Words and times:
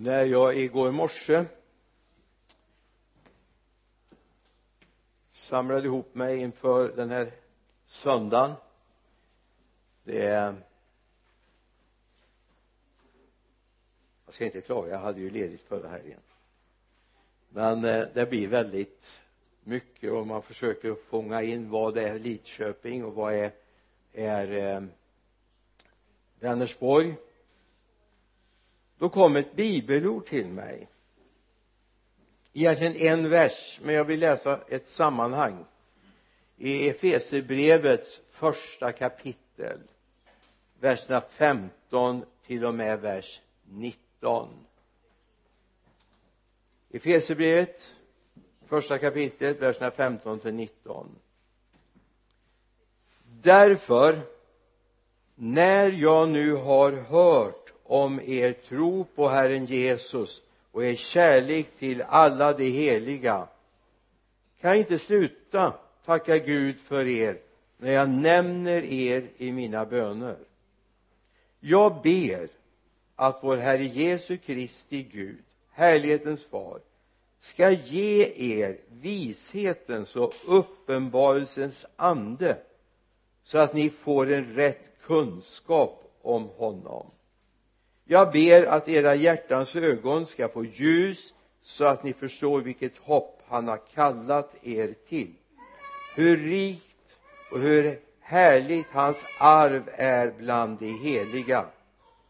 när 0.00 0.24
jag 0.24 0.58
igår 0.58 0.90
morse 0.90 1.44
samlade 5.30 5.86
ihop 5.86 6.14
mig 6.14 6.38
inför 6.38 6.88
den 6.88 7.10
här 7.10 7.32
söndagen 7.86 8.52
det 10.04 10.26
är 10.26 10.54
jag 14.24 14.34
ska 14.34 14.44
inte 14.44 14.60
klaga 14.60 14.92
jag 14.92 14.98
hade 14.98 15.20
ju 15.20 15.30
ledigt 15.30 15.60
förra 15.60 15.88
helgen. 15.88 16.20
Men 17.48 17.84
eh, 17.84 18.06
det 18.14 18.30
blir 18.30 18.48
väldigt 18.48 19.22
mycket 19.64 20.12
och 20.12 20.26
man 20.26 20.42
försöker 20.42 20.94
fånga 20.94 21.42
in 21.42 21.70
vad 21.70 21.98
är 21.98 22.18
Lidköping 22.18 23.04
och 23.04 23.14
vad 23.14 23.34
är 23.34 23.52
är 24.12 24.52
eh, 24.52 24.82
Vänersborg 26.40 27.16
då 29.00 29.08
kom 29.08 29.36
ett 29.36 29.56
bibelord 29.56 30.26
till 30.26 30.46
mig. 30.46 30.88
Egentligen 32.52 32.96
en 32.96 33.30
vers 33.30 33.80
men 33.82 33.94
jag 33.94 34.04
vill 34.04 34.20
läsa 34.20 34.60
ett 34.68 34.88
sammanhang. 34.88 35.64
I 36.56 36.88
Efesierbrevets 36.88 38.20
första 38.30 38.92
kapitel 38.92 39.80
verserna 40.80 41.20
15 41.20 42.24
till 42.46 42.64
och 42.64 42.74
med 42.74 43.00
vers 43.00 43.40
19 43.64 44.48
Efesierbrevet 46.90 47.94
första 48.66 48.98
kapitlet 48.98 49.62
verserna 49.62 49.90
15 49.90 50.38
till 50.38 50.54
19 50.54 51.16
därför 53.42 54.20
när 55.34 55.90
jag 55.92 56.28
nu 56.28 56.52
har 56.52 56.92
hört 56.92 57.59
om 57.90 58.20
er 58.20 58.52
tro 58.52 59.04
på 59.14 59.28
Herren 59.28 59.66
Jesus 59.66 60.42
och 60.72 60.84
er 60.84 60.94
kärlek 60.94 61.66
till 61.78 62.02
alla 62.02 62.52
de 62.52 62.70
heliga. 62.70 63.48
Kan 64.60 64.70
jag 64.70 64.78
inte 64.78 64.98
sluta 64.98 65.72
tacka 66.04 66.38
Gud 66.38 66.80
för 66.80 67.06
er 67.06 67.36
när 67.78 67.92
jag 67.92 68.08
nämner 68.10 68.82
er 68.84 69.28
i 69.36 69.52
mina 69.52 69.86
böner? 69.86 70.36
Jag 71.60 72.02
ber 72.02 72.48
att 73.16 73.38
vår 73.42 73.56
Herre 73.56 73.84
Jesu 73.84 74.36
Kristi 74.36 75.02
Gud 75.02 75.44
härlighetens 75.70 76.44
far 76.44 76.80
ska 77.40 77.70
ge 77.70 78.32
er 78.36 78.78
vishetens 78.88 80.16
och 80.16 80.34
uppenbarelsens 80.46 81.86
ande 81.96 82.56
så 83.44 83.58
att 83.58 83.74
ni 83.74 83.90
får 83.90 84.32
en 84.32 84.54
rätt 84.54 85.00
kunskap 85.02 86.04
om 86.22 86.48
honom 86.48 87.06
jag 88.10 88.32
ber 88.32 88.66
att 88.66 88.88
era 88.88 89.14
hjärtans 89.14 89.76
ögon 89.76 90.26
ska 90.26 90.48
få 90.48 90.64
ljus 90.64 91.34
så 91.62 91.84
att 91.84 92.04
ni 92.04 92.12
förstår 92.12 92.60
vilket 92.60 92.96
hopp 92.96 93.42
han 93.46 93.68
har 93.68 93.80
kallat 93.94 94.54
er 94.62 94.94
till. 95.08 95.34
Hur 96.16 96.36
rikt 96.36 97.18
och 97.52 97.58
hur 97.58 98.00
härligt 98.20 98.86
hans 98.86 99.24
arv 99.40 99.82
är 99.92 100.30
bland 100.38 100.78
de 100.78 100.98
heliga 100.98 101.66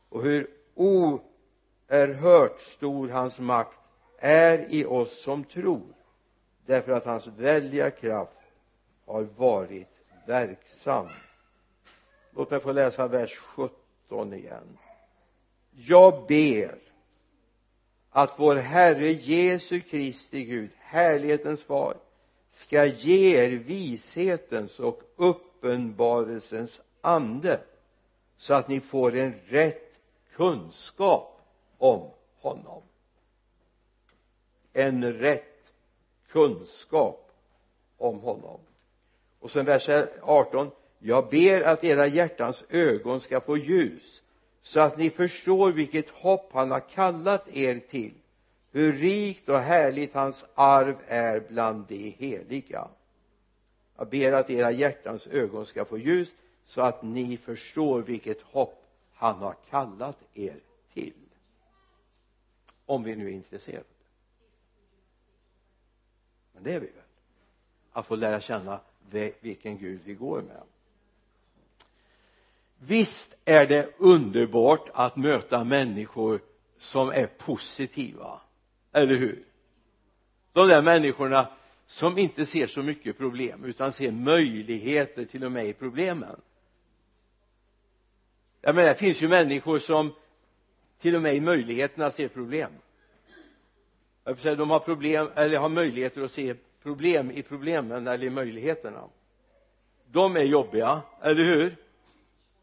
och 0.08 0.22
hur 0.22 0.50
oerhört 0.74 2.60
stor 2.60 3.08
hans 3.08 3.38
makt 3.38 3.78
är 4.18 4.66
i 4.68 4.84
oss 4.84 5.22
som 5.22 5.44
tror 5.44 5.94
därför 6.66 6.92
att 6.92 7.04
hans 7.04 7.26
väldiga 7.26 7.90
kraft 7.90 8.32
har 9.06 9.22
varit 9.22 10.00
verksam. 10.26 11.06
Låt 12.30 12.50
mig 12.50 12.60
få 12.60 12.72
läsa 12.72 13.08
vers 13.08 13.36
17 13.36 14.32
igen 14.32 14.78
jag 15.70 16.26
ber 16.26 16.78
att 18.10 18.34
vår 18.38 18.56
Herre 18.56 19.12
Jesu 19.12 19.80
Kristi 19.80 20.44
Gud 20.44 20.70
härlighetens 20.78 21.62
far 21.64 21.96
ska 22.50 22.84
ge 22.84 23.36
er 23.36 23.50
vishetens 23.50 24.80
och 24.80 25.02
uppenbarelsens 25.16 26.80
ande 27.00 27.60
så 28.38 28.54
att 28.54 28.68
ni 28.68 28.80
får 28.80 29.16
en 29.16 29.34
rätt 29.46 29.98
kunskap 30.32 31.40
om 31.78 32.10
honom. 32.36 32.82
En 34.72 35.12
rätt 35.12 35.72
kunskap 36.28 37.30
om 37.96 38.20
honom. 38.20 38.60
Och 39.38 39.50
sen 39.50 39.64
vers 39.64 39.88
18 40.22 40.70
jag 40.98 41.28
ber 41.30 41.62
att 41.62 41.84
era 41.84 42.06
hjärtans 42.06 42.64
ögon 42.68 43.20
ska 43.20 43.40
få 43.40 43.56
ljus 43.56 44.22
så 44.62 44.80
att 44.80 44.98
ni 44.98 45.10
förstår 45.10 45.72
vilket 45.72 46.10
hopp 46.10 46.52
han 46.52 46.70
har 46.70 46.80
kallat 46.80 47.48
er 47.48 47.80
till. 47.90 48.14
Hur 48.72 48.92
rikt 48.92 49.48
och 49.48 49.60
härligt 49.60 50.14
hans 50.14 50.44
arv 50.54 50.96
är 51.06 51.40
bland 51.48 51.86
de 51.88 52.10
heliga. 52.10 52.88
Jag 53.96 54.08
ber 54.08 54.32
att 54.32 54.50
era 54.50 54.70
hjärtans 54.70 55.26
ögon 55.26 55.66
ska 55.66 55.84
få 55.84 55.98
ljus 55.98 56.28
så 56.64 56.82
att 56.82 57.02
ni 57.02 57.36
förstår 57.36 58.02
vilket 58.02 58.42
hopp 58.42 58.86
han 59.14 59.34
har 59.34 59.56
kallat 59.70 60.18
er 60.34 60.60
till. 60.92 61.12
Om 62.86 63.02
vi 63.02 63.16
nu 63.16 63.26
är 63.26 63.32
intresserade. 63.32 63.84
Men 66.52 66.62
det 66.62 66.72
är 66.74 66.80
vi 66.80 66.86
väl. 66.86 67.04
Att 67.92 68.06
få 68.06 68.16
lära 68.16 68.40
känna 68.40 68.80
vilken 69.40 69.78
Gud 69.78 70.00
vi 70.04 70.14
går 70.14 70.42
med 70.42 70.62
visst 72.86 73.34
är 73.44 73.66
det 73.66 73.94
underbart 73.98 74.88
att 74.94 75.16
möta 75.16 75.64
människor 75.64 76.40
som 76.78 77.10
är 77.10 77.26
positiva 77.26 78.40
eller 78.92 79.14
hur? 79.14 79.44
De 80.52 80.68
där 80.68 80.82
människorna 80.82 81.48
som 81.86 82.18
inte 82.18 82.46
ser 82.46 82.66
så 82.66 82.82
mycket 82.82 83.18
problem 83.18 83.64
utan 83.64 83.92
ser 83.92 84.10
möjligheter 84.10 85.24
till 85.24 85.44
och 85.44 85.52
med 85.52 85.66
i 85.66 85.72
problemen. 85.72 86.40
Jag 88.60 88.74
menar 88.74 88.88
det 88.88 88.94
finns 88.94 89.22
ju 89.22 89.28
människor 89.28 89.78
som 89.78 90.12
till 90.98 91.14
och 91.14 91.22
med 91.22 91.34
i 91.34 91.40
möjligheterna 91.40 92.10
ser 92.10 92.28
problem. 92.28 92.70
Jag 94.24 94.32
vill 94.34 94.42
säga 94.42 94.54
de 94.54 94.70
har 94.70 94.78
problem 94.78 95.28
eller 95.34 95.58
har 95.58 95.68
möjligheter 95.68 96.22
att 96.22 96.32
se 96.32 96.54
problem 96.82 97.30
i 97.30 97.42
problemen 97.42 98.06
eller 98.06 98.26
i 98.26 98.30
möjligheterna. 98.30 99.04
De 100.06 100.36
är 100.36 100.44
jobbiga, 100.44 101.02
eller 101.22 101.44
hur? 101.44 101.76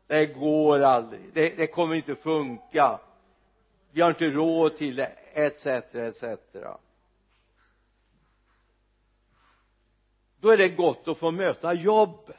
Det 0.08 0.26
går 0.26 0.80
aldrig. 0.80 1.22
Det, 1.34 1.58
det 1.58 1.68
kommer 1.68 1.96
inte 1.96 2.16
funka. 2.16 3.00
Vi 3.92 4.02
har 4.02 4.10
inte 4.10 4.30
råd 4.30 4.78
till 4.78 4.96
det 4.96 5.12
etc 5.34 5.66
etc 5.96 6.24
då 10.40 10.50
är 10.50 10.58
det 10.58 10.70
gott 10.70 11.08
att 11.08 11.18
få 11.18 11.32
möta 11.32 11.74
jobb. 11.74 12.32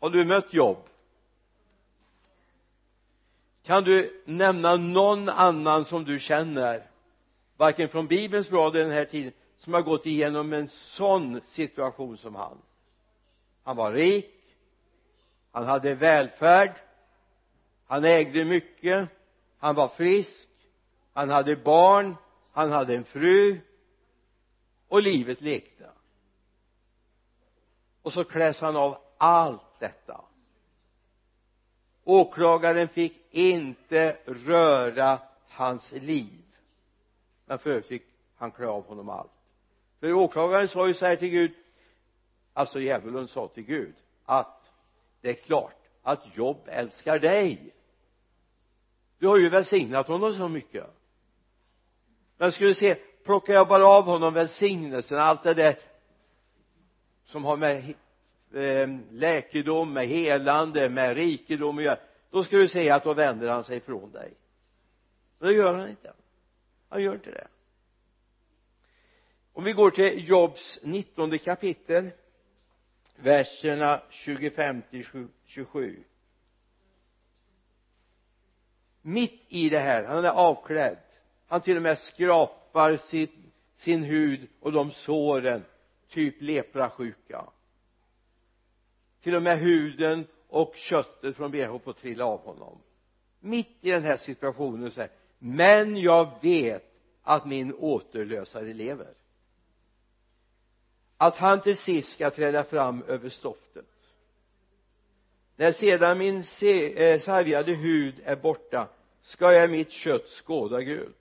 Har 0.00 0.10
du 0.10 0.24
mött 0.24 0.54
jobb? 0.54 0.88
Kan 3.62 3.84
du 3.84 4.22
nämna 4.24 4.76
någon 4.76 5.28
annan 5.28 5.84
som 5.84 6.04
du 6.04 6.20
känner 6.20 6.90
varken 7.56 7.88
från 7.88 8.06
bibelns 8.06 8.48
blad 8.48 8.76
i 8.76 8.78
den 8.78 8.90
här 8.90 9.04
tiden 9.04 9.32
som 9.58 9.74
har 9.74 9.82
gått 9.82 10.06
igenom 10.06 10.52
en 10.52 10.68
sån 10.68 11.40
situation 11.46 12.18
som 12.18 12.34
han? 12.34 12.58
Han 13.62 13.76
var 13.76 13.92
rik 13.92 14.35
han 15.56 15.64
hade 15.64 15.94
välfärd. 15.94 16.72
Han 17.86 18.04
ägde 18.04 18.44
mycket. 18.44 19.08
Han 19.58 19.74
var 19.74 19.88
frisk. 19.88 20.48
Han 21.12 21.30
hade 21.30 21.56
barn. 21.56 22.16
Han 22.52 22.72
hade 22.72 22.94
en 22.96 23.04
fru. 23.04 23.60
Och 24.88 25.02
livet 25.02 25.40
lekte. 25.40 25.90
Och 28.02 28.12
så 28.12 28.24
kläs 28.24 28.60
han 28.60 28.76
av 28.76 28.98
allt 29.18 29.80
detta. 29.80 30.24
Åklagaren 32.04 32.88
fick 32.88 33.34
inte 33.34 34.16
röra 34.26 35.18
hans 35.48 35.92
liv. 35.92 36.44
Men 37.46 37.58
för 37.58 37.70
övrigt 37.70 37.86
fick 37.86 38.06
han 38.36 38.50
klä 38.50 38.66
av 38.66 38.86
honom 38.86 39.08
allt. 39.08 39.32
För 40.00 40.12
åklagaren 40.12 40.68
sa 40.68 40.88
ju 40.88 40.94
så 40.94 41.06
här 41.06 41.16
till 41.16 41.30
Gud 41.30 41.54
alltså 42.52 42.80
djävulen 42.80 43.28
sa 43.28 43.48
till 43.48 43.64
Gud 43.64 43.94
att 44.24 44.55
det 45.20 45.30
är 45.30 45.34
klart 45.34 45.76
att 46.02 46.36
Jobb 46.36 46.60
älskar 46.66 47.18
dig. 47.18 47.74
Du 49.18 49.26
har 49.26 49.36
ju 49.36 49.48
välsignat 49.48 50.08
honom 50.08 50.34
så 50.34 50.48
mycket. 50.48 50.86
Men 52.36 52.52
skulle 52.52 52.74
se 52.74 52.94
plockar 53.24 53.54
jag 53.54 53.68
bara 53.68 53.86
av 53.86 54.04
honom 54.04 54.34
välsignelsen 54.34 55.18
allt 55.18 55.42
det 55.42 55.54
där 55.54 55.78
som 57.24 57.44
har 57.44 57.56
med 57.56 57.94
eh, 58.54 58.88
läkedom, 59.10 59.92
med 59.92 60.06
helande, 60.06 60.88
med 60.88 61.16
rikedom 61.16 61.78
att 61.78 61.84
göra 61.84 61.98
då 62.30 62.44
skulle 62.44 62.62
du 62.62 62.68
se 62.68 62.90
att 62.90 63.04
då 63.04 63.14
vänder 63.14 63.48
han 63.48 63.64
sig 63.64 63.76
ifrån 63.76 64.12
dig. 64.12 64.34
Men 65.38 65.48
det 65.48 65.54
gör 65.54 65.74
han 65.74 65.88
inte. 65.88 66.12
Han 66.88 67.02
gör 67.02 67.14
inte 67.14 67.30
det. 67.30 67.46
Om 69.52 69.64
vi 69.64 69.72
går 69.72 69.90
till 69.90 70.28
Jobs 70.28 70.78
nittonde 70.82 71.38
kapitel 71.38 72.10
verserna 73.16 74.02
25 74.10 74.82
till 74.90 75.06
27 75.44 76.04
mitt 79.06 79.42
i 79.48 79.68
det 79.68 79.78
här 79.78 80.04
han 80.04 80.24
är 80.24 80.28
avklädd. 80.28 80.98
Han 81.46 81.60
till 81.60 81.76
och 81.76 81.82
med 81.82 81.98
skrapar 81.98 82.96
sin, 82.96 83.52
sin 83.74 84.02
hud 84.02 84.48
och 84.60 84.72
de 84.72 84.90
såren 84.90 85.64
typ 86.08 86.42
leprasjuka. 86.42 87.44
Till 89.20 89.34
och 89.34 89.42
med 89.42 89.58
huden 89.58 90.26
och 90.48 90.74
köttet 90.76 91.36
från 91.36 91.50
bh 91.50 91.78
på 91.78 91.90
att 91.90 91.96
trilla 91.96 92.24
av 92.24 92.40
honom. 92.40 92.78
Mitt 93.40 93.76
i 93.80 93.90
den 93.90 94.02
här 94.02 94.16
situationen 94.16 94.90
säger 94.90 95.10
men 95.38 95.96
jag 95.96 96.42
vet 96.42 96.92
att 97.22 97.46
min 97.46 97.74
återlösare 97.74 98.74
lever 98.74 99.14
att 101.16 101.36
han 101.36 101.60
till 101.60 101.76
sist 101.76 102.12
ska 102.12 102.30
träda 102.30 102.64
fram 102.64 103.02
över 103.02 103.28
stoftet. 103.28 103.86
När 105.56 105.72
sedan 105.72 106.18
min 106.18 106.36
eh, 106.36 107.20
sargade 107.20 107.72
hud 107.72 108.20
är 108.24 108.36
borta 108.36 108.88
ska 109.22 109.52
jag 109.52 109.64
i 109.64 109.68
mitt 109.68 109.90
kött 109.90 110.28
skåda 110.28 110.80
Gud. 110.80 111.14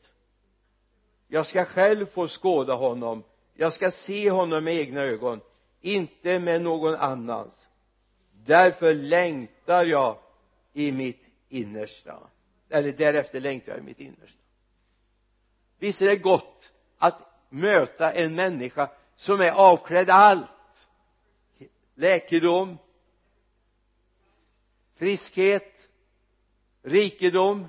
Jag 1.28 1.48
ska 1.48 1.66
själv 1.66 2.06
få 2.06 2.28
skåda 2.28 2.74
honom. 2.74 3.24
Jag 3.54 3.74
ska 3.74 3.92
se 3.92 4.32
honom 4.32 4.64
med 4.64 4.76
egna 4.76 5.02
ögon 5.02 5.42
inte 5.82 6.40
med 6.40 6.62
någon 6.62 6.96
annans. 6.96 7.68
Därför 8.46 8.94
längtar 8.94 9.86
jag 9.86 10.18
i 10.74 10.92
mitt 10.92 11.24
innersta. 11.50 12.20
Eller 12.70 12.92
därefter 12.92 13.40
längtar 13.40 13.72
jag 13.72 13.80
i 13.82 13.84
mitt 13.84 14.00
innersta. 14.00 14.40
Visst 15.80 16.02
är 16.02 16.06
det 16.06 16.16
gott 16.16 16.72
att 16.98 17.16
möta 17.50 18.12
en 18.14 18.36
människa 18.36 18.90
som 19.16 19.42
är 19.42 19.52
avklädd 19.52 20.10
allt. 20.10 20.50
Läkedom. 21.96 22.78
Friskhet. 24.96 25.90
Rikedom. 26.82 27.68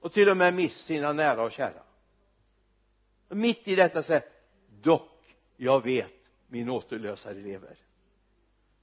Och 0.00 0.12
till 0.12 0.28
och 0.28 0.36
med 0.36 0.54
mist 0.54 0.86
sina 0.86 1.12
nära 1.12 1.42
och 1.42 1.52
kära. 1.52 1.82
Och 3.28 3.36
mitt 3.36 3.68
i 3.68 3.74
detta 3.74 4.02
säger 4.02 4.24
dock 4.82 5.10
jag 5.56 5.84
vet 5.84 6.12
min 6.48 6.70
återlösare 6.70 7.34
lever. 7.34 7.76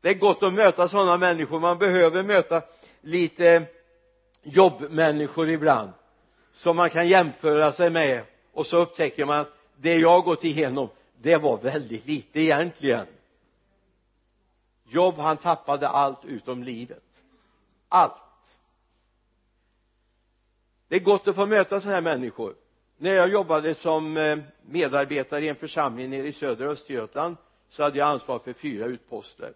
Det 0.02 0.10
är 0.10 0.14
gott 0.14 0.44
att 0.44 0.54
möta 0.54 0.88
sådana 0.88 1.18
människor. 1.18 1.60
Man 1.60 1.78
behöver 1.78 2.24
möta 2.24 2.62
lite 3.02 3.64
jobbmänniskor 4.44 5.50
ibland 5.50 5.92
som 6.52 6.76
man 6.76 6.90
kan 6.90 7.08
jämföra 7.08 7.72
sig 7.72 7.90
med. 7.90 8.24
Och 8.52 8.68
så 8.68 8.78
upptäcker 8.78 9.26
man 9.26 9.40
att 9.40 9.54
det 9.76 9.96
jag 9.96 10.24
gått 10.24 10.44
igenom 10.44 10.90
det 11.22 11.38
var 11.38 11.58
väldigt 11.58 12.06
lite 12.06 12.40
egentligen. 12.40 13.08
Jobb 14.84 15.16
han 15.16 15.38
tappade 15.38 15.88
allt 15.88 16.26
utom 16.26 16.64
livet. 16.64 17.04
Allt. 17.90 18.14
Det 20.88 20.96
är 20.96 21.00
gott 21.00 21.28
att 21.28 21.36
få 21.36 21.46
möta 21.46 21.82
sådana 21.82 21.96
här 21.96 22.02
människor. 22.02 22.56
När 22.98 23.12
jag 23.12 23.30
jobbade 23.30 23.76
som 23.76 24.18
eh, 24.18 24.38
medarbetare 24.62 25.46
i 25.46 25.50
en 25.50 25.56
församling 25.56 26.10
nere 26.10 26.28
i 26.28 26.34
södra 26.34 26.70
Östergötland 26.70 27.38
så 27.70 27.84
hade 27.84 27.98
jag 27.98 28.08
ansvar 28.08 28.40
för 28.40 28.54
fyra 28.54 28.86
utposter. 28.86 29.54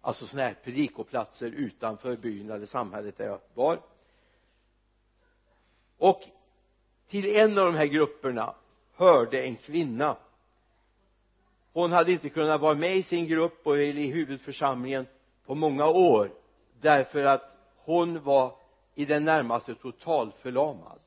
Alltså 0.00 0.26
sådana 0.26 0.48
här 0.48 0.56
predikoplatser 0.64 1.46
utanför 1.46 2.16
byn 2.16 2.50
eller 2.50 2.66
samhället 2.66 3.18
där 3.18 3.26
jag 3.26 3.40
var. 3.54 3.80
Och 5.98 6.22
till 7.08 7.36
en 7.36 7.58
av 7.58 7.64
de 7.64 7.74
här 7.74 7.86
grupperna 7.86 8.54
hörde 9.00 9.42
en 9.42 9.56
kvinna. 9.56 10.16
Hon 11.72 11.92
hade 11.92 12.12
inte 12.12 12.28
kunnat 12.28 12.60
vara 12.60 12.74
med 12.74 12.96
i 12.96 13.02
sin 13.02 13.26
grupp 13.26 13.66
och 13.66 13.78
i 13.78 14.06
huvudförsamlingen 14.10 15.06
på 15.46 15.54
många 15.54 15.86
år 15.86 16.32
därför 16.80 17.24
att 17.24 17.56
hon 17.76 18.22
var 18.22 18.54
i 18.94 19.04
det 19.04 19.20
närmaste 19.20 19.74
totalförlamad. 19.74 20.98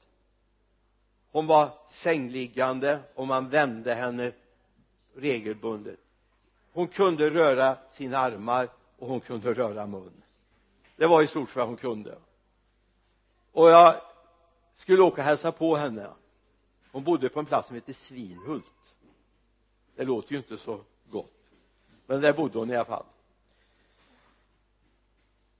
Hon 1.32 1.48
var 1.48 1.70
sängliggande 1.90 3.00
och 3.16 3.28
man 3.28 3.50
vände 3.50 3.94
henne 3.94 4.32
regelbundet. 5.16 6.00
Hon 6.72 6.88
kunde 6.88 7.30
röra 7.30 7.78
sina 7.92 8.18
armar 8.18 8.70
och 9.00 9.08
hon 9.08 9.20
kunde 9.20 9.54
röra 9.54 9.88
mun. 9.88 10.24
Det 10.96 11.06
var 11.06 11.22
i 11.22 11.28
stort 11.28 11.50
sett 11.50 11.56
vad 11.56 11.68
hon 11.68 11.78
kunde. 11.78 12.18
Och 13.52 13.70
jag 13.70 13.96
skulle 14.74 15.04
åka 15.04 15.22
och 15.22 15.26
hälsa 15.26 15.52
på 15.52 15.76
henne 15.76 16.08
hon 16.94 17.04
bodde 17.04 17.30
på 17.30 17.40
en 17.40 17.46
plats 17.46 17.68
som 17.68 17.76
heter 17.76 17.94
Svinhult. 17.94 18.96
Det 19.96 20.04
låter 20.04 20.32
ju 20.32 20.38
inte 20.38 20.58
så 20.58 20.80
gott 21.10 21.44
men 22.06 22.22
där 22.22 22.34
bodde 22.34 22.60
hon 22.60 22.70
i 22.70 22.76
alla 22.76 22.86
fall. 22.86 23.06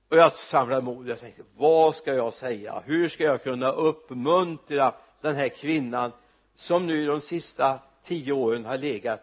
Och 0.08 0.16
jag 0.16 0.38
samlade 0.38 0.82
mod. 0.82 1.08
Jag 1.08 1.20
tänkte 1.20 1.42
vad 1.56 1.94
ska 1.94 2.14
jag 2.14 2.34
säga? 2.34 2.82
Hur 2.86 3.08
ska 3.08 3.24
jag 3.24 3.42
kunna 3.42 3.72
uppmuntra 3.72 4.94
den 5.20 5.34
här 5.34 5.48
kvinnan 5.48 6.12
som 6.54 6.86
nu 6.86 7.06
de 7.06 7.20
sista 7.20 7.78
tio 8.04 8.32
åren 8.32 8.64
har 8.64 8.78
legat 8.78 9.20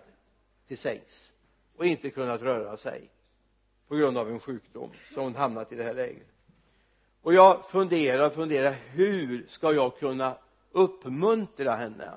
till 0.68 0.78
sängs 0.78 1.32
och 1.78 1.86
inte 1.86 2.10
kunnat 2.10 2.42
röra 2.42 2.78
sig 2.78 3.10
på 3.88 3.96
grund 3.96 4.18
av 4.18 4.30
en 4.30 4.40
sjukdom 4.40 4.92
så 5.14 5.22
hon 5.22 5.36
hamnat 5.36 5.72
i 5.72 5.76
det 5.76 5.84
här 5.84 5.94
läget? 5.94 6.28
Och 7.22 7.34
jag 7.34 7.70
funderar 7.70 8.28
och 8.28 8.34
funderar 8.34 8.72
hur 8.72 9.46
ska 9.48 9.74
jag 9.74 9.98
kunna 9.98 10.38
uppmuntra 10.72 11.76
henne. 11.76 12.12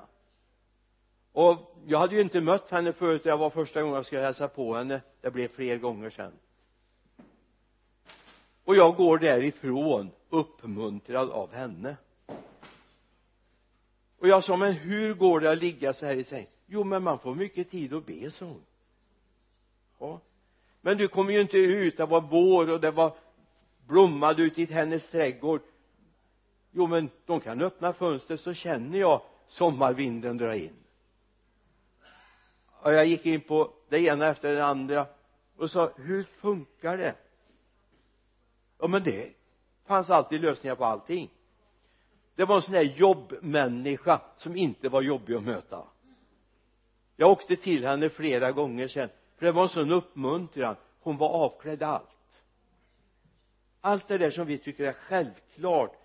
Och 1.32 1.76
jag 1.86 1.98
hade 1.98 2.14
ju 2.14 2.20
inte 2.20 2.40
mött 2.40 2.70
henne 2.70 2.92
förut 2.92 3.22
jag 3.24 3.38
var 3.38 3.50
första 3.50 3.80
gången 3.80 3.96
jag 3.96 4.06
skulle 4.06 4.22
hälsa 4.22 4.48
på 4.48 4.74
henne. 4.74 5.00
Det 5.20 5.30
blev 5.30 5.48
fler 5.48 5.78
gånger 5.78 6.10
sen. 6.10 6.32
Och 8.64 8.76
jag 8.76 8.96
går 8.96 9.18
därifrån 9.18 10.10
uppmuntrad 10.28 11.30
av 11.30 11.52
henne. 11.52 11.96
Och 14.18 14.28
jag 14.28 14.44
sa 14.44 14.56
men 14.56 14.72
hur 14.72 15.14
går 15.14 15.40
det 15.40 15.50
att 15.50 15.58
ligga 15.58 15.92
så 15.92 16.06
här 16.06 16.16
i 16.16 16.24
säng 16.24 16.46
jo 16.66 16.84
men 16.84 17.02
man 17.02 17.18
får 17.18 17.34
mycket 17.34 17.70
tid 17.70 17.94
att 17.94 18.06
be 18.06 18.30
sa 18.30 18.44
hon. 18.44 18.62
Ja. 19.98 20.20
Men 20.80 20.98
du 20.98 21.08
kommer 21.08 21.32
ju 21.32 21.40
inte 21.40 21.56
ut 21.56 21.96
det 21.96 22.06
var 22.06 22.20
vår 22.20 22.70
och 22.70 22.80
det 22.80 22.90
var 22.90 23.16
blommade 23.86 24.42
ute 24.42 24.62
i 24.62 24.64
hennes 24.64 25.10
trädgård 25.10 25.60
jo 26.74 26.86
men 26.86 27.10
de 27.26 27.40
kan 27.40 27.60
öppna 27.60 27.92
fönstret 27.92 28.40
så 28.40 28.54
känner 28.54 28.98
jag 28.98 29.22
sommarvinden 29.46 30.38
dra 30.38 30.56
in. 30.56 30.76
Och 32.66 32.92
jag 32.92 33.06
gick 33.06 33.26
in 33.26 33.40
på 33.40 33.72
det 33.88 33.98
ena 33.98 34.26
efter 34.26 34.54
det 34.54 34.64
andra 34.64 35.06
och 35.56 35.70
sa 35.70 35.90
hur 35.96 36.22
funkar 36.22 36.98
det? 36.98 37.14
Ja 38.78 38.86
men 38.86 39.02
det 39.02 39.32
fanns 39.86 40.10
alltid 40.10 40.40
lösningar 40.40 40.74
på 40.74 40.84
allting. 40.84 41.30
Det 42.34 42.44
var 42.44 42.56
en 42.56 42.62
sån 42.62 42.74
där 42.74 42.82
jobbmänniska 42.82 44.20
som 44.36 44.56
inte 44.56 44.88
var 44.88 45.02
jobbig 45.02 45.34
att 45.34 45.42
möta. 45.42 45.84
Jag 47.16 47.30
åkte 47.30 47.56
till 47.56 47.86
henne 47.86 48.08
flera 48.08 48.52
gånger 48.52 48.88
sen 48.88 49.08
för 49.36 49.46
det 49.46 49.52
var 49.52 49.62
en 49.62 49.68
sån 49.68 49.92
uppmuntran. 49.92 50.76
Hon 51.00 51.16
var 51.16 51.28
avklädd 51.28 51.82
allt. 51.82 52.42
Allt 53.80 54.08
det 54.08 54.18
där 54.18 54.30
som 54.30 54.46
vi 54.46 54.58
tycker 54.58 54.84
är 54.84 54.92
självklart 54.92 56.03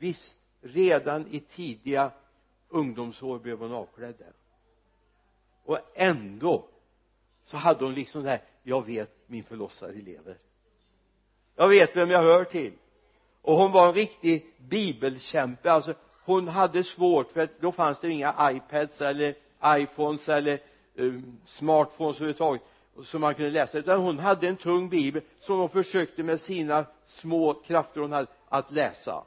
visst 0.00 0.38
redan 0.60 1.26
i 1.26 1.40
tidiga 1.40 2.10
ungdomsår 2.68 3.38
blev 3.38 3.58
hon 3.58 3.72
avklädd 3.72 4.14
där. 4.18 4.32
Och 5.64 5.78
ändå 5.94 6.64
så 7.44 7.56
hade 7.56 7.84
hon 7.84 7.94
liksom 7.94 8.22
det 8.22 8.30
här 8.30 8.42
jag 8.62 8.86
vet 8.86 9.10
min 9.26 9.44
förlossare 9.44 9.92
lever. 9.92 10.36
Jag 11.56 11.68
vet 11.68 11.96
vem 11.96 12.10
jag 12.10 12.22
hör 12.22 12.44
till. 12.44 12.72
Och 13.42 13.56
hon 13.56 13.72
var 13.72 13.88
en 13.88 13.94
riktig 13.94 14.54
bibelkämpe. 14.58 15.72
Alltså 15.72 15.94
hon 16.24 16.48
hade 16.48 16.84
svårt 16.84 17.32
för 17.32 17.48
då 17.60 17.72
fanns 17.72 18.00
det 18.00 18.10
inga 18.10 18.50
iPads 18.52 19.00
eller 19.00 19.34
iPhones 19.64 20.28
eller 20.28 20.62
um, 20.94 21.40
smartphones 21.46 22.16
överhuvudtaget 22.16 22.62
som 23.04 23.20
man 23.20 23.34
kunde 23.34 23.50
läsa. 23.50 23.78
Utan 23.78 24.00
hon 24.00 24.18
hade 24.18 24.48
en 24.48 24.56
tung 24.56 24.88
bibel 24.88 25.22
som 25.40 25.58
hon 25.58 25.68
försökte 25.68 26.22
med 26.22 26.40
sina 26.40 26.86
små 27.06 27.54
krafter 27.54 28.00
hon 28.00 28.12
hade 28.12 28.26
att 28.48 28.72
läsa 28.72 29.24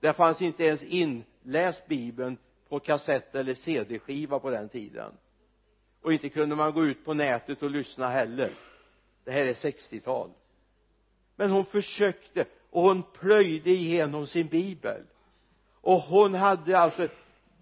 det 0.00 0.12
fanns 0.12 0.42
inte 0.42 0.64
ens 0.64 0.82
inläst 0.84 1.86
bibeln 1.86 2.38
på 2.68 2.80
kassett 2.80 3.34
eller 3.34 3.54
cd-skiva 3.54 4.38
på 4.38 4.50
den 4.50 4.68
tiden. 4.68 5.12
Och 6.02 6.12
inte 6.12 6.28
kunde 6.28 6.56
man 6.56 6.72
gå 6.72 6.84
ut 6.84 7.04
på 7.04 7.14
nätet 7.14 7.62
och 7.62 7.70
lyssna 7.70 8.08
heller. 8.08 8.50
Det 9.24 9.30
här 9.30 9.44
är 9.44 9.54
60-tal 9.54 10.30
men 11.40 11.50
hon 11.50 11.64
försökte 11.64 12.44
och 12.70 12.82
hon 12.82 13.02
plöjde 13.02 13.70
igenom 13.70 14.26
sin 14.26 14.46
bibel. 14.46 15.02
Och 15.80 16.00
hon 16.00 16.34
hade 16.34 16.78
alltså 16.78 17.08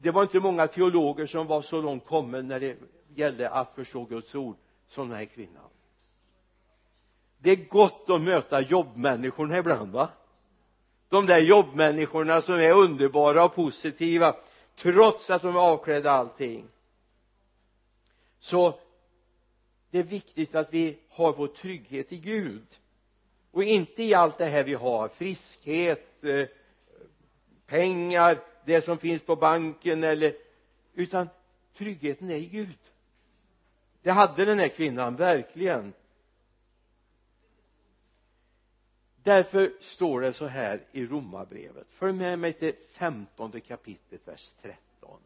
det 0.00 0.10
var 0.10 0.22
inte 0.22 0.40
många 0.40 0.66
teologer 0.66 1.26
som 1.26 1.46
var 1.46 1.62
så 1.62 1.82
långt 1.82 2.06
kommen 2.06 2.48
när 2.48 2.60
det 2.60 2.76
gällde 3.14 3.50
att 3.50 3.74
förstå 3.74 4.04
Guds 4.04 4.34
ord 4.34 4.56
som 4.88 5.08
den 5.08 5.18
här 5.18 5.24
kvinnan. 5.24 5.70
Det 7.38 7.50
är 7.50 7.68
gott 7.68 8.10
att 8.10 8.20
möta 8.20 8.60
jobbmänniskorna 8.60 9.58
ibland 9.58 9.92
va? 9.92 10.08
De 11.08 11.26
där 11.26 11.38
jobbmänniskorna 11.38 12.42
som 12.42 12.54
är 12.54 12.72
underbara 12.72 13.44
och 13.44 13.54
positiva 13.54 14.36
trots 14.76 15.30
att 15.30 15.42
de 15.42 15.56
är 15.56 15.60
avklädda 15.60 16.10
allting. 16.10 16.68
Så 18.38 18.80
det 19.90 19.98
är 19.98 20.02
viktigt 20.02 20.54
att 20.54 20.74
vi 20.74 20.98
har 21.08 21.32
vår 21.32 21.46
trygghet 21.46 22.12
i 22.12 22.18
Gud. 22.18 22.66
Och 23.50 23.64
inte 23.64 24.02
i 24.02 24.14
allt 24.14 24.38
det 24.38 24.44
här 24.44 24.64
vi 24.64 24.74
har. 24.74 25.08
Friskhet 25.08 26.24
eh, 26.24 26.46
pengar 27.66 28.38
det 28.64 28.84
som 28.84 28.98
finns 28.98 29.22
på 29.22 29.36
banken 29.36 30.04
eller 30.04 30.34
utan 30.94 31.28
tryggheten 31.76 32.30
är 32.30 32.36
i 32.36 32.46
Gud. 32.46 32.78
Det 34.02 34.10
hade 34.10 34.44
den 34.44 34.58
här 34.58 34.68
kvinnan 34.68 35.16
verkligen. 35.16 35.92
Därför 39.28 39.72
står 39.80 40.20
det 40.20 40.32
så 40.32 40.46
här 40.46 40.80
i 40.92 41.06
romarbrevet. 41.06 41.86
Följ 41.90 42.12
med 42.12 42.38
mig 42.38 42.52
till 42.52 42.74
femtonde 42.92 43.60
kapitlet 43.60 44.28
vers 44.28 44.50
13 44.62 45.20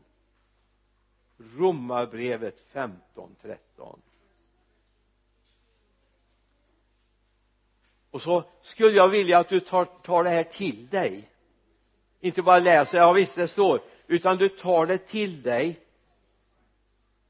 romarbrevet 1.57 2.61
15 2.73 3.37
13 3.43 4.01
och 8.11 8.23
så 8.23 8.45
skulle 8.63 8.97
jag 8.97 9.09
vilja 9.09 9.39
att 9.39 9.49
du 9.49 9.61
tar, 9.61 9.85
tar 9.85 10.25
det 10.25 10.31
här 10.31 10.45
till 10.45 10.89
dig. 10.89 11.31
Inte 12.21 12.43
bara 12.43 12.59
läser, 12.59 12.99
ja 12.99 13.13
visst 13.13 13.35
det 13.35 13.49
står 13.49 13.81
utan 14.07 14.37
du 14.37 14.49
tar 14.49 14.87
det 14.87 14.99
till 14.99 15.43
dig. 15.43 15.81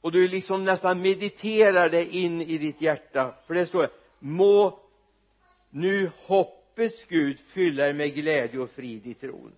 Och 0.01 0.13
du 0.13 0.29
liksom 0.29 0.65
nästan 0.65 1.03
mediterar 1.03 1.89
det 1.89 2.15
in 2.15 2.43
i 2.43 2.59
ditt 2.59 2.81
hjärta. 2.81 3.35
För 3.47 3.55
det 3.55 3.67
står 3.67 3.89
må 4.19 4.79
nu 5.71 6.11
hopp 6.27 6.62
hoppets 6.73 7.05
Gud 7.09 7.39
fylla 7.39 7.89
er 7.89 7.95
med 7.95 8.15
glädje 8.15 8.61
och 8.61 8.71
frid 8.71 9.07
i 9.07 9.15
tron 9.15 9.53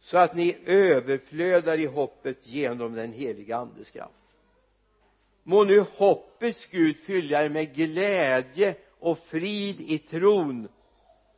så 0.00 0.18
att 0.18 0.34
ni 0.34 0.56
överflödar 0.66 1.78
i 1.78 1.86
hoppet 1.86 2.46
genom 2.46 2.94
den 2.94 3.12
heliga 3.12 3.56
andes 3.56 3.90
kraft. 3.90 4.24
Må 5.42 5.64
nu 5.64 5.80
hoppets 5.80 6.66
Gud 6.70 6.96
fylla 6.96 7.44
er 7.44 7.48
med 7.48 7.74
glädje 7.74 8.74
och 8.98 9.18
frid 9.18 9.80
i 9.80 9.98
tron. 9.98 10.68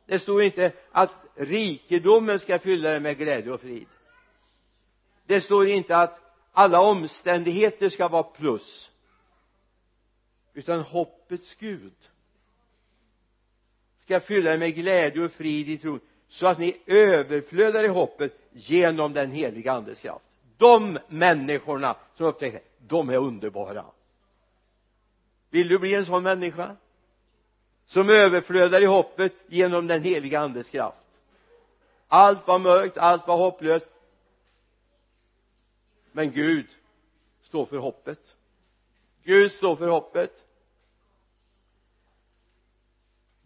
Det 0.05 0.19
står 0.19 0.43
inte 0.43 0.71
att 0.91 1.11
rikedomen 1.35 2.39
ska 2.39 2.59
fylla 2.59 2.95
er 2.95 2.99
med 2.99 3.17
glädje 3.17 3.51
och 3.51 3.61
frid. 3.61 3.87
Det 5.25 5.41
står 5.41 5.67
inte 5.67 5.97
att 5.97 6.19
alla 6.51 6.81
omständigheter 6.81 7.89
ska 7.89 8.07
vara 8.07 8.23
plus 8.23 8.91
utan 10.53 10.79
hoppets 10.81 11.55
Gud 11.55 11.93
ska 14.09 14.19
fylla 14.19 14.53
er 14.53 14.57
med 14.57 14.75
glädje 14.75 15.23
och 15.23 15.31
frid 15.31 15.69
i 15.69 15.77
tron 15.77 15.99
så 16.29 16.47
att 16.47 16.59
ni 16.59 16.77
överflödar 16.85 17.83
i 17.83 17.87
hoppet 17.87 18.33
genom 18.51 19.13
den 19.13 19.31
heliga 19.31 19.71
andes 19.71 20.01
kraft. 20.01 20.25
De 20.57 20.99
människorna 21.07 21.95
som 22.13 22.25
upptäcker 22.25 22.61
de 22.87 23.09
är 23.09 23.17
underbara. 23.17 23.85
Vill 25.49 25.67
du 25.67 25.79
bli 25.79 25.93
en 25.93 26.05
sån 26.05 26.23
människa? 26.23 26.75
Som 27.85 28.09
överflödar 28.09 28.81
i 28.81 28.85
hoppet 28.85 29.33
genom 29.47 29.87
den 29.87 30.03
heliga 30.03 30.39
andes 30.39 30.69
kraft. 30.69 30.97
Allt 32.07 32.47
var 32.47 32.59
mörkt, 32.59 32.97
allt 32.97 33.27
var 33.27 33.37
hopplöst. 33.37 33.87
Men 36.11 36.31
Gud 36.31 36.67
står 37.41 37.65
för 37.65 37.77
hoppet. 37.77 38.35
Gud 39.23 39.51
står 39.51 39.75
för 39.75 39.87
hoppet. 39.87 40.45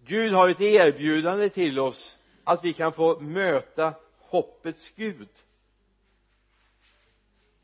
Gud 0.06 0.34
har 0.34 0.50
ett 0.50 0.62
erbjudande 0.62 1.50
till 1.50 1.80
oss 1.80 2.18
att 2.44 2.66
vi 2.66 2.74
kan 2.74 2.94
få 2.94 3.20
möta 3.20 3.94
hoppets 4.20 4.92
Gud. 4.96 5.30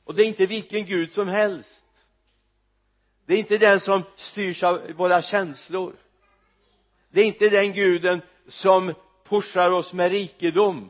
Och 0.04 0.16
det 0.16 0.24
är 0.24 0.28
inte 0.28 0.46
vilken 0.46 0.86
Gud 0.86 1.14
som 1.14 1.28
helst. 1.28 1.84
Det 3.26 3.34
är 3.34 3.38
inte 3.38 3.58
den 3.58 3.80
som 3.80 4.04
styrs 4.16 4.64
av 4.64 4.92
våra 4.98 5.22
känslor. 5.22 5.96
Det 7.10 7.22
är 7.22 7.26
inte 7.26 7.50
den 7.50 7.74
guden 7.74 8.22
som 8.48 8.94
pushar 9.24 9.72
oss 9.72 9.94
med 9.94 10.12
rikedom. 10.12 10.90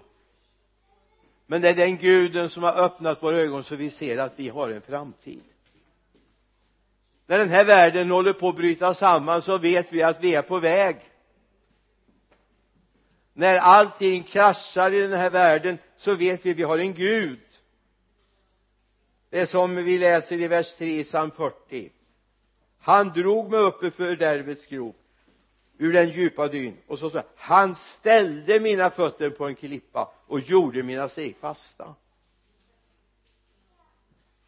Men 1.45 1.61
det 1.61 1.69
är 1.69 1.75
den 1.75 1.97
guden 1.97 2.49
som 2.49 2.63
har 2.63 2.73
öppnat 2.73 3.23
våra 3.23 3.37
ögon 3.37 3.63
så 3.63 3.75
vi 3.75 3.89
ser 3.89 4.17
att 4.17 4.33
vi 4.35 4.49
har 4.49 4.69
en 4.69 4.81
framtid. 4.81 5.43
När 7.25 7.37
den 7.37 7.49
här 7.49 7.65
världen 7.65 8.11
håller 8.11 8.33
på 8.33 8.49
att 8.49 8.55
bryta 8.55 8.93
samman 8.93 9.41
så 9.41 9.57
vet 9.57 9.93
vi 9.93 10.03
att 10.03 10.23
vi 10.23 10.35
är 10.35 10.41
på 10.41 10.59
väg 10.59 10.97
när 13.39 13.57
allting 13.57 14.23
kraschar 14.23 14.91
i 14.91 15.01
den 15.01 15.19
här 15.19 15.29
världen 15.29 15.77
så 15.97 16.15
vet 16.15 16.45
vi 16.45 16.51
att 16.51 16.57
vi 16.57 16.63
har 16.63 16.77
en 16.77 16.93
Gud. 16.93 17.39
Det 19.29 19.39
är 19.39 19.45
som 19.45 19.75
vi 19.75 19.97
läser 19.97 20.41
i 20.41 20.47
vers 20.47 20.75
3 20.75 20.99
i 20.99 21.03
psalm 21.03 21.31
40 21.31 21.91
han 22.81 23.09
drog 23.09 23.51
mig 23.51 23.59
upp 23.59 23.83
ur 23.83 23.89
fördärvets 23.89 24.67
grop 24.67 24.95
ur 25.77 25.93
den 25.93 26.09
djupa 26.09 26.47
dyn. 26.47 26.77
Och 26.87 26.99
så 26.99 27.09
sa 27.09 27.23
han 27.35 27.75
ställde 27.75 28.59
mina 28.59 28.89
fötter 28.89 29.29
på 29.29 29.47
en 29.47 29.55
klippa 29.55 30.11
och 30.27 30.39
gjorde 30.39 30.83
mina 30.83 31.09
steg 31.09 31.37
fasta. 31.37 31.95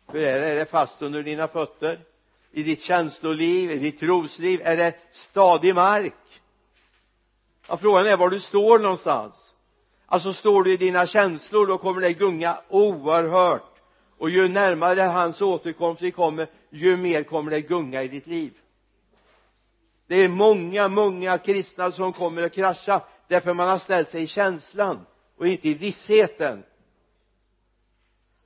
Hur 0.07 0.21
är 0.21 0.39
det, 0.39 0.47
är 0.47 0.55
det 0.55 0.65
fast 0.65 1.01
under 1.01 1.23
dina 1.23 1.47
fötter. 1.47 1.99
I 2.51 2.63
ditt 2.63 2.81
känsloliv, 2.81 3.71
i 3.71 3.77
ditt 3.77 3.99
trosliv, 3.99 4.61
är 4.63 4.77
det 4.77 4.95
stadig 5.11 5.75
mark 5.75 6.13
ja, 7.71 7.77
frågan 7.77 8.07
är 8.07 8.17
var 8.17 8.29
du 8.29 8.39
står 8.39 8.79
någonstans. 8.79 9.53
Alltså 10.05 10.33
står 10.33 10.63
du 10.63 10.73
i 10.73 10.77
dina 10.77 11.07
känslor 11.07 11.67
då 11.67 11.77
kommer 11.77 12.01
det 12.01 12.13
gunga 12.13 12.57
oerhört. 12.69 13.63
Och 14.17 14.29
ju 14.29 14.47
närmare 14.47 15.01
hans 15.01 15.41
återkomst 15.41 16.01
vi 16.01 16.11
kommer 16.11 16.47
ju 16.69 16.97
mer 16.97 17.23
kommer 17.23 17.51
det 17.51 17.61
gunga 17.61 18.03
i 18.03 18.07
ditt 18.07 18.27
liv. 18.27 18.53
Det 20.07 20.15
är 20.15 20.27
många, 20.27 20.87
många 20.87 21.37
kristna 21.37 21.91
som 21.91 22.13
kommer 22.13 22.43
att 22.43 22.53
krascha 22.53 23.01
därför 23.27 23.53
man 23.53 23.67
har 23.67 23.77
ställt 23.77 24.09
sig 24.09 24.23
i 24.23 24.27
känslan 24.27 25.05
och 25.37 25.47
inte 25.47 25.69
i 25.69 25.73
vissheten. 25.73 26.63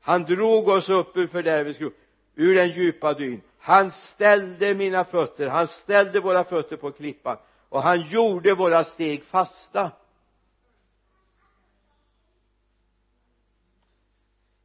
Han 0.02 0.24
drog 0.24 0.68
oss 0.68 0.90
upp 0.90 1.18
ur 1.18 1.28
fördärvets 1.28 1.80
grop 1.80 1.94
ur 2.36 2.56
den 2.56 2.70
djupa 2.70 3.14
dyn. 3.14 3.42
Han 3.60 3.92
ställde 3.92 4.74
mina 4.74 5.04
fötter 5.04 5.48
han 5.48 5.68
ställde 5.68 6.20
våra 6.20 6.44
fötter 6.44 6.78
på 6.78 6.92
klippan 6.92 7.38
och 7.76 7.84
han 7.84 8.02
gjorde 8.02 8.54
våra 8.54 8.84
steg 8.84 9.24
fasta. 9.24 9.92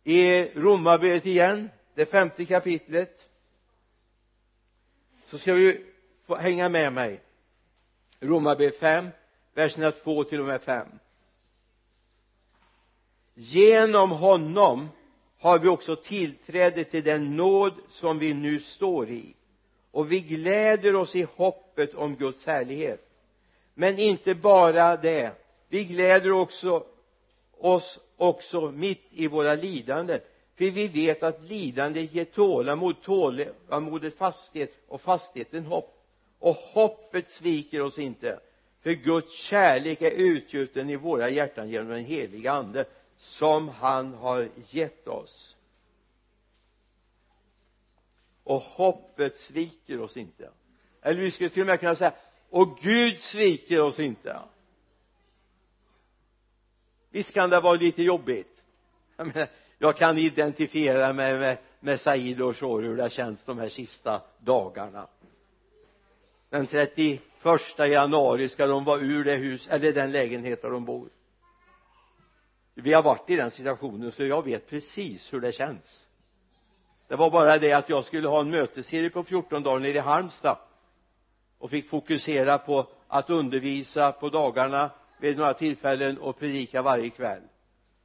I 0.05 0.45
romarbrevet 0.45 1.26
igen 1.26 1.71
det 1.95 2.07
femte 2.07 2.45
kapitlet 2.45 3.29
så 5.25 5.38
ska 5.38 5.55
vi 5.55 5.85
få 6.26 6.37
hänga 6.37 6.69
med 6.69 6.93
mig. 6.93 7.21
Romarbrevet 8.21 8.79
5 8.79 9.09
verserna 9.55 9.93
2 9.93 10.25
till 10.25 10.40
och 10.40 10.47
med 10.47 10.62
5 10.62 10.88
genom 13.35 14.11
honom 14.11 14.88
har 15.38 15.59
vi 15.59 15.69
också 15.69 15.97
tillträde 15.97 16.85
till 16.85 17.05
den 17.05 17.37
nåd 17.37 17.75
som 17.88 18.19
vi 18.19 18.35
nu 18.35 18.61
står 18.61 19.11
i. 19.11 19.35
Och 19.90 20.12
vi 20.12 20.21
gläder 20.21 20.95
oss 20.95 21.17
i 21.17 21.26
hopp 21.35 21.70
hoppet 21.81 21.95
om 21.95 22.17
Guds 22.17 22.47
härlighet. 22.47 23.07
Men 23.75 23.99
inte 23.99 24.35
bara 24.35 24.97
det 24.97 25.33
vi 25.69 25.85
gläder 25.85 26.33
också 26.33 26.85
oss 27.59 27.99
också 28.17 28.71
mitt 28.71 29.05
i 29.11 29.29
våra 29.29 29.55
lidanden 29.55 30.21
för 30.55 30.71
vi 30.71 30.89
vet 30.89 31.23
att 31.23 31.43
lidande 31.43 32.01
ger 32.01 32.25
tålamod 32.25 33.03
tålamodet 33.03 34.15
fasthet 34.15 34.73
och 34.89 35.01
fastheten 35.01 35.65
hopp. 35.65 35.97
Och 36.39 36.55
hoppet 36.55 37.31
sviker 37.31 37.83
oss 37.83 37.99
inte 37.99 38.41
för 38.83 38.91
Guds 38.93 39.33
kärlek 39.33 40.03
är 40.03 40.11
utgjuten 40.11 40.91
i 40.91 40.97
våra 40.97 41.29
hjärtan 41.29 41.69
genom 41.69 41.89
den 41.89 42.05
heliga 42.05 42.53
ande 42.53 42.85
som 43.17 43.69
han 43.69 44.15
har 44.15 44.49
gett 44.71 45.09
oss. 45.09 45.57
Och 48.45 48.61
hoppet 48.61 49.37
sviker 49.39 50.01
oss 50.01 50.17
inte 50.17 50.51
eller 51.02 51.21
vi 51.21 51.30
skulle 51.30 51.50
till 51.50 51.62
och 51.62 51.66
med 51.66 51.80
kunna 51.80 51.97
säga 51.97 52.12
och 52.50 52.78
Gud 52.83 53.21
sviker 53.21 53.80
oss 53.80 53.99
inte. 53.99 54.40
Visst 57.11 57.35
kan 57.35 57.50
det 57.50 57.61
vara 57.61 57.75
lite 57.75 58.02
jobbigt? 58.02 58.62
Jag, 59.16 59.26
menar, 59.26 59.49
jag 59.78 59.97
kan 59.97 60.19
identifiera 60.19 61.12
mig 61.12 61.38
med, 61.38 61.59
med 61.80 62.00
Said 62.00 62.42
och 62.42 62.57
så 62.57 62.80
hur 62.80 62.97
det 62.97 63.11
känns 63.11 63.45
de 63.45 63.59
här 63.59 63.69
sista 63.69 64.23
dagarna. 64.38 65.07
Den 66.50 66.66
31 66.66 67.21
januari 67.78 68.49
ska 68.49 68.66
de 68.66 68.85
vara 68.85 69.00
ur 69.00 69.25
det 69.25 69.37
hus 69.37 69.69
eller 69.69 69.92
den 69.92 70.12
lägenhet 70.12 70.62
där 70.62 70.71
de 70.71 70.85
bor. 70.85 71.09
Vi 72.75 72.92
har 72.92 73.02
varit 73.02 73.30
i 73.30 73.37
den 73.37 73.50
situationen 73.50 74.12
så 74.12 74.25
jag 74.25 74.45
vet 74.45 74.69
precis 74.69 75.33
hur 75.33 75.40
det 75.40 75.52
känns. 75.52 76.07
Det 77.09 77.16
var 77.16 77.30
bara 77.30 77.59
det 77.59 77.73
att 77.73 77.88
jag 77.88 78.04
skulle 78.04 78.28
ha 78.28 78.40
en 78.40 78.50
mötesserie 78.50 79.11
på 79.11 79.25
14 79.25 79.62
dagar 79.62 79.78
nere 79.78 79.92
i 79.92 79.99
Halmstad 79.99 80.59
och 81.61 81.71
fick 81.71 81.88
fokusera 81.88 82.59
på 82.59 82.87
att 83.09 83.31
undervisa 83.31 84.12
på 84.12 84.29
dagarna 84.29 84.90
vid 85.19 85.38
några 85.38 85.55
tillfällen 85.55 86.19
och 86.19 86.38
predika 86.38 86.83
varje 86.83 87.11
kväll. 87.11 87.43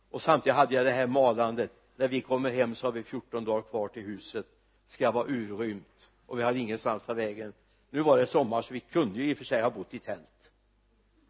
Och 0.10 0.22
samtidigt 0.22 0.56
hade 0.56 0.76
jag 0.76 0.86
det 0.86 0.92
här 0.92 1.08
malandet 1.08 1.72
när 1.96 2.08
vi 2.08 2.22
kommer 2.22 2.52
hem 2.52 2.76
så 2.76 2.88
har 2.88 2.92
vi 2.92 3.04
14 3.04 3.46
dagar 3.46 3.62
kvar 3.62 3.88
till 3.88 4.04
huset 4.04 4.46
ska 4.88 5.12
vara 5.12 5.28
urrymt 5.28 6.10
och 6.26 6.40
vi 6.40 6.44
har 6.44 6.54
ingenstans 6.54 7.02
att 7.04 7.08
ta 7.08 7.14
vägen. 7.14 7.54
Nu 7.90 8.02
var 8.02 8.18
det 8.18 8.28
sommar 8.28 8.62
så 8.62 8.74
vi 8.74 8.80
kunde 8.80 9.20
ju 9.20 9.30
i 9.30 9.34
och 9.34 9.38
för 9.38 9.46
sig 9.46 9.62
ha 9.62 9.70
bott 9.70 9.94
i 9.94 10.00
tält. 10.00 10.52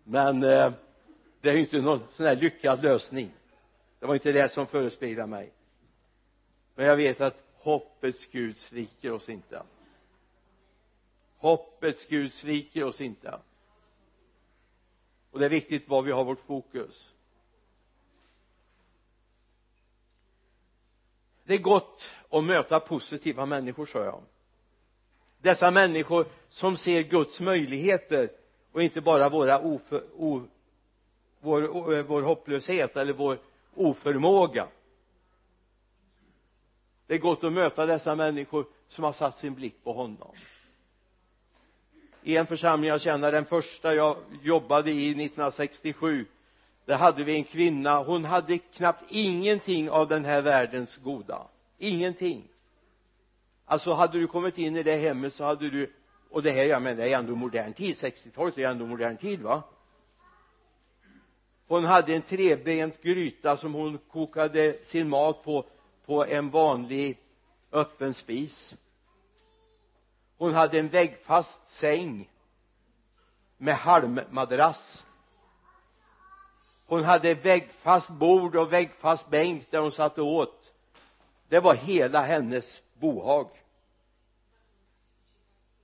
Men 0.04 0.44
eh, 0.44 0.72
det 1.42 1.50
är 1.50 1.54
ju 1.54 1.60
inte 1.60 1.82
någon 1.82 2.00
sån 2.12 2.26
här 2.26 2.36
lyckad 2.36 2.84
lösning. 2.84 3.32
Det 4.00 4.06
var 4.06 4.14
inte 4.14 4.32
det 4.32 4.52
som 4.52 4.68
förespeglade 4.68 5.30
mig. 5.30 5.52
Men 6.76 6.86
jag 6.86 6.98
vet 6.98 7.22
att 7.22 7.36
hoppets 7.54 8.28
Gud 8.32 8.58
sviker 8.58 9.12
oss 9.12 9.30
inte 9.30 9.64
hoppets 11.46 12.08
Gud 12.08 12.34
sviker 12.34 12.84
oss 12.84 13.02
inte. 13.02 13.40
Och 15.32 15.40
det 15.40 15.46
är 15.46 15.50
viktigt 15.50 15.90
var 15.90 16.02
vi 16.02 16.12
har 16.12 16.24
vårt 16.24 16.40
fokus. 16.40 17.14
Det 21.44 21.54
är 21.54 21.62
gott 21.62 22.12
att 22.30 22.44
möta 22.44 22.80
positiva 22.80 23.46
människor 23.46 23.86
sa 23.86 24.04
jag. 24.04 24.22
Dessa 25.42 25.72
människor 25.72 26.26
som 26.50 26.78
ser 26.78 27.02
Guds 27.02 27.40
möjligheter 27.40 28.32
och 28.72 28.82
inte 28.82 29.02
bara 29.02 29.30
våra 29.30 29.60
oför, 29.60 30.04
o, 30.16 30.42
vår, 31.40 31.94
eh, 31.94 32.04
vår 32.04 32.22
hopplöshet 32.22 32.98
eller 32.98 33.14
vår 33.14 33.40
oförmåga. 33.76 34.68
Det 37.08 37.14
är 37.14 37.20
gott 37.20 37.44
att 37.44 37.54
möta 37.54 37.86
dessa 37.86 38.16
människor 38.16 38.66
som 38.88 39.04
har 39.04 39.14
satt 39.14 39.38
sin 39.38 39.56
blick 39.56 39.84
på 39.84 39.94
honom 39.94 40.36
i 42.26 42.38
en 42.38 42.48
församling 42.48 42.90
jag 42.90 43.02
känner 43.02 43.32
den 43.32 43.46
första 43.46 43.96
jag 43.96 44.18
jobbade 44.44 44.92
i 44.92 45.10
1967 45.10 46.26
där 46.86 46.98
hade 46.98 47.24
vi 47.24 47.36
en 47.36 47.44
kvinna. 47.44 48.04
Hon 48.04 48.26
hade 48.26 48.58
knappt 48.58 49.04
ingenting 49.10 49.90
av 49.90 50.08
den 50.08 50.26
här 50.26 50.42
världens 50.42 50.98
goda. 50.98 51.48
Ingenting. 51.78 52.48
Alltså 53.66 53.94
hade 53.94 54.20
du 54.20 54.28
kommit 54.28 54.58
in 54.58 54.78
i 54.78 54.84
det 54.84 54.96
hemmet 54.96 55.34
så 55.34 55.44
hade 55.44 55.70
du 55.70 55.94
och 56.30 56.44
det 56.44 56.52
här 56.52 56.64
jag 56.64 56.82
menar 56.82 56.96
det 56.96 57.14
är 57.14 57.20
ändå 57.20 57.36
modern 57.36 57.74
tid. 57.74 57.96
60-talet 57.96 58.58
är 58.58 58.70
ändå 58.70 58.86
modern 58.86 59.18
tid 59.18 59.42
va? 59.42 59.64
Hon 61.68 61.86
hade 61.86 62.16
en 62.16 62.22
trebent 62.22 63.02
gryta 63.02 63.58
som 63.58 63.74
hon 63.74 63.98
kokade 63.98 64.76
sin 64.84 65.10
mat 65.10 65.44
på 65.44 65.66
på 66.06 66.26
en 66.26 66.50
vanlig 66.50 67.18
öppen 67.72 68.14
spis 68.14 68.76
hon 70.38 70.54
hade 70.54 70.80
en 70.80 70.90
väggfast 70.90 71.60
säng 71.70 72.30
med 73.58 73.76
halmmadrass. 73.76 75.04
Hon 76.86 77.04
hade 77.04 77.34
väggfast 77.34 78.10
bord 78.10 78.56
och 78.56 78.74
väggfast 78.74 79.30
bänk 79.30 79.72
där 79.72 79.80
hon 79.80 79.92
satt 79.92 80.18
och 80.18 80.28
åt. 80.28 80.74
Det 81.48 81.60
var 81.60 81.76
hela 81.76 82.22
hennes 82.22 82.82
bohag. 82.94 83.50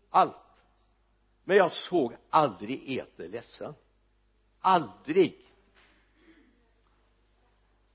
Allt. 0.09 0.35
Men 1.43 1.57
jag 1.57 1.71
såg 1.71 2.15
aldrig 2.29 2.97
Eter 2.97 3.27
ledsen. 3.27 3.73
Aldrig. 4.59 5.47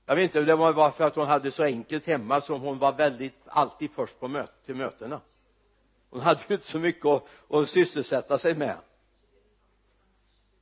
Jag 0.05 0.15
vet 0.15 0.23
inte 0.23 0.39
om 0.39 0.45
det 0.45 0.55
var 0.55 0.91
för 0.91 1.03
att 1.03 1.15
hon 1.15 1.27
hade 1.27 1.51
så 1.51 1.63
enkelt 1.63 2.05
hemma 2.05 2.41
som 2.41 2.61
hon 2.61 2.79
var 2.79 2.93
väldigt 2.93 3.41
alltid 3.45 3.91
först 3.91 4.19
på 4.19 4.27
möt 4.27 4.65
till 4.65 4.75
mötena 4.75 5.21
hon 6.09 6.21
hade 6.21 6.41
ju 6.49 6.55
inte 6.55 6.67
så 6.67 6.79
mycket 6.79 7.05
att, 7.05 7.23
att 7.49 7.69
sysselsätta 7.69 8.39
sig 8.39 8.55
med. 8.55 8.77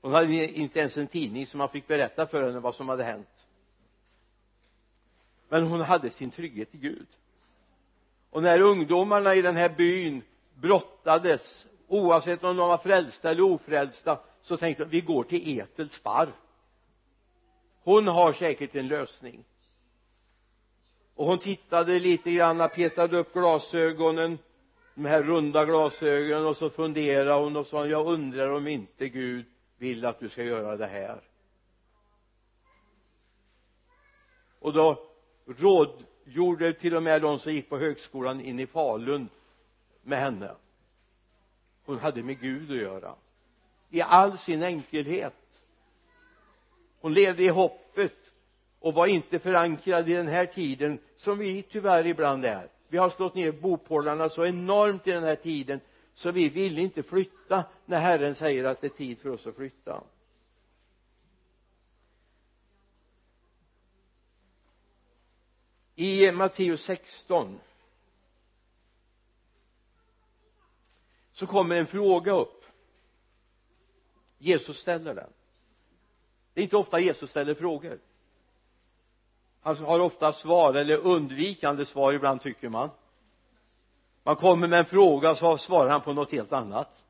Hon 0.02 0.14
hade 0.14 0.34
inte 0.34 0.80
ens 0.80 0.98
en 0.98 1.08
tidning 1.08 1.48
som 1.48 1.58
man 1.58 1.70
fick 1.70 1.88
berätta 1.88 2.28
för 2.28 2.44
henne 2.44 2.60
vad 2.60 2.76
som 2.76 2.90
hade 2.90 3.04
hänt. 3.04 3.48
Men 5.50 5.68
hon 5.68 5.82
hade 5.82 6.10
sin 6.10 6.32
trygghet 6.32 6.76
i 6.76 6.78
Gud. 6.78 7.08
Och 8.30 8.44
när 8.44 8.62
ungdomarna 8.62 9.36
i 9.36 9.42
den 9.42 9.56
här 9.56 9.70
byn 9.70 10.22
brottades 10.54 11.68
oavsett 11.88 12.44
om 12.44 12.58
de 12.58 12.70
var 12.70 12.78
frälsta 12.78 13.32
eller 13.32 13.42
ofrälsta 13.42 14.20
så 14.42 14.58
tänkte 14.58 14.84
de 14.84 14.90
vi 14.90 15.02
går 15.02 15.24
till 15.24 15.60
Etels 15.60 16.04
barr. 16.04 16.36
Hon 17.84 18.08
har 18.08 18.34
säkert 18.34 18.76
en 18.76 18.88
lösning. 18.88 19.44
Och 21.16 21.26
hon 21.26 21.40
tittade 21.40 22.00
lite 22.00 22.32
grann 22.32 22.70
petade 22.76 23.18
upp 23.18 23.34
glasögonen 23.34 24.38
de 24.96 25.06
här 25.06 25.24
runda 25.24 25.66
glasögonen 25.66 26.46
och 26.46 26.58
så 26.58 26.70
funderade 26.70 27.34
hon 27.34 27.56
och 27.56 27.68
sa 27.68 27.88
jag 27.88 28.08
undrar 28.08 28.50
om 28.50 28.68
inte 28.68 29.10
Gud 29.10 29.46
vill 29.78 30.06
att 30.06 30.20
du 30.20 30.30
ska 30.30 30.44
göra 30.44 30.78
det 30.78 30.86
här. 30.86 31.22
Och 34.60 34.74
då 34.74 35.10
rådgjorde 35.46 36.74
till 36.74 36.96
och 36.96 37.04
med 37.04 37.22
de 37.22 37.40
som 37.40 37.54
gick 37.54 37.70
på 37.70 37.78
högskolan 37.78 38.42
in 38.42 38.60
i 38.60 38.68
Falun 38.68 39.30
med 40.02 40.20
henne. 40.20 40.56
Hon 41.86 42.00
hade 42.00 42.24
med 42.24 42.40
Gud 42.40 42.72
att 42.72 42.78
göra. 42.78 43.16
I 43.90 44.02
all 44.02 44.38
sin 44.38 44.64
enkelhet. 44.64 45.34
Hon 47.02 47.14
levde 47.14 47.44
i 47.44 47.48
hoppet 47.48 48.32
och 48.80 48.94
var 48.94 49.08
inte 49.08 49.40
förankrad 49.40 50.10
i 50.10 50.14
den 50.14 50.28
här 50.28 50.46
tiden 50.46 51.00
som 51.18 51.38
vi 51.38 51.62
tyvärr 51.62 52.06
ibland 52.06 52.46
är 52.46 52.75
vi 52.88 52.98
har 52.98 53.10
slått 53.10 53.36
ner 53.36 53.52
bopålarna 53.52 54.30
så 54.30 54.46
enormt 54.46 55.08
i 55.08 55.12
den 55.12 55.24
här 55.24 55.36
tiden 55.36 55.80
så 56.14 56.32
vi 56.32 56.50
vill 56.50 56.80
inte 56.80 57.04
flytta 57.04 57.64
när 57.86 58.00
Herren 58.00 58.36
säger 58.36 58.64
att 58.64 58.82
det 58.82 58.88
är 58.88 58.98
tid 58.98 59.20
för 59.20 59.30
oss 59.30 59.48
att 59.48 59.56
flytta. 59.56 60.04
I 65.96 66.32
Matteus 66.32 66.84
16 66.84 67.60
så 71.32 71.48
kommer 71.48 71.76
en 71.76 71.88
fråga 71.88 72.32
upp. 72.32 72.66
Jesus 74.38 74.78
ställer 74.78 75.16
den. 75.16 75.30
Det 76.54 76.62
är 76.62 76.64
inte 76.64 76.78
ofta 76.78 77.00
Jesus 77.00 77.30
ställer 77.30 77.54
frågor 77.54 78.00
han 79.66 79.76
har 79.78 80.00
ofta 80.00 80.34
svar 80.34 80.74
eller 80.74 80.98
undvikande 80.98 81.86
svar 81.86 82.14
ibland 82.14 82.42
tycker 82.42 82.70
man. 82.70 82.90
Man 84.24 84.36
kommer 84.36 84.68
med 84.68 84.80
en 84.80 84.86
fråga 84.86 85.36
så 85.36 85.58
svarar 85.58 85.90
han 85.90 86.02
på 86.02 86.14
något 86.14 86.32
helt 86.32 86.54
annat. 86.54 87.04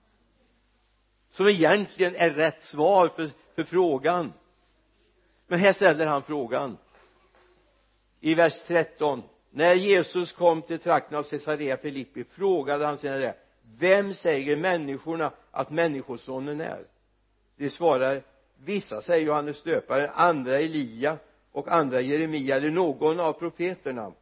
Som 1.30 1.48
egentligen 1.48 2.16
är 2.16 2.30
rätt 2.30 2.64
svar 2.64 3.08
för, 3.08 3.30
för 3.56 3.64
frågan. 3.64 4.34
Men 5.48 5.60
här 5.60 5.74
ställer 5.74 6.06
han 6.06 6.24
frågan. 6.24 6.78
I 8.20 8.36
vers 8.36 8.64
13 8.68 9.24
när 9.52 9.74
Jesus 9.74 10.34
kom 10.34 10.62
till 10.62 10.80
trakten 10.80 11.18
av 11.18 11.24
Caesarea 11.24 11.78
Filippi 11.78 12.24
frågade 12.24 12.86
han 12.86 12.98
sina 12.98 13.16
lärare 13.16 13.36
vem 13.80 14.14
säger 14.14 14.56
människorna 14.56 15.32
att 15.52 15.70
människosonen 15.70 16.62
är? 16.62 16.86
De 17.58 17.70
svarar 17.70 18.22
vissa 18.64 19.02
säger 19.02 19.26
Johannes 19.26 19.64
döparen 19.64 20.10
andra 20.14 20.60
Elia 20.60 21.18
och 21.56 21.72
andra 21.72 22.02
Jeremia 22.02 22.56
eller 22.56 22.72
någon 22.72 23.20
av 23.20 23.34
profeterna. 23.34 24.14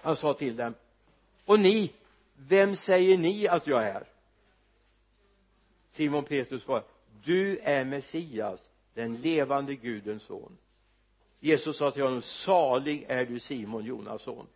Han 0.00 0.16
sa 0.16 0.34
till 0.34 0.56
dem 0.56 0.74
och 1.44 1.60
ni 1.60 1.92
vem 2.36 2.76
säger 2.76 3.18
ni 3.18 3.48
att 3.48 3.66
jag 3.66 3.82
är? 3.82 4.04
Simon 5.92 6.24
Petrus 6.24 6.62
svarade 6.62 6.86
du 7.24 7.58
är 7.58 7.84
Messias 7.84 8.70
den 8.94 9.16
levande 9.16 9.74
Gudens 9.74 10.22
son. 10.22 10.56
Jesus 11.40 11.76
sa 11.76 11.90
till 11.90 12.02
honom 12.02 12.22
salig 12.22 13.04
är 13.08 13.26
du 13.26 13.38
Simon 13.38 13.84
Jonas 13.84 14.22
son 14.22 14.46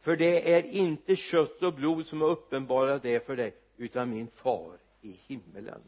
för 0.00 0.16
det 0.16 0.52
är 0.54 0.62
inte 0.62 1.16
kött 1.16 1.62
och 1.62 1.74
blod 1.74 2.06
som 2.06 2.20
har 2.20 2.28
uppenbarat 2.28 3.02
det 3.02 3.26
för 3.26 3.36
dig 3.36 3.54
utan 3.76 4.10
min 4.10 4.28
far 4.28 4.78
i 5.00 5.18
himmelen. 5.26 5.80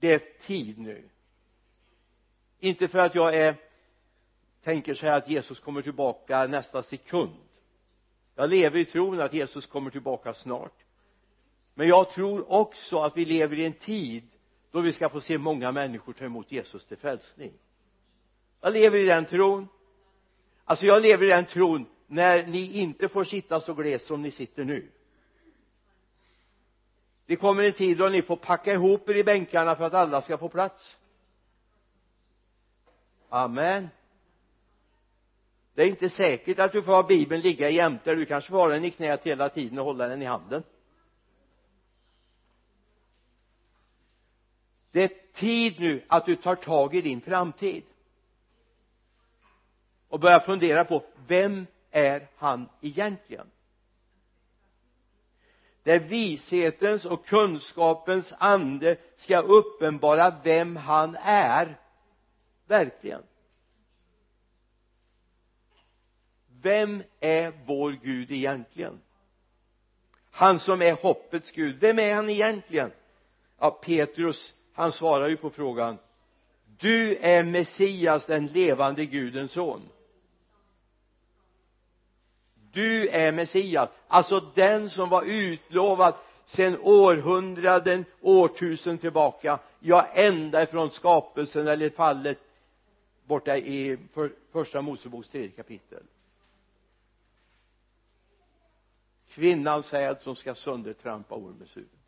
Det 0.00 0.12
är 0.12 0.22
tid 0.46 0.78
nu. 0.78 1.08
Inte 2.58 2.88
för 2.88 2.98
att 2.98 3.14
jag 3.14 3.34
är 3.34 3.56
tänker 4.62 4.94
så 4.94 5.06
här 5.06 5.16
att 5.16 5.28
Jesus 5.28 5.60
kommer 5.60 5.82
tillbaka 5.82 6.46
nästa 6.46 6.82
sekund. 6.82 7.36
Jag 8.34 8.50
lever 8.50 8.78
i 8.78 8.84
tron 8.84 9.20
att 9.20 9.34
Jesus 9.34 9.66
kommer 9.66 9.90
tillbaka 9.90 10.34
snart. 10.34 10.84
Men 11.74 11.88
jag 11.88 12.10
tror 12.10 12.52
också 12.52 12.98
att 12.98 13.16
vi 13.16 13.24
lever 13.24 13.58
i 13.58 13.64
en 13.64 13.72
tid 13.72 14.28
då 14.70 14.80
vi 14.80 14.92
ska 14.92 15.08
få 15.08 15.20
se 15.20 15.38
många 15.38 15.72
människor 15.72 16.12
ta 16.12 16.24
emot 16.24 16.52
Jesus 16.52 16.84
till 16.84 16.96
frälsning. 16.96 17.52
Jag 18.60 18.72
lever 18.72 18.98
i 18.98 19.04
den 19.04 19.24
tron. 19.24 19.68
Alltså 20.64 20.86
jag 20.86 21.02
lever 21.02 21.24
i 21.24 21.28
den 21.28 21.44
tron 21.44 21.86
när 22.06 22.46
ni 22.46 22.72
inte 22.72 23.08
får 23.08 23.24
sitta 23.24 23.60
så 23.60 23.74
glest 23.74 24.06
som 24.06 24.22
ni 24.22 24.30
sitter 24.30 24.64
nu 24.64 24.88
det 27.28 27.36
kommer 27.36 27.64
en 27.64 27.72
tid 27.72 27.98
då 27.98 28.08
ni 28.08 28.22
får 28.22 28.36
packa 28.36 28.72
ihop 28.72 29.08
er 29.08 29.14
i 29.14 29.24
bänkarna 29.24 29.76
för 29.76 29.84
att 29.84 29.94
alla 29.94 30.22
ska 30.22 30.38
få 30.38 30.48
plats. 30.48 30.98
Amen. 33.28 33.88
Det 35.74 35.82
är 35.82 35.86
inte 35.86 36.08
säkert 36.08 36.58
att 36.58 36.72
du 36.72 36.82
får 36.82 36.92
ha 36.92 37.02
bibeln 37.02 37.42
ligga 37.42 37.70
jämte 37.70 38.14
du 38.14 38.24
kanske 38.24 38.50
får 38.50 38.58
ha 38.58 38.68
den 38.68 38.84
i 38.84 38.90
knät 38.90 39.22
hela 39.22 39.48
tiden 39.48 39.78
och 39.78 39.84
hålla 39.84 40.08
den 40.08 40.22
i 40.22 40.24
handen. 40.24 40.62
Det 44.90 45.02
är 45.02 45.32
tid 45.32 45.80
nu 45.80 46.04
att 46.08 46.26
du 46.26 46.36
tar 46.36 46.56
tag 46.56 46.94
i 46.94 47.00
din 47.00 47.20
framtid. 47.20 47.84
Och 50.08 50.20
börjar 50.20 50.40
fundera 50.40 50.84
på 50.84 51.04
vem 51.26 51.66
är 51.90 52.28
han 52.36 52.68
egentligen? 52.80 53.50
Där 55.88 55.98
vishetens 55.98 57.04
och 57.04 57.26
kunskapens 57.26 58.34
ande 58.38 58.96
ska 59.16 59.40
uppenbara 59.40 60.34
vem 60.44 60.76
han 60.76 61.16
är. 61.22 61.78
Verkligen. 62.66 63.22
Vem 66.62 67.02
är 67.20 67.52
vår 67.66 67.92
Gud 67.92 68.30
egentligen? 68.30 69.00
Han 70.30 70.58
som 70.58 70.82
är 70.82 70.92
hoppets 70.92 71.52
Gud. 71.52 71.80
Vem 71.80 71.98
är 71.98 72.14
han 72.14 72.30
egentligen? 72.30 72.90
Ja 73.58 73.70
Petrus 73.70 74.54
han 74.72 74.92
svarar 74.92 75.28
ju 75.28 75.36
på 75.36 75.50
frågan. 75.50 75.98
Du 76.78 77.16
är 77.16 77.44
Messias 77.44 78.26
den 78.26 78.46
levande 78.46 79.06
Gudens 79.06 79.52
son 79.52 79.88
du 82.72 83.08
är 83.08 83.32
Messias. 83.32 83.90
Alltså 84.08 84.40
den 84.40 84.90
som 84.90 85.08
var 85.08 85.22
utlovad 85.22 86.14
sedan 86.46 86.78
århundraden, 86.82 88.04
årtusen 88.20 88.98
tillbaka. 88.98 89.58
Ja 89.80 90.06
ända 90.14 90.62
ifrån 90.62 90.90
skapelsen 90.90 91.68
eller 91.68 91.90
fallet 91.90 92.38
borta 93.24 93.56
i 93.56 93.98
för, 94.12 94.32
första 94.52 94.82
Moseboks 94.82 95.28
tredje 95.28 95.50
kapitel. 95.50 96.02
Kvinnans 99.28 99.86
säd 99.86 100.16
som 100.20 100.36
ska 100.36 100.54
söndertrampa 100.54 101.34
ormens 101.34 101.76
huvud 101.76 101.98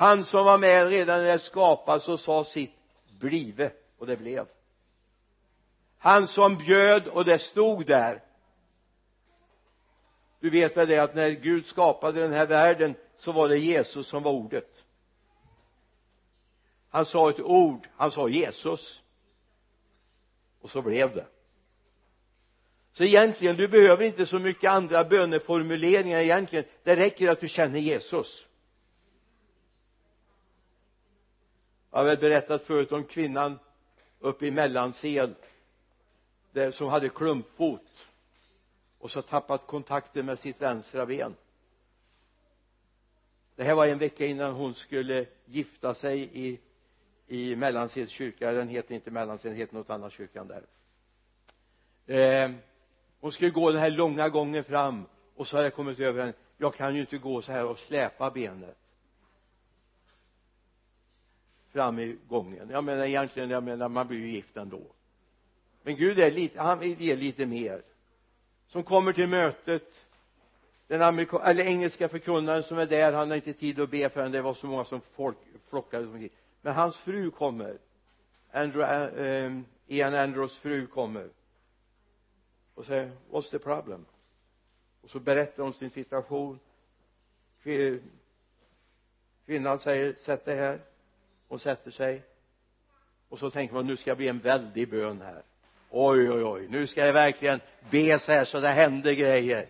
han 0.00 0.24
som 0.24 0.44
var 0.44 0.58
med 0.58 0.88
redan 0.88 1.22
när 1.22 1.32
det 1.32 1.38
skapades 1.38 2.08
och 2.08 2.20
sa 2.20 2.44
sitt 2.44 2.70
blive. 3.18 3.72
Och 3.98 4.06
det 4.06 4.16
blev 4.16 4.46
han 6.00 6.26
som 6.26 6.56
bjöd 6.56 7.08
och 7.08 7.24
det 7.24 7.38
stod 7.38 7.86
där. 7.86 8.22
Du 10.40 10.50
vet 10.50 10.76
väl 10.76 10.88
det 10.88 10.98
att 10.98 11.14
när 11.14 11.30
Gud 11.30 11.66
skapade 11.66 12.20
den 12.20 12.32
här 12.32 12.46
världen 12.46 12.94
så 13.16 13.32
var 13.32 13.48
det 13.48 13.58
Jesus 13.58 14.08
som 14.08 14.22
var 14.22 14.32
ordet. 14.32 14.84
Han 16.88 17.06
sa 17.06 17.30
ett 17.30 17.40
ord, 17.40 17.88
han 17.96 18.10
sa 18.10 18.28
Jesus. 18.28 19.02
Och 20.60 20.70
så 20.70 20.82
blev 20.82 21.12
det. 21.12 21.26
Så 22.92 23.04
egentligen 23.04 23.56
du 23.56 23.68
behöver 23.68 24.04
inte 24.04 24.26
så 24.26 24.38
mycket 24.38 24.70
andra 24.70 25.04
böneformuleringar 25.04 26.18
egentligen. 26.18 26.64
Det 26.82 26.96
räcker 26.96 27.28
att 27.28 27.40
du 27.40 27.48
känner 27.48 27.78
Jesus. 27.78 28.46
Jag 31.90 31.98
har 31.98 32.04
väl 32.04 32.18
berättat 32.18 32.62
förut 32.62 32.92
om 32.92 33.04
kvinnan 33.04 33.58
uppe 34.18 34.46
i 34.46 34.50
Mellansel 34.50 35.34
där 36.52 36.70
som 36.70 36.88
hade 36.88 37.08
klumpfot 37.08 38.06
och 38.98 39.10
så 39.10 39.22
tappat 39.22 39.66
kontakten 39.66 40.26
med 40.26 40.38
sitt 40.38 40.62
vänstra 40.62 41.06
ben. 41.06 41.36
Det 43.56 43.64
här 43.64 43.74
var 43.74 43.86
en 43.86 43.98
vecka 43.98 44.26
innan 44.26 44.52
hon 44.54 44.74
skulle 44.74 45.26
gifta 45.44 45.94
sig 45.94 46.30
i 46.32 46.60
i 47.30 47.56
Mellansels 47.56 48.10
kyrka. 48.10 48.52
Den 48.52 48.68
heter 48.68 48.94
inte 48.94 49.10
Mellansel 49.10 49.50
den 49.50 49.58
heter 49.58 49.74
något 49.74 49.90
annat 49.90 50.12
kyrkan 50.12 50.48
där. 50.48 50.64
Eh, 52.16 52.50
hon 53.20 53.32
skulle 53.32 53.50
gå 53.50 53.70
den 53.70 53.80
här 53.80 53.90
långa 53.90 54.28
gången 54.28 54.64
fram 54.64 55.06
och 55.36 55.46
så 55.46 55.56
hade 55.56 55.66
det 55.66 55.70
kommit 55.70 55.98
över 55.98 56.20
henne. 56.20 56.32
Jag 56.58 56.74
kan 56.74 56.94
ju 56.94 57.00
inte 57.00 57.18
gå 57.18 57.42
så 57.42 57.52
här 57.52 57.66
och 57.66 57.78
släpa 57.78 58.30
benet 58.30 58.76
fram 61.68 61.98
i 61.98 62.18
gången. 62.28 62.70
Jag 62.70 62.84
menar 62.84 63.04
egentligen 63.04 63.50
jag 63.50 63.62
menar 63.62 63.88
man 63.88 64.08
blir 64.08 64.18
ju 64.18 64.30
gift 64.30 64.56
ändå 64.56 64.82
men 65.82 65.96
Gud 65.96 66.18
är 66.18 66.30
lite 66.30 66.60
han 66.60 66.78
vill 66.78 67.00
ge 67.00 67.16
lite 67.16 67.46
mer. 67.46 67.82
Som 68.66 68.82
kommer 68.82 69.12
till 69.12 69.28
mötet 69.28 70.06
den 70.86 71.02
amerika, 71.02 71.38
eller 71.38 71.64
engelska 71.64 72.08
förkunnaren 72.08 72.62
som 72.62 72.78
är 72.78 72.86
där 72.86 73.12
han 73.12 73.28
har 73.28 73.36
inte 73.36 73.52
tid 73.52 73.80
att 73.80 73.90
be 73.90 74.08
förrän 74.08 74.32
det 74.32 74.42
var 74.42 74.54
så 74.54 74.66
många 74.66 74.84
som 74.84 75.00
folk 75.14 75.36
flockades 75.68 76.08
omkring 76.08 76.30
men 76.62 76.74
hans 76.74 76.96
fru 76.96 77.30
kommer. 77.30 77.78
Andrew, 78.52 78.82
eh, 78.82 79.44
eh 79.44 79.60
Ian 79.86 80.14
Andrews 80.14 80.58
fru 80.58 80.86
kommer. 80.86 81.28
Och 82.74 82.84
säger 82.84 83.12
what's 83.30 83.50
the 83.50 83.58
problem? 83.58 84.06
Och 85.00 85.10
så 85.10 85.20
berättar 85.20 85.62
hon 85.62 85.74
sin 85.74 85.90
situation. 85.90 86.58
Kvinnan 89.46 89.78
säger 89.78 90.14
sätt 90.14 90.44
dig 90.44 90.56
här. 90.56 90.80
Hon 91.48 91.58
sätter 91.58 91.90
sig. 91.90 92.22
Och 93.28 93.38
så 93.38 93.50
tänker 93.50 93.74
man 93.74 93.86
nu 93.86 93.96
ska 93.96 94.10
det 94.10 94.16
bli 94.16 94.28
en 94.28 94.38
väldig 94.38 94.90
bön 94.90 95.20
här 95.20 95.42
oj 95.90 96.30
oj 96.30 96.44
oj 96.44 96.68
nu 96.68 96.86
ska 96.86 97.06
jag 97.06 97.12
verkligen 97.12 97.60
be 97.90 98.18
så 98.18 98.32
här 98.32 98.44
så 98.44 98.60
det 98.60 98.68
händer 98.68 99.12
grejer. 99.12 99.68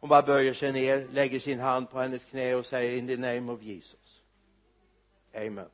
Hon 0.00 0.08
bara 0.08 0.22
böjer 0.22 0.54
sig 0.54 0.72
ner 0.72 1.08
lägger 1.12 1.40
sin 1.40 1.60
hand 1.60 1.90
på 1.90 2.00
hennes 2.00 2.24
knä 2.24 2.54
och 2.54 2.66
säger 2.66 2.98
in 2.98 3.06
the 3.06 3.16
name 3.16 3.52
of 3.52 3.62
Jesus. 3.62 4.22
Amen. 5.34 5.68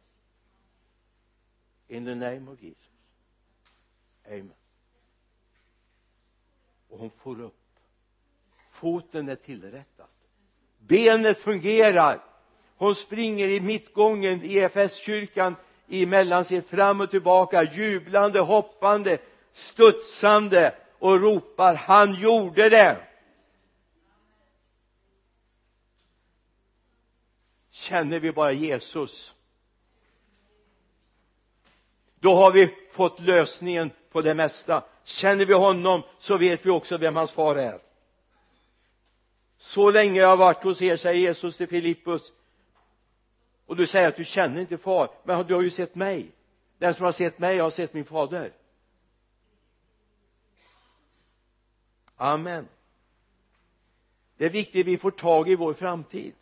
In 1.88 2.04
the 2.04 2.14
name 2.14 2.50
of 2.50 2.62
Jesus. 2.62 2.90
Amen. 4.26 4.52
Och 6.88 6.98
hon 6.98 7.10
får 7.10 7.40
upp. 7.40 7.54
Foten 8.70 9.28
är 9.28 9.34
tillrättad. 9.34 10.06
Benet 10.78 11.38
fungerar. 11.38 12.24
Hon 12.76 12.94
springer 12.94 13.48
i 13.48 13.60
mittgången 13.60 14.42
i 14.42 14.58
EFS-kyrkan 14.58 15.56
emellan 15.88 16.44
sig 16.44 16.62
fram 16.62 17.00
och 17.00 17.10
tillbaka 17.10 17.62
jublande, 17.62 18.40
hoppande, 18.40 19.18
studsande 19.52 20.74
och 20.98 21.20
ropar 21.20 21.74
han 21.74 22.14
gjorde 22.14 22.68
det! 22.68 23.04
Känner 27.70 28.20
vi 28.20 28.32
bara 28.32 28.52
Jesus 28.52 29.34
då 32.20 32.34
har 32.34 32.50
vi 32.50 32.74
fått 32.90 33.20
lösningen 33.20 33.90
på 34.12 34.20
det 34.20 34.34
mesta. 34.34 34.84
Känner 35.04 35.46
vi 35.46 35.54
honom 35.54 36.02
så 36.18 36.36
vet 36.36 36.66
vi 36.66 36.70
också 36.70 36.96
vem 36.96 37.16
hans 37.16 37.32
far 37.32 37.56
är. 37.56 37.78
Så 39.58 39.90
länge 39.90 40.20
jag 40.20 40.28
har 40.28 40.36
varit 40.36 40.64
hos 40.64 40.82
er 40.82 40.96
säger 40.96 41.20
Jesus 41.20 41.56
till 41.56 41.68
Filippus 41.68 42.32
och 43.68 43.76
du 43.76 43.86
säger 43.86 44.08
att 44.08 44.16
du 44.16 44.24
känner 44.24 44.60
inte 44.60 44.78
far 44.78 45.10
men 45.24 45.46
du 45.46 45.54
har 45.54 45.62
ju 45.62 45.70
sett 45.70 45.94
mig. 45.94 46.30
Den 46.78 46.94
som 46.94 47.04
har 47.04 47.12
sett 47.12 47.38
mig 47.38 47.58
har 47.58 47.70
sett 47.70 47.94
min 47.94 48.04
fader. 48.04 48.52
Amen. 52.16 52.68
Det 54.36 54.44
är 54.44 54.50
viktigt 54.50 54.80
att 54.80 54.86
vi 54.86 54.98
får 54.98 55.10
tag 55.10 55.48
i 55.48 55.56
vår 55.56 55.74
framtid. 55.74 56.34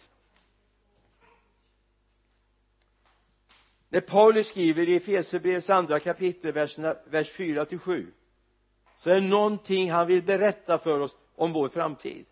När 3.88 4.00
Paulus 4.00 4.48
skriver 4.48 4.88
i 4.88 4.96
Efesierbrevets 4.96 5.70
andra 5.70 6.00
kapitel 6.00 6.52
verserna, 6.52 6.96
vers 7.06 7.32
4 7.32 7.64
till 7.64 7.78
7 7.78 8.12
så 8.98 9.10
är 9.10 9.14
det 9.14 9.26
någonting 9.26 9.90
han 9.90 10.06
vill 10.06 10.22
berätta 10.22 10.78
för 10.78 11.00
oss 11.00 11.16
om 11.34 11.52
vår 11.52 11.68
framtid 11.68 12.26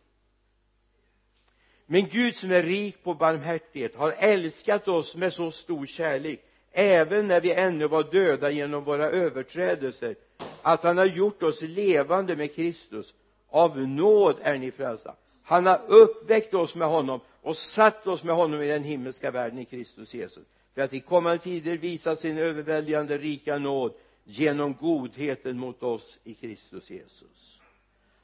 men 1.86 2.08
Gud 2.08 2.34
som 2.34 2.50
är 2.50 2.62
rik 2.62 3.02
på 3.02 3.14
barmhärtighet 3.14 3.96
har 3.96 4.12
älskat 4.18 4.88
oss 4.88 5.14
med 5.16 5.32
så 5.32 5.50
stor 5.50 5.86
kärlek 5.86 6.40
även 6.72 7.28
när 7.28 7.40
vi 7.40 7.52
ännu 7.52 7.88
var 7.88 8.02
döda 8.02 8.50
genom 8.50 8.84
våra 8.84 9.04
överträdelser 9.04 10.16
att 10.62 10.82
han 10.82 10.98
har 10.98 11.04
gjort 11.04 11.42
oss 11.42 11.62
levande 11.62 12.36
med 12.36 12.54
Kristus. 12.54 13.14
Av 13.48 13.78
nåd 13.78 14.36
är 14.42 14.58
ni 14.58 14.70
frälsta. 14.70 15.14
Han 15.42 15.66
har 15.66 15.80
uppväckt 15.86 16.54
oss 16.54 16.74
med 16.74 16.88
honom 16.88 17.20
och 17.42 17.56
satt 17.56 18.06
oss 18.06 18.24
med 18.24 18.34
honom 18.34 18.62
i 18.62 18.66
den 18.66 18.84
himmelska 18.84 19.30
världen 19.30 19.58
i 19.58 19.64
Kristus 19.64 20.14
Jesus. 20.14 20.44
För 20.74 20.82
att 20.82 20.92
i 20.92 21.00
kommande 21.00 21.42
tider 21.42 21.76
visa 21.76 22.16
sin 22.16 22.38
överväldigande 22.38 23.18
rika 23.18 23.58
nåd 23.58 23.92
genom 24.24 24.74
godheten 24.74 25.58
mot 25.58 25.82
oss 25.82 26.18
i 26.24 26.34
Kristus 26.34 26.90
Jesus. 26.90 27.58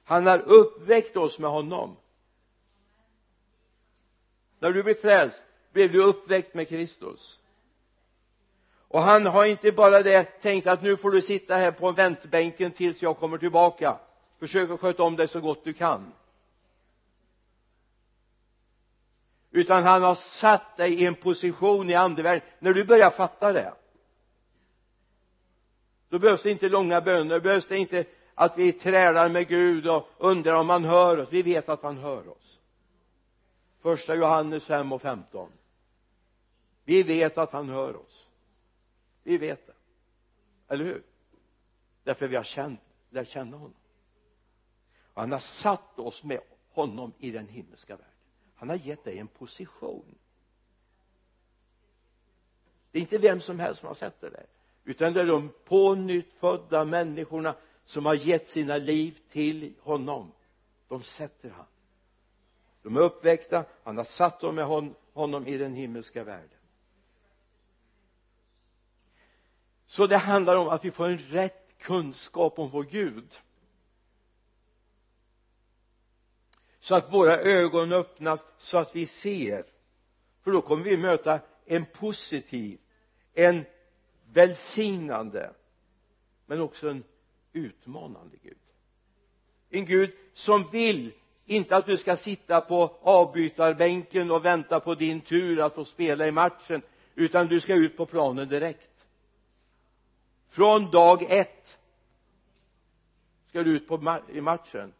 Han 0.04 0.26
har 0.26 0.38
uppväckt 0.38 1.16
oss 1.16 1.38
med 1.38 1.50
honom 1.50 1.96
när 4.60 4.72
du 4.72 4.82
blev 4.82 4.94
frälst 4.94 5.44
blev 5.72 5.92
du 5.92 6.02
uppväckt 6.02 6.54
med 6.54 6.68
Kristus. 6.68 7.38
Och 8.88 9.02
han 9.02 9.26
har 9.26 9.44
inte 9.44 9.72
bara 9.72 10.02
det 10.02 10.24
tänkt 10.24 10.66
att 10.66 10.82
nu 10.82 10.96
får 10.96 11.10
du 11.10 11.22
sitta 11.22 11.56
här 11.56 11.72
på 11.72 11.92
väntbänken 11.92 12.70
tills 12.70 13.02
jag 13.02 13.18
kommer 13.18 13.38
tillbaka. 13.38 13.98
Försök 14.38 14.70
att 14.70 14.80
sköta 14.80 15.02
om 15.02 15.16
dig 15.16 15.28
så 15.28 15.40
gott 15.40 15.64
du 15.64 15.72
kan. 15.72 16.12
Utan 19.50 19.84
han 19.84 20.02
har 20.02 20.14
satt 20.14 20.76
dig 20.76 20.94
i 20.94 21.06
en 21.06 21.14
position 21.14 21.90
i 21.90 21.94
andevärlden. 21.94 22.48
När 22.58 22.72
du 22.72 22.84
börjar 22.84 23.10
fatta 23.10 23.52
det 23.52 23.74
då 26.08 26.18
behövs 26.18 26.42
det 26.42 26.50
inte 26.50 26.68
långa 26.68 27.00
böner. 27.00 27.34
Då 27.34 27.40
behövs 27.40 27.66
det 27.66 27.76
inte 27.76 28.04
att 28.34 28.58
vi 28.58 28.72
trälar 28.72 29.28
med 29.28 29.48
Gud 29.48 29.86
och 29.86 30.08
undrar 30.18 30.54
om 30.54 30.68
han 30.68 30.84
hör 30.84 31.18
oss. 31.18 31.28
Vi 31.30 31.42
vet 31.42 31.68
att 31.68 31.82
han 31.82 31.98
hör 31.98 32.28
oss 32.28 32.49
första 33.80 34.14
Johannes 34.14 34.64
5 34.64 34.92
och 34.92 35.02
15 35.02 35.52
vi 36.90 37.02
vet 37.02 37.38
att 37.38 37.52
han 37.52 37.68
hör 37.68 37.96
oss. 37.96 38.28
Vi 39.22 39.38
vet 39.38 39.66
det. 39.66 39.74
Eller 40.68 40.84
hur? 40.84 41.02
Därför 42.04 42.28
vi 42.28 42.36
har 42.36 42.44
känt 42.44 42.80
lärt 43.10 43.28
känna 43.28 43.56
honom. 43.56 43.76
Och 45.14 45.20
han 45.20 45.32
har 45.32 45.38
satt 45.40 45.98
oss 45.98 46.24
med 46.24 46.40
honom 46.70 47.12
i 47.18 47.30
den 47.30 47.48
himmelska 47.48 47.96
världen. 47.96 48.12
Han 48.54 48.68
har 48.68 48.76
gett 48.76 49.04
dig 49.04 49.18
en 49.18 49.28
position. 49.28 50.14
Det 52.90 52.98
är 52.98 53.02
inte 53.02 53.18
vem 53.18 53.40
som 53.40 53.58
helst 53.58 53.80
som 53.80 53.86
har 53.86 53.94
sett 53.94 54.20
det 54.20 54.30
där. 54.30 54.46
Utan 54.84 55.12
det 55.12 55.20
är 55.20 55.26
de 55.26 55.52
pånyttfödda 55.64 56.84
människorna 56.84 57.56
som 57.84 58.06
har 58.06 58.14
gett 58.14 58.48
sina 58.48 58.76
liv 58.76 59.18
till 59.30 59.74
honom. 59.80 60.32
De 60.88 61.02
sätter 61.02 61.50
han 61.50 61.66
de 62.82 62.96
är 62.96 63.00
uppväckta. 63.00 63.64
Han 63.84 63.96
har 63.96 64.04
satt 64.04 64.40
dem 64.40 64.54
med 64.54 64.64
hon, 64.64 64.94
honom 65.12 65.46
i 65.46 65.56
den 65.56 65.74
himmelska 65.74 66.24
världen. 66.24 66.58
Så 69.86 70.06
det 70.06 70.16
handlar 70.16 70.56
om 70.56 70.68
att 70.68 70.84
vi 70.84 70.90
får 70.90 71.06
en 71.06 71.18
rätt 71.18 71.78
kunskap 71.78 72.58
om 72.58 72.70
vår 72.70 72.84
Gud. 72.84 73.40
Så 76.80 76.94
att 76.94 77.12
våra 77.12 77.38
ögon 77.38 77.92
öppnas 77.92 78.44
så 78.58 78.78
att 78.78 78.96
vi 78.96 79.06
ser. 79.06 79.64
För 80.42 80.50
då 80.50 80.62
kommer 80.62 80.84
vi 80.84 80.96
möta 80.96 81.40
en 81.64 81.84
positiv 81.84 82.78
en 83.34 83.64
välsignande 84.32 85.54
men 86.46 86.60
också 86.60 86.88
en 86.88 87.04
utmanande 87.52 88.36
Gud. 88.42 88.58
En 89.70 89.86
Gud 89.86 90.12
som 90.32 90.70
vill 90.70 91.12
inte 91.50 91.76
att 91.76 91.86
du 91.86 91.96
ska 91.96 92.16
sitta 92.16 92.60
på 92.60 92.96
avbytarbänken 93.02 94.30
och 94.30 94.44
vänta 94.44 94.80
på 94.80 94.94
din 94.94 95.20
tur 95.20 95.60
att 95.60 95.74
få 95.74 95.84
spela 95.84 96.26
i 96.26 96.32
matchen 96.32 96.82
utan 97.14 97.46
du 97.46 97.60
ska 97.60 97.74
ut 97.74 97.96
på 97.96 98.06
planen 98.06 98.48
direkt. 98.48 99.06
Från 100.48 100.90
dag 100.90 101.22
ett 101.28 101.78
ska 103.48 103.62
du 103.62 103.70
ut 103.70 103.88
på 103.88 104.20
i 104.32 104.40
matchen. 104.40 104.92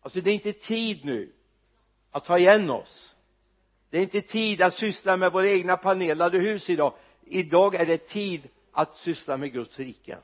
Alltså 0.00 0.20
det 0.20 0.30
är 0.30 0.34
inte 0.34 0.52
tid 0.52 1.04
nu 1.04 1.32
att 2.10 2.24
ta 2.24 2.38
igen 2.38 2.70
oss. 2.70 3.14
Det 3.90 3.98
är 3.98 4.02
inte 4.02 4.20
tid 4.20 4.62
att 4.62 4.74
syssla 4.74 5.16
med 5.16 5.32
våra 5.32 5.50
egna 5.50 5.76
panelade 5.76 6.38
hus 6.38 6.70
idag. 6.70 6.94
Idag 7.24 7.74
är 7.74 7.86
det 7.86 8.08
tid 8.08 8.48
att 8.72 8.96
syssla 8.96 9.36
med 9.36 9.52
Guds 9.52 9.78
rike. 9.78 10.18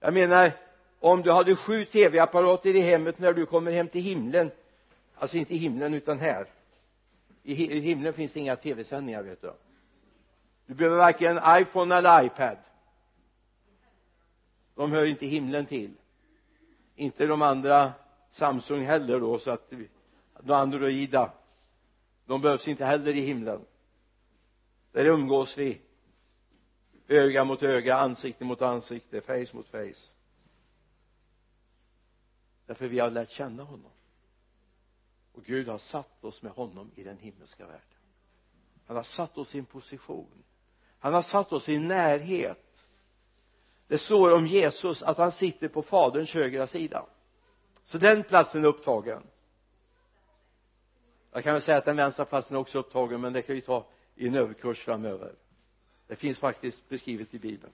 Jag 0.00 0.14
menar 0.14 0.63
om 1.04 1.22
du 1.22 1.30
hade 1.30 1.56
sju 1.56 1.84
tv-apparater 1.84 2.76
i 2.76 2.80
hemmet 2.80 3.18
när 3.18 3.32
du 3.32 3.46
kommer 3.46 3.72
hem 3.72 3.88
till 3.88 4.02
himlen 4.02 4.50
alltså 5.14 5.36
inte 5.36 5.54
himlen 5.54 5.94
utan 5.94 6.18
här. 6.18 6.46
I 7.42 7.54
himlen 7.80 8.12
finns 8.12 8.32
det 8.32 8.40
inga 8.40 8.56
tv-sändningar 8.56 9.22
vet 9.22 9.42
du. 9.42 9.52
Du 10.66 10.74
behöver 10.74 10.96
varken 10.96 11.40
iPhone 11.62 11.94
eller 11.94 12.24
iPad. 12.24 12.56
De 14.74 14.92
hör 14.92 15.06
inte 15.06 15.26
himlen 15.26 15.66
till. 15.66 15.94
Inte 16.96 17.26
de 17.26 17.42
andra 17.42 17.92
Samsung 18.30 18.84
heller 18.84 19.20
då 19.20 19.38
så 19.38 19.50
att 19.50 19.72
de 20.40 20.52
androida. 20.52 21.32
De 22.26 22.40
behövs 22.40 22.68
inte 22.68 22.84
heller 22.84 23.16
i 23.16 23.20
himlen. 23.20 23.60
Där 24.92 25.04
umgås 25.04 25.58
vi. 25.58 25.80
Öga 27.08 27.44
mot 27.44 27.62
öga, 27.62 27.96
ansikte 27.96 28.44
mot 28.44 28.62
ansikte, 28.62 29.20
face 29.20 29.46
mot 29.52 29.68
face 29.68 30.13
därför 32.66 32.88
vi 32.88 32.98
har 32.98 33.10
lärt 33.10 33.30
känna 33.30 33.62
honom. 33.62 33.90
Och 35.32 35.44
Gud 35.44 35.68
har 35.68 35.78
satt 35.78 36.24
oss 36.24 36.42
med 36.42 36.52
honom 36.52 36.90
i 36.94 37.04
den 37.04 37.18
himmelska 37.18 37.66
världen. 37.66 37.80
Han 38.86 38.96
har 38.96 39.02
satt 39.02 39.38
oss 39.38 39.54
i 39.54 39.58
en 39.58 39.66
position. 39.66 40.44
Han 40.98 41.14
har 41.14 41.22
satt 41.22 41.52
oss 41.52 41.68
i 41.68 41.78
närhet. 41.78 42.88
Det 43.86 43.98
står 43.98 44.34
om 44.34 44.46
Jesus 44.46 45.02
att 45.02 45.18
han 45.18 45.32
sitter 45.32 45.68
på 45.68 45.82
faderns 45.82 46.34
högra 46.34 46.66
sida. 46.66 47.06
Så 47.84 47.98
den 47.98 48.22
platsen 48.22 48.64
är 48.64 48.68
upptagen. 48.68 49.22
Jag 51.32 51.44
kan 51.44 51.52
väl 51.52 51.62
säga 51.62 51.78
att 51.78 51.84
den 51.84 51.96
vänstra 51.96 52.24
platsen 52.24 52.56
är 52.56 52.60
också 52.60 52.78
upptagen 52.78 53.20
men 53.20 53.32
det 53.32 53.42
kan 53.42 53.54
vi 53.54 53.60
ta 53.60 53.86
i 54.14 54.28
en 54.28 54.34
överkurs 54.34 54.84
framöver. 54.84 55.34
Det 56.06 56.16
finns 56.16 56.38
faktiskt 56.38 56.88
beskrivet 56.88 57.34
i 57.34 57.38
bibeln. 57.38 57.72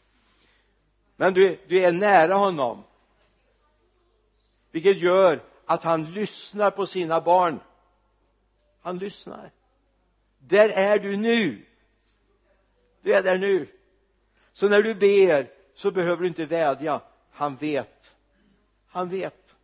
Men 1.17 1.35
du, 1.35 1.59
du 1.69 1.79
är 1.79 1.93
nära 1.93 2.35
honom 2.35 2.83
vilket 4.71 4.99
gör 4.99 5.43
att 5.67 5.83
han 5.83 6.13
lyssnar 6.13 6.71
på 6.71 6.87
sina 6.87 7.21
barn. 7.21 7.61
Han 8.81 8.99
lyssnar. 8.99 9.51
Där 10.39 10.69
är 10.69 10.99
du 10.99 11.17
nu. 11.17 11.67
Du 13.03 13.15
är 13.15 13.23
där 13.23 13.39
nu. 13.39 13.69
Så 14.53 14.69
när 14.69 14.83
du 14.83 14.95
ber 14.95 15.51
så 15.75 15.91
behöver 15.91 16.23
du 16.23 16.29
inte 16.29 16.47
vädja. 16.47 17.01
Han 17.31 17.57
vet. 17.57 18.15
Han 18.89 19.09
vet. 19.09 19.55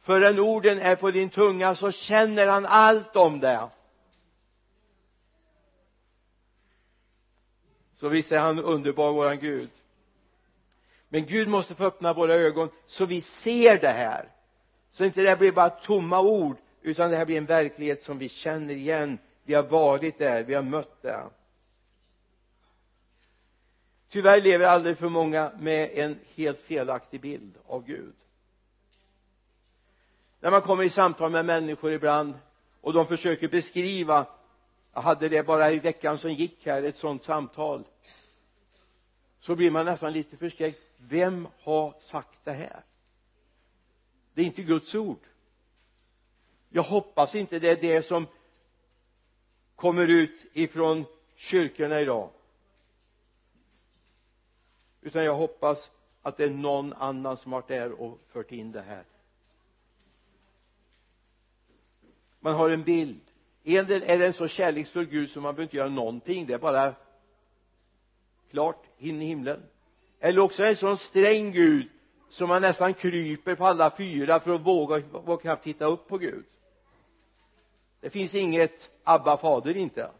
Förrän 0.00 0.38
orden 0.38 0.80
är 0.80 0.96
på 0.96 1.10
din 1.10 1.30
tunga 1.30 1.74
så 1.74 1.92
känner 1.92 2.46
han 2.46 2.66
allt 2.66 3.16
om 3.16 3.40
det. 3.40 3.68
Så 7.96 8.08
visst 8.08 8.32
är 8.32 8.38
han 8.38 8.58
underbar 8.58 9.12
våran 9.12 9.38
Gud 9.38 9.70
men 11.08 11.26
Gud 11.26 11.48
måste 11.48 11.74
få 11.74 11.84
öppna 11.84 12.12
våra 12.12 12.34
ögon 12.34 12.70
så 12.86 13.06
vi 13.06 13.20
ser 13.20 13.80
det 13.80 13.88
här. 13.88 14.28
Så 14.90 15.04
inte 15.04 15.22
det 15.22 15.28
här 15.28 15.36
blir 15.36 15.52
bara 15.52 15.70
tomma 15.70 16.20
ord 16.20 16.56
utan 16.82 17.10
det 17.10 17.16
här 17.16 17.26
blir 17.26 17.38
en 17.38 17.46
verklighet 17.46 18.02
som 18.02 18.18
vi 18.18 18.28
känner 18.28 18.74
igen. 18.74 19.18
Vi 19.44 19.54
har 19.54 19.62
varit 19.62 20.18
där, 20.18 20.42
vi 20.42 20.54
har 20.54 20.62
mött 20.62 21.02
det. 21.02 21.24
Tyvärr 24.10 24.40
lever 24.40 24.66
alldeles 24.66 24.98
för 24.98 25.08
många 25.08 25.52
med 25.58 25.90
en 25.94 26.18
helt 26.34 26.60
felaktig 26.60 27.20
bild 27.20 27.54
av 27.66 27.84
Gud. 27.84 28.14
När 30.40 30.50
man 30.50 30.62
kommer 30.62 30.84
i 30.84 30.90
samtal 30.90 31.30
med 31.30 31.44
människor 31.44 31.92
ibland 31.92 32.34
och 32.80 32.92
de 32.92 33.06
försöker 33.06 33.48
beskriva 33.48 34.26
jag 34.98 35.02
hade 35.02 35.28
det 35.28 35.46
bara 35.46 35.70
i 35.70 35.78
veckan 35.78 36.18
som 36.18 36.32
gick 36.32 36.66
här 36.66 36.82
ett 36.82 36.96
sådant 36.96 37.24
samtal? 37.24 37.84
Så 39.40 39.56
blir 39.56 39.70
man 39.70 39.86
nästan 39.86 40.12
lite 40.12 40.36
förskräckt. 40.36 40.80
Vem 40.96 41.48
har 41.62 41.94
sagt 42.00 42.38
det 42.44 42.52
här? 42.52 42.84
Det 44.34 44.42
är 44.42 44.46
inte 44.46 44.62
Guds 44.62 44.94
ord. 44.94 45.20
Jag 46.68 46.82
hoppas 46.82 47.34
inte 47.34 47.58
det 47.58 47.68
är 47.68 47.80
det 47.80 48.02
som 48.02 48.26
kommer 49.76 50.08
ut 50.08 50.44
ifrån 50.52 51.04
kyrkorna 51.36 52.00
idag. 52.00 52.30
Utan 55.00 55.24
jag 55.24 55.34
hoppas 55.34 55.90
att 56.22 56.36
det 56.36 56.44
är 56.44 56.50
någon 56.50 56.92
annan 56.92 57.36
som 57.36 57.52
har 57.52 57.60
varit 57.60 57.68
där 57.68 57.92
och 57.92 58.20
fört 58.28 58.52
in 58.52 58.72
det 58.72 58.82
här. 58.82 59.04
Man 62.40 62.54
har 62.54 62.70
en 62.70 62.82
bild. 62.82 63.20
En 63.64 63.86
del 63.86 64.02
är 64.02 64.18
det 64.18 64.26
en 64.26 64.32
så 64.32 64.48
kärleksfull 64.48 65.04
Gud 65.04 65.30
som 65.30 65.42
man 65.42 65.54
behöver 65.54 65.62
inte 65.62 65.76
göra 65.76 65.88
någonting. 65.88 66.46
Det 66.46 66.54
är 66.54 66.58
bara 66.58 66.94
klart 68.50 68.84
in 68.98 69.22
i 69.22 69.24
himlen. 69.24 69.62
Eller 70.20 70.40
också 70.40 70.62
är 70.62 70.66
det 70.66 70.72
en 70.72 70.76
sån 70.76 70.96
sträng 70.96 71.52
Gud 71.52 71.88
som 72.28 72.48
man 72.48 72.62
nästan 72.62 72.94
kryper 72.94 73.54
på 73.54 73.66
alla 73.66 73.96
fyra 73.96 74.40
för 74.40 74.50
att 74.50 74.60
våga, 74.60 74.98
våga 74.98 75.42
knappt 75.42 75.64
titta 75.64 75.84
upp 75.84 76.08
på 76.08 76.18
Gud. 76.18 76.44
Det 78.00 78.10
finns 78.10 78.34
inget 78.34 78.90
Abba 79.04 79.36
fader 79.36 79.76
inte. 79.76 80.10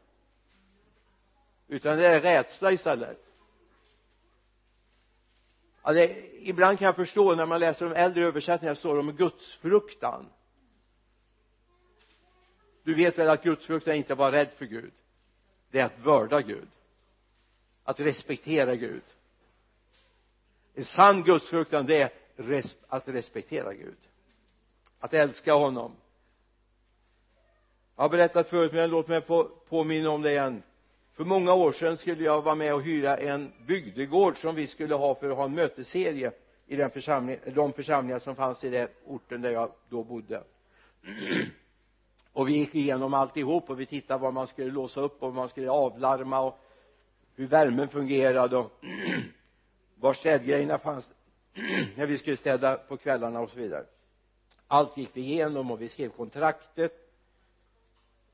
Utan 1.68 1.98
det 1.98 2.06
är 2.06 2.20
rädsla 2.20 2.72
istället. 2.72 3.24
Ja, 5.82 5.92
det, 5.92 6.16
ibland 6.48 6.78
kan 6.78 6.86
jag 6.86 6.96
förstå 6.96 7.34
när 7.34 7.46
man 7.46 7.60
läser 7.60 7.88
de 7.88 7.94
äldre 7.94 8.26
översättningarna 8.26 8.76
står 8.76 8.94
det 8.94 9.00
om 9.00 9.12
gudsfruktan. 9.12 10.26
Du 12.82 12.94
vet 12.94 13.18
väl 13.18 13.28
att 13.28 13.42
gudsfruktan 13.42 13.94
inte 13.94 14.12
att 14.12 14.18
vara 14.18 14.32
rädd 14.32 14.50
för 14.56 14.64
Gud. 14.64 14.92
Det 15.70 15.80
är 15.80 15.84
att 15.84 15.98
vörda 15.98 16.42
Gud 16.42 16.68
att 17.88 18.00
respektera 18.00 18.76
Gud. 18.76 19.02
En 20.74 20.84
sann 20.84 21.22
gudsfruktan 21.22 21.86
det 21.86 22.02
är 22.02 22.10
att 22.88 23.08
respektera 23.08 23.74
Gud. 23.74 23.96
Att 24.98 25.14
älska 25.14 25.54
honom. 25.54 25.92
Jag 27.96 28.02
har 28.04 28.08
berättat 28.08 28.48
förut 28.48 28.72
men 28.72 28.90
låt 28.90 29.08
mig 29.08 29.22
få 29.22 29.44
påminna 29.44 30.10
om 30.10 30.22
det 30.22 30.30
igen. 30.30 30.62
För 31.12 31.24
många 31.24 31.54
år 31.54 31.72
sedan 31.72 31.96
skulle 31.96 32.24
jag 32.24 32.42
vara 32.42 32.54
med 32.54 32.74
och 32.74 32.82
hyra 32.82 33.16
en 33.16 33.52
bygdegård 33.66 34.40
som 34.40 34.54
vi 34.54 34.66
skulle 34.66 34.94
ha 34.94 35.14
för 35.14 35.30
att 35.30 35.36
ha 35.36 35.44
en 35.44 35.54
mötesserie 35.54 36.32
i 36.66 36.76
den 36.76 36.90
församling, 36.90 37.38
de 37.54 37.72
församlingar 37.72 38.18
som 38.18 38.36
fanns 38.36 38.64
i 38.64 38.70
den 38.70 38.88
orten 39.04 39.42
där 39.42 39.52
jag 39.52 39.72
då 39.88 40.04
bodde. 40.04 40.42
Och 42.32 42.48
vi 42.48 42.52
gick 42.52 42.74
igenom 42.74 43.14
alltihop 43.14 43.70
och 43.70 43.80
vi 43.80 43.86
tittade 43.86 44.20
vad 44.20 44.34
man 44.34 44.46
skulle 44.46 44.70
låsa 44.70 45.00
upp 45.00 45.22
och 45.22 45.28
vad 45.28 45.34
man 45.34 45.48
skulle 45.48 45.70
avlarma 45.70 46.40
och 46.40 46.58
hur 47.38 47.46
värmen 47.46 47.88
fungerade 47.88 48.56
och 48.56 48.72
var 49.94 50.14
städgrejerna 50.14 50.78
fanns 50.78 51.10
när 51.96 52.06
vi 52.06 52.18
skulle 52.18 52.36
städa 52.36 52.76
på 52.76 52.96
kvällarna 52.96 53.40
och 53.40 53.50
så 53.50 53.58
vidare. 53.58 53.86
Allt 54.66 54.96
gick 54.96 55.10
vi 55.12 55.20
igenom 55.20 55.70
och 55.70 55.82
vi 55.82 55.88
skrev 55.88 56.08
kontraktet. 56.08 56.92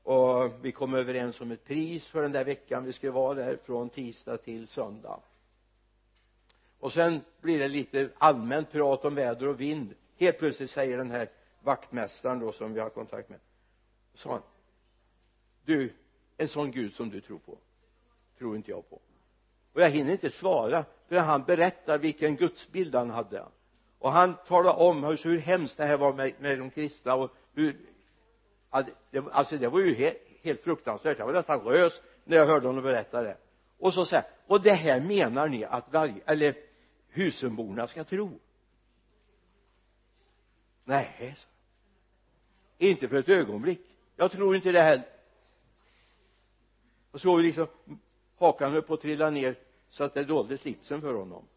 Och 0.03 0.65
vi 0.65 0.71
kom 0.71 0.93
överens 0.93 1.41
om 1.41 1.51
ett 1.51 1.65
pris 1.65 2.07
för 2.07 2.21
den 2.21 2.31
där 2.31 2.45
veckan 2.45 2.85
vi 2.85 2.93
skulle 2.93 3.11
vara 3.11 3.33
där 3.33 3.57
från 3.65 3.89
tisdag 3.89 4.37
till 4.37 4.67
söndag. 4.67 5.19
Och 6.79 6.93
sen 6.93 7.21
blir 7.41 7.59
det 7.59 7.67
lite 7.67 8.09
allmänt 8.17 8.71
prat 8.71 9.05
om 9.05 9.15
väder 9.15 9.47
och 9.47 9.61
vind. 9.61 9.93
Helt 10.17 10.39
plötsligt 10.39 10.71
säger 10.71 10.97
den 10.97 11.11
här 11.11 11.29
vaktmästaren 11.63 12.39
då 12.39 12.51
som 12.51 12.73
vi 12.73 12.79
har 12.79 12.89
kontakt 12.89 13.29
med 13.29 13.39
sa 14.13 14.31
han 14.31 14.41
du 15.65 15.93
en 16.37 16.47
sån 16.47 16.71
gud 16.71 16.93
som 16.93 17.09
du 17.09 17.21
tror 17.21 17.39
på 17.39 17.57
tror 18.37 18.55
inte 18.55 18.71
jag 18.71 18.89
på. 18.89 19.01
Och 19.73 19.81
jag 19.81 19.89
hinner 19.89 20.11
inte 20.11 20.29
svara 20.29 20.85
för 21.07 21.15
han 21.15 21.43
berättar 21.43 21.97
vilken 21.97 22.35
gudsbild 22.35 22.95
han 22.95 23.09
hade. 23.09 23.45
Och 23.99 24.11
han 24.11 24.35
talade 24.47 24.77
om 24.77 25.03
hur, 25.03 25.23
hur 25.23 25.37
hemskt 25.37 25.77
det 25.77 25.85
här 25.85 25.97
var 25.97 26.13
med, 26.13 26.33
med 26.39 26.59
de 26.59 26.69
kristna 26.69 27.15
och 27.15 27.31
hur 27.53 27.77
alltså 29.31 29.57
det 29.57 29.67
var 29.67 29.79
ju 29.79 29.95
helt, 29.95 30.17
helt 30.41 30.61
fruktansvärt. 30.63 31.19
Jag 31.19 31.25
var 31.25 31.33
nästan 31.33 31.59
rös 31.59 32.01
när 32.23 32.37
jag 32.37 32.45
hörde 32.45 32.67
honom 32.67 32.83
berätta 32.83 33.23
det. 33.23 33.37
Och 33.77 33.93
så 33.93 34.05
säger 34.05 34.25
och 34.47 34.61
det 34.61 34.73
här 34.73 34.99
menar 34.99 35.47
ni 35.47 35.65
att 35.65 35.93
varje 35.93 36.21
eller 36.25 36.55
husenborna 37.09 37.87
ska 37.87 38.03
tro? 38.03 38.39
Nej 40.83 41.35
inte 42.77 43.07
för 43.07 43.15
ett 43.15 43.29
ögonblick. 43.29 43.81
Jag 44.15 44.31
tror 44.31 44.55
inte 44.55 44.71
det 44.71 44.81
heller 44.81 45.05
och 47.11 47.21
så 47.21 47.37
liksom 47.37 47.67
hakan 48.35 48.71
höll 48.71 48.81
på 48.81 48.93
att 48.93 49.01
trilla 49.01 49.29
ner 49.29 49.55
så 49.89 50.03
att 50.03 50.13
det 50.13 50.23
dolde 50.23 50.57
slipsen 50.57 51.01
för 51.01 51.13
honom. 51.13 51.47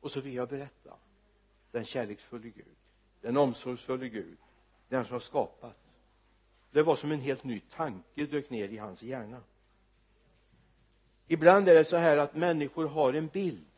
Och 0.00 0.10
så 0.10 0.20
vill 0.20 0.34
jag 0.34 0.48
berätta 0.48 0.96
den 1.70 1.84
kärleksfulle 1.84 2.48
Gud 2.48 2.76
den 3.24 3.36
omsorgsfulle 3.36 4.08
Gud 4.08 4.36
den 4.88 5.04
som 5.04 5.12
har 5.12 5.20
skapat. 5.20 5.76
Det 6.70 6.82
var 6.82 6.96
som 6.96 7.12
en 7.12 7.20
helt 7.20 7.44
ny 7.44 7.60
tanke 7.60 8.26
dök 8.26 8.50
ner 8.50 8.68
i 8.68 8.76
hans 8.76 9.02
hjärna. 9.02 9.40
Ibland 11.26 11.68
är 11.68 11.74
det 11.74 11.84
så 11.84 11.96
här 11.96 12.16
att 12.16 12.36
människor 12.36 12.86
har 12.86 13.12
en 13.12 13.26
bild. 13.26 13.72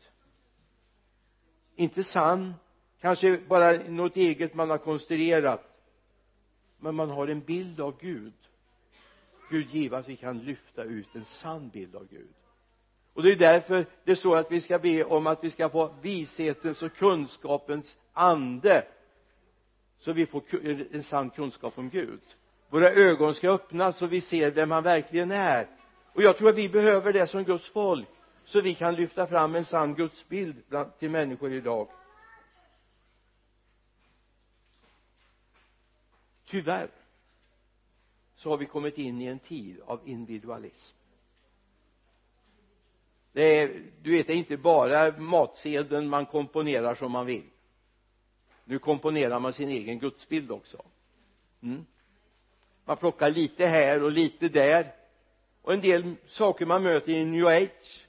Inte 1.75 2.03
sann 2.03 2.53
kanske 2.99 3.37
bara 3.37 3.71
något 3.71 4.15
eget 4.15 4.53
man 4.53 4.69
har 4.69 4.77
konstruerat 4.77 5.76
men 6.79 6.95
man 6.95 7.09
har 7.09 7.27
en 7.27 7.41
bild 7.41 7.81
av 7.81 7.99
Gud. 7.99 8.33
Gud 9.49 9.69
give 9.69 9.97
att 9.97 10.09
vi 10.09 10.15
kan 10.15 10.39
lyfta 10.39 10.83
ut 10.83 11.15
en 11.15 11.25
sann 11.25 11.69
bild 11.69 11.95
av 11.95 12.07
Gud. 12.07 12.33
Och 13.13 13.23
det 13.23 13.31
är 13.31 13.35
därför 13.35 13.85
det 14.03 14.15
står 14.15 14.37
att 14.37 14.51
vi 14.51 14.61
ska 14.61 14.79
be 14.79 15.03
om 15.03 15.27
att 15.27 15.43
vi 15.43 15.51
ska 15.51 15.69
få 15.69 15.93
vishetens 16.01 16.81
och 16.81 16.93
kunskapens 16.93 17.97
ande 18.13 18.85
så 19.99 20.13
vi 20.13 20.25
får 20.25 20.43
en 20.91 21.03
sann 21.03 21.29
kunskap 21.29 21.77
om 21.77 21.89
Gud. 21.89 22.21
Våra 22.69 22.89
ögon 22.89 23.35
ska 23.35 23.51
öppnas 23.51 23.97
så 23.97 24.07
vi 24.07 24.21
ser 24.21 24.51
vem 24.51 24.71
han 24.71 24.83
verkligen 24.83 25.31
är. 25.31 25.67
Och 26.13 26.23
jag 26.23 26.37
tror 26.37 26.49
att 26.49 26.55
vi 26.55 26.69
behöver 26.69 27.13
det 27.13 27.27
som 27.27 27.43
Guds 27.43 27.69
folk 27.69 28.07
så 28.45 28.61
vi 28.61 28.73
kan 28.73 28.95
lyfta 28.95 29.27
fram 29.27 29.55
en 29.55 29.65
sann 29.65 29.95
gudsbild 29.95 30.55
till 30.99 31.09
människor 31.09 31.53
idag. 31.53 31.87
Tyvärr 36.47 36.89
så 38.35 38.49
har 38.49 38.57
vi 38.57 38.65
kommit 38.65 38.97
in 38.97 39.21
i 39.21 39.25
en 39.25 39.39
tid 39.39 39.81
av 39.85 40.01
individualism. 40.05 40.97
Det 43.31 43.59
är, 43.59 43.83
du 44.01 44.11
vet 44.11 44.27
det 44.27 44.33
är 44.33 44.37
inte 44.37 44.57
bara 44.57 45.17
matsedeln 45.17 46.09
man 46.09 46.25
komponerar 46.25 46.95
som 46.95 47.11
man 47.11 47.25
vill. 47.25 47.43
Nu 48.63 48.79
komponerar 48.79 49.39
man 49.39 49.53
sin 49.53 49.69
egen 49.69 49.99
gudsbild 49.99 50.51
också. 50.51 50.85
Mm. 51.61 51.85
man 52.85 52.97
plockar 52.97 53.31
lite 53.31 53.65
här 53.65 54.03
och 54.03 54.11
lite 54.11 54.49
där. 54.49 54.93
Och 55.61 55.73
en 55.73 55.81
del 55.81 56.15
saker 56.27 56.65
man 56.65 56.83
möter 56.83 57.11
i 57.11 57.25
new 57.25 57.47
age 57.47 58.07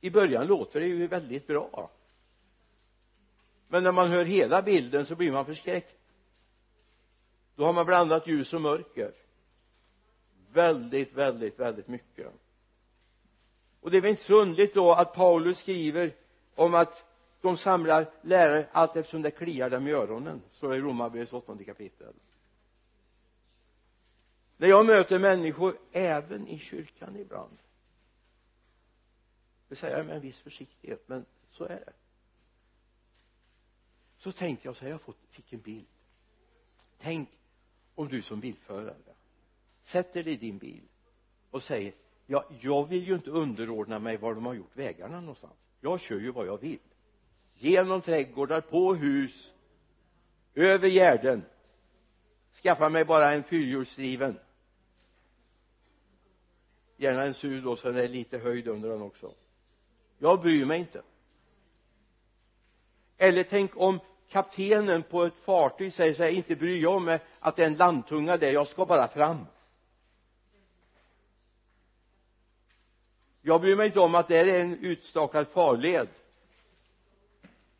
i 0.00 0.10
början 0.10 0.46
låter 0.46 0.80
det 0.80 0.86
ju 0.86 1.06
väldigt 1.06 1.46
bra. 1.46 1.90
Men 3.68 3.82
när 3.82 3.92
man 3.92 4.10
hör 4.10 4.24
hela 4.24 4.62
bilden 4.62 5.06
så 5.06 5.16
blir 5.16 5.32
man 5.32 5.46
förskräckt 5.46 5.96
då 7.56 7.64
har 7.64 7.72
man 7.72 7.86
blandat 7.86 8.26
ljus 8.26 8.52
och 8.52 8.60
mörker. 8.60 9.14
Väldigt, 10.52 11.12
väldigt, 11.12 11.58
väldigt 11.58 11.88
mycket. 11.88 12.32
Och 13.80 13.90
det 13.90 13.96
är 13.96 14.00
väl 14.00 14.10
inte 14.10 14.24
så 14.24 14.40
underligt 14.40 14.74
då 14.74 14.92
att 14.92 15.14
Paulus 15.14 15.58
skriver 15.58 16.14
om 16.54 16.74
att 16.74 17.04
de 17.40 17.56
samlar 17.56 18.10
lärare 18.22 18.68
allt 18.72 18.96
eftersom 18.96 19.22
det 19.22 19.30
kliar 19.30 19.70
dem 19.70 19.88
i 19.88 19.92
öronen. 19.92 20.42
Står 20.50 20.70
det 20.70 20.76
i 20.76 20.80
Romarbrevets 20.80 21.32
åttonde 21.32 21.64
kapitel. 21.64 22.14
När 24.56 24.68
jag 24.68 24.86
möter 24.86 25.18
människor 25.18 25.78
även 25.92 26.48
i 26.48 26.58
kyrkan 26.58 27.16
ibland. 27.16 27.58
Det 29.68 29.76
säger 29.76 29.96
jag 29.96 30.06
med 30.06 30.16
en 30.16 30.22
viss 30.22 30.40
försiktighet 30.40 31.08
men 31.08 31.24
så 31.50 31.64
är 31.64 31.68
det. 31.68 31.92
Så 34.18 34.32
tänkte 34.32 34.68
jag 34.68 34.76
så 34.76 34.84
här 34.84 34.90
jag 34.90 35.00
fick 35.30 35.52
en 35.52 35.60
bild. 35.60 35.86
Tänk 36.98 37.28
om 37.96 38.08
du 38.08 38.22
som 38.22 38.40
bilförare 38.40 38.94
sätter 39.82 40.22
dig 40.22 40.32
i 40.32 40.36
din 40.36 40.58
bil 40.58 40.82
och 41.50 41.62
säger 41.62 41.94
ja, 42.26 42.44
jag 42.60 42.88
vill 42.88 43.08
ju 43.08 43.14
inte 43.14 43.30
underordna 43.30 43.98
mig 43.98 44.16
var 44.16 44.34
de 44.34 44.46
har 44.46 44.54
gjort 44.54 44.76
vägarna 44.76 45.20
någonstans. 45.20 45.54
Jag 45.80 46.00
kör 46.00 46.20
ju 46.20 46.30
vad 46.30 46.46
jag 46.46 46.60
vill. 46.60 46.78
Genom 47.54 48.00
trädgårdar, 48.00 48.60
på 48.60 48.94
hus 48.94 49.52
över 50.54 50.88
gärden. 50.88 51.44
Skaffa 52.62 52.88
mig 52.88 53.04
bara 53.04 53.32
en 53.32 53.42
fyrhjulsdriven. 53.42 54.38
Gärna 56.96 57.22
en 57.22 57.34
SUV 57.34 57.62
då 57.62 57.76
så 57.76 57.90
det 57.90 58.04
är 58.04 58.08
lite 58.08 58.38
höjd 58.38 58.68
under 58.68 58.88
den 58.88 59.02
också. 59.02 59.34
Jag 60.18 60.40
bryr 60.40 60.64
mig 60.64 60.78
inte. 60.80 61.02
Eller 63.16 63.42
tänk 63.42 63.76
om 63.76 64.00
kaptenen 64.30 65.02
på 65.02 65.24
ett 65.24 65.36
fartyg 65.44 65.92
säger 65.92 66.14
så 66.14 66.22
här 66.22 66.30
inte 66.30 66.56
bryr 66.56 66.82
jag 66.82 67.02
mig 67.02 67.18
att 67.40 67.56
det 67.56 67.62
är 67.62 67.66
en 67.66 67.76
landtunga 67.76 68.36
där 68.36 68.52
jag 68.52 68.68
ska 68.68 68.86
bara 68.86 69.08
fram. 69.08 69.46
Jag 73.42 73.60
bryr 73.60 73.76
mig 73.76 73.86
inte 73.86 74.00
om 74.00 74.14
att 74.14 74.28
det 74.28 74.38
är 74.38 74.60
en 74.60 74.78
utstakad 74.78 75.48
farled. 75.48 76.08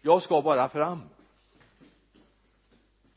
Jag 0.01 0.23
ska 0.23 0.43
bara 0.43 0.69
fram. 0.69 1.03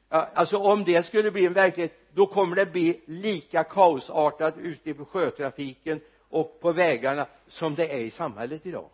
Alltså 0.09 0.57
om 0.57 0.83
det 0.83 1.05
skulle 1.05 1.31
bli 1.31 1.45
en 1.45 1.53
verklighet 1.53 1.99
då 2.13 2.25
kommer 2.25 2.55
det 2.55 2.65
bli 2.65 3.01
lika 3.05 3.63
kaosartat 3.63 4.57
ute 4.57 4.93
på 4.93 5.05
sjötrafiken 5.05 6.01
och 6.29 6.59
på 6.61 6.71
vägarna 6.71 7.27
som 7.47 7.75
det 7.75 7.93
är 7.93 7.99
i 7.99 8.11
samhället 8.11 8.65
idag 8.65 8.89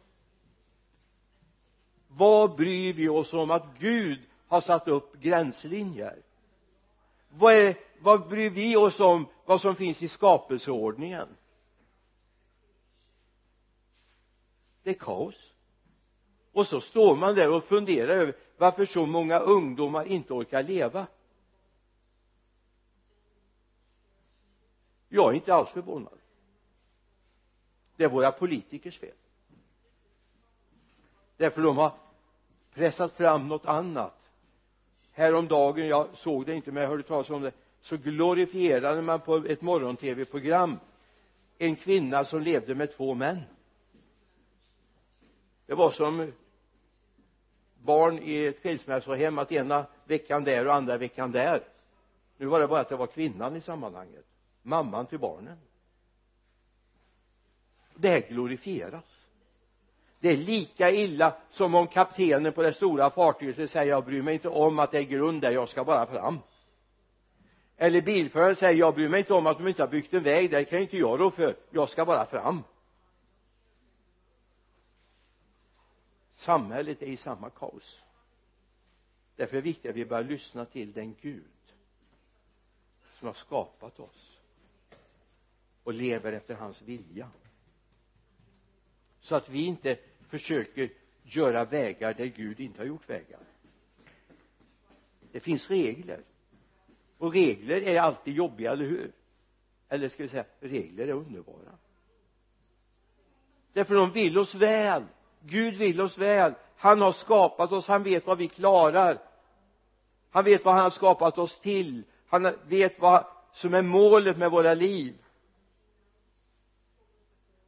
vad 2.18 2.56
bryr 2.56 2.94
vi 2.94 3.10
oss 3.10 3.34
om 3.34 3.52
att 3.52 3.80
Gud 3.80 4.20
har 4.48 4.62
satt 4.62 4.88
upp 4.88 5.16
gränslinjer? 5.22 6.22
Vad, 7.30 7.54
är, 7.54 7.78
vad 8.00 8.28
bryr 8.28 8.50
vi 8.50 8.76
oss 8.76 9.00
om 9.00 9.26
vad 9.46 9.62
som 9.62 9.76
finns 9.76 10.02
i 10.02 10.08
skapelseordningen? 10.08 11.28
Det 14.84 14.90
är 14.90 14.94
kaos. 14.94 15.36
Och 16.52 16.68
så 16.68 16.82
står 16.82 17.16
man 17.16 17.36
där 17.36 17.56
och 17.56 17.64
funderar 17.64 18.14
över 18.14 18.36
varför 18.58 18.86
så 18.86 19.06
många 19.06 19.40
ungdomar 19.40 20.06
inte 20.06 20.34
orkar 20.34 20.64
leva. 20.64 21.08
Jag 25.10 25.32
är 25.32 25.36
inte 25.36 25.54
alls 25.54 25.70
förvånad. 25.70 26.20
Det 27.96 28.04
är 28.04 28.10
våra 28.10 28.32
politikers 28.32 29.00
fel. 29.00 29.16
Därför 31.38 31.62
de 31.62 31.78
har 31.78 31.92
pressat 32.76 33.14
fram 33.14 33.48
något 33.48 33.66
annat. 33.66 34.14
Häromdagen 35.12 35.88
jag 35.88 36.08
såg 36.14 36.46
det 36.46 36.54
inte 36.54 36.72
men 36.72 36.84
jag 36.84 36.90
hörde 36.90 37.04
talas 37.04 37.30
om 37.30 37.42
det 37.42 37.52
så 37.82 37.98
glorifierade 37.98 39.02
man 39.02 39.20
på 39.20 39.36
ett 39.36 39.62
morgon-tv-program 39.62 40.80
en 41.58 41.76
kvinna 41.76 42.26
som 42.26 42.42
levde 42.42 42.76
med 42.76 42.92
två 42.92 43.14
män. 43.14 43.42
Det 45.66 45.74
var 45.74 45.92
som 45.92 46.32
barn 47.84 48.20
i 48.24 48.46
ett 48.46 48.60
skilsmässohem 48.64 49.40
att 49.40 49.52
ena 49.52 49.86
veckan 50.06 50.44
där 50.44 50.68
och 50.68 50.74
andra 50.74 50.98
veckan 50.98 51.32
där. 51.32 51.64
Nu 52.38 52.46
var 52.46 52.60
det 52.60 52.68
bara 52.68 52.80
att 52.80 52.90
det 52.90 52.96
var 52.96 53.08
kvinnan 53.08 53.56
i 53.56 53.62
sammanhanget 53.62 54.26
mamman 54.62 55.06
till 55.06 55.20
barnen. 55.20 55.58
Det 57.96 58.10
här 58.10 58.20
glorifieras 58.30 59.15
det 60.26 60.32
är 60.32 60.38
lika 60.38 60.92
illa 60.92 61.36
som 61.50 61.76
om 61.76 61.88
kaptenen 61.88 62.54
på 62.54 62.62
det 62.62 62.74
stora 62.74 63.10
fartyget 63.10 63.72
säger 63.72 63.92
jag 63.92 64.06
bryr 64.06 64.22
mig 64.22 64.34
inte 64.34 64.50
om 64.50 64.80
att 64.80 64.92
det 64.92 64.98
är 64.98 65.04
grund 65.04 65.42
där 65.42 65.52
jag 65.52 65.70
ska 65.70 65.84
bara 65.84 66.06
fram. 66.06 66.40
Eller 67.78 68.02
bilföraren 68.02 68.56
säger 68.56 68.80
jag 68.80 68.96
bryr 68.96 69.10
mig 69.10 69.20
inte 69.20 69.34
om 69.34 69.48
att 69.48 69.58
de 69.58 69.68
inte 69.68 69.84
har 69.84 69.88
byggt 69.88 70.14
en 70.14 70.24
väg 70.24 70.52
där 70.52 70.64
kan 70.64 70.80
inte 70.80 70.98
jag 70.98 71.20
rå 71.20 71.32
för. 71.32 71.56
Jag 71.70 71.90
ska 71.90 72.06
bara 72.06 72.26
fram. 72.26 72.64
Samhället 76.34 77.02
är 77.02 77.08
i 77.08 77.18
samma 77.18 77.50
kaos. 77.50 78.02
Därför 79.36 79.58
är 79.58 79.62
det 79.62 79.66
viktigt 79.66 79.90
att 79.90 79.96
vi 79.96 80.06
börjar 80.06 80.24
lyssna 80.24 80.66
till 80.66 80.94
den 80.94 81.16
Gud 81.22 81.44
som 83.20 83.28
har 83.28 83.36
skapat 83.36 84.00
oss 84.00 84.40
och 85.84 85.94
lever 85.94 86.34
efter 86.34 86.56
hans 86.56 86.82
vilja. 86.82 87.30
Så 89.20 89.36
att 89.36 89.50
vi 89.50 89.66
inte 89.66 89.98
försöker 90.30 90.90
göra 91.24 91.66
vägar 91.66 92.14
där 92.14 92.26
Gud 92.26 92.60
inte 92.60 92.82
har 92.82 92.86
gjort 92.86 93.10
vägar. 93.10 93.40
Det 95.32 95.40
finns 95.40 95.70
regler. 95.70 96.22
Och 97.18 97.34
regler 97.34 97.82
är 97.82 98.02
alltid 98.02 98.36
jobbiga, 98.36 98.72
eller 98.72 98.86
hur? 98.86 99.12
Eller 99.90 100.10
ska 100.10 100.24
vi 100.24 100.30
säga 100.30 100.46
regler 100.60 101.08
är 101.08 101.14
underbara. 101.14 101.78
Därför 103.74 103.96
de 103.96 104.12
vill 104.12 104.38
oss 104.38 104.56
väl. 104.56 105.04
Gud 105.40 105.76
vill 105.76 106.02
oss 106.02 106.18
väl. 106.18 106.54
Han 106.78 107.02
har 107.02 107.14
skapat 107.14 107.72
oss, 107.72 107.88
han 107.88 108.04
vet 108.04 108.28
vad 108.28 108.38
vi 108.38 108.48
klarar. 108.48 109.22
Han 110.30 110.44
vet 110.44 110.66
vad 110.66 110.74
han 110.74 110.84
har 110.84 110.90
skapat 110.90 111.38
oss 111.38 111.60
till. 111.60 112.04
Han 112.28 112.54
vet 112.68 113.00
vad 113.00 113.26
som 113.54 113.74
är 113.74 113.82
målet 113.82 114.38
med 114.38 114.52
våra 114.52 114.74
liv 114.74 115.16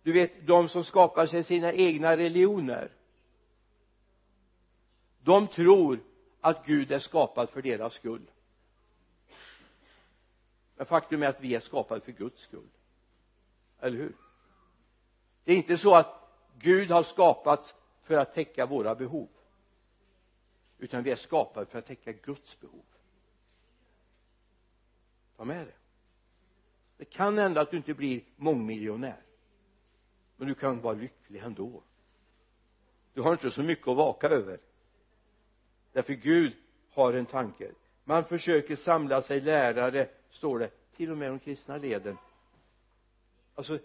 du 0.07 0.13
vet 0.13 0.47
de 0.47 0.69
som 0.69 0.83
skapar 0.83 1.27
sig 1.27 1.43
sina 1.43 1.73
egna 1.73 2.17
religioner. 2.17 2.91
De 5.19 5.47
tror 5.47 5.99
att 6.41 6.65
Gud 6.65 6.91
är 6.91 6.99
skapad 6.99 7.49
för 7.49 7.61
deras 7.61 7.93
skull. 7.93 8.31
Men 10.75 10.85
faktum 10.85 11.23
är 11.23 11.27
att 11.27 11.41
vi 11.41 11.55
är 11.55 11.59
skapade 11.59 12.01
för 12.01 12.11
Guds 12.11 12.41
skull. 12.41 12.69
Eller 13.79 13.97
hur? 13.97 14.15
Det 15.43 15.51
är 15.51 15.55
inte 15.55 15.77
så 15.77 15.95
att 15.95 16.29
Gud 16.57 16.91
har 16.91 17.03
skapats 17.03 17.75
för 18.03 18.17
att 18.17 18.33
täcka 18.33 18.65
våra 18.65 18.95
behov. 18.95 19.29
Utan 20.77 21.03
vi 21.03 21.11
är 21.11 21.15
skapade 21.15 21.65
för 21.65 21.79
att 21.79 21.85
täcka 21.85 22.11
Guds 22.11 22.59
behov. 22.59 22.85
Ta 25.37 25.45
med 25.45 25.67
det. 25.67 25.75
Det 26.97 27.05
kan 27.05 27.37
hända 27.37 27.61
att 27.61 27.71
du 27.71 27.77
inte 27.77 27.93
blir 27.93 28.23
mångmiljonär 28.35 29.26
men 30.37 30.47
du 30.47 30.55
kan 30.55 30.81
vara 30.81 30.93
lycklig 30.93 31.41
ändå. 31.41 31.83
Du 33.13 33.21
har 33.21 33.31
inte 33.31 33.51
så 33.51 33.63
mycket 33.63 33.87
att 33.87 33.97
vaka 33.97 34.29
över. 34.29 34.59
Därför 35.91 36.13
Gud 36.13 36.55
har 36.89 37.13
en 37.13 37.25
tanke. 37.25 37.71
Man 38.03 38.23
försöker 38.23 38.75
samla 38.75 39.21
sig 39.21 39.41
lärare 39.41 40.09
står 40.29 40.59
det 40.59 40.71
till 40.95 41.11
och 41.11 41.17
med 41.17 41.29
de 41.29 41.39
kristna 41.39 41.77
leden. 41.77 42.17
Alltså 43.55 43.79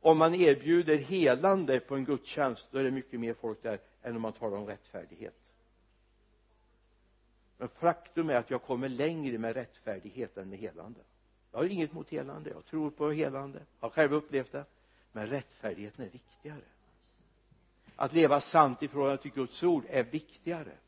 om 0.00 0.18
man 0.18 0.34
erbjuder 0.34 0.96
helande 0.96 1.80
på 1.80 1.94
en 1.94 2.04
gudstjänst 2.04 2.68
då 2.70 2.78
är 2.78 2.84
det 2.84 2.90
mycket 2.90 3.20
mer 3.20 3.34
folk 3.34 3.62
där 3.62 3.78
än 4.02 4.16
om 4.16 4.22
man 4.22 4.32
talar 4.32 4.56
om 4.56 4.66
rättfärdighet. 4.66 5.34
Men 7.58 7.68
faktum 7.68 8.30
är 8.30 8.34
att 8.34 8.50
jag 8.50 8.62
kommer 8.62 8.88
längre 8.88 9.38
med 9.38 9.54
rättfärdighet 9.54 10.36
än 10.36 10.48
med 10.48 10.58
helande. 10.58 11.00
Jag 11.52 11.58
har 11.58 11.66
inget 11.66 11.92
mot 11.92 12.10
helande. 12.10 12.50
Jag 12.50 12.64
tror 12.64 12.90
på 12.90 13.10
helande. 13.10 13.58
Jag 13.80 13.88
har 13.88 13.90
själv 13.90 14.14
upplevt 14.14 14.52
det 14.52 14.64
men 15.12 15.26
rättfärdigheten 15.26 16.04
är 16.04 16.10
viktigare. 16.10 16.64
Att 17.96 18.12
leva 18.12 18.40
sant 18.40 18.82
i 18.82 18.88
förhållande 18.88 19.22
till 19.22 19.32
Guds 19.32 19.62
ord 19.62 19.84
är 19.88 20.04
viktigare. 20.04 20.78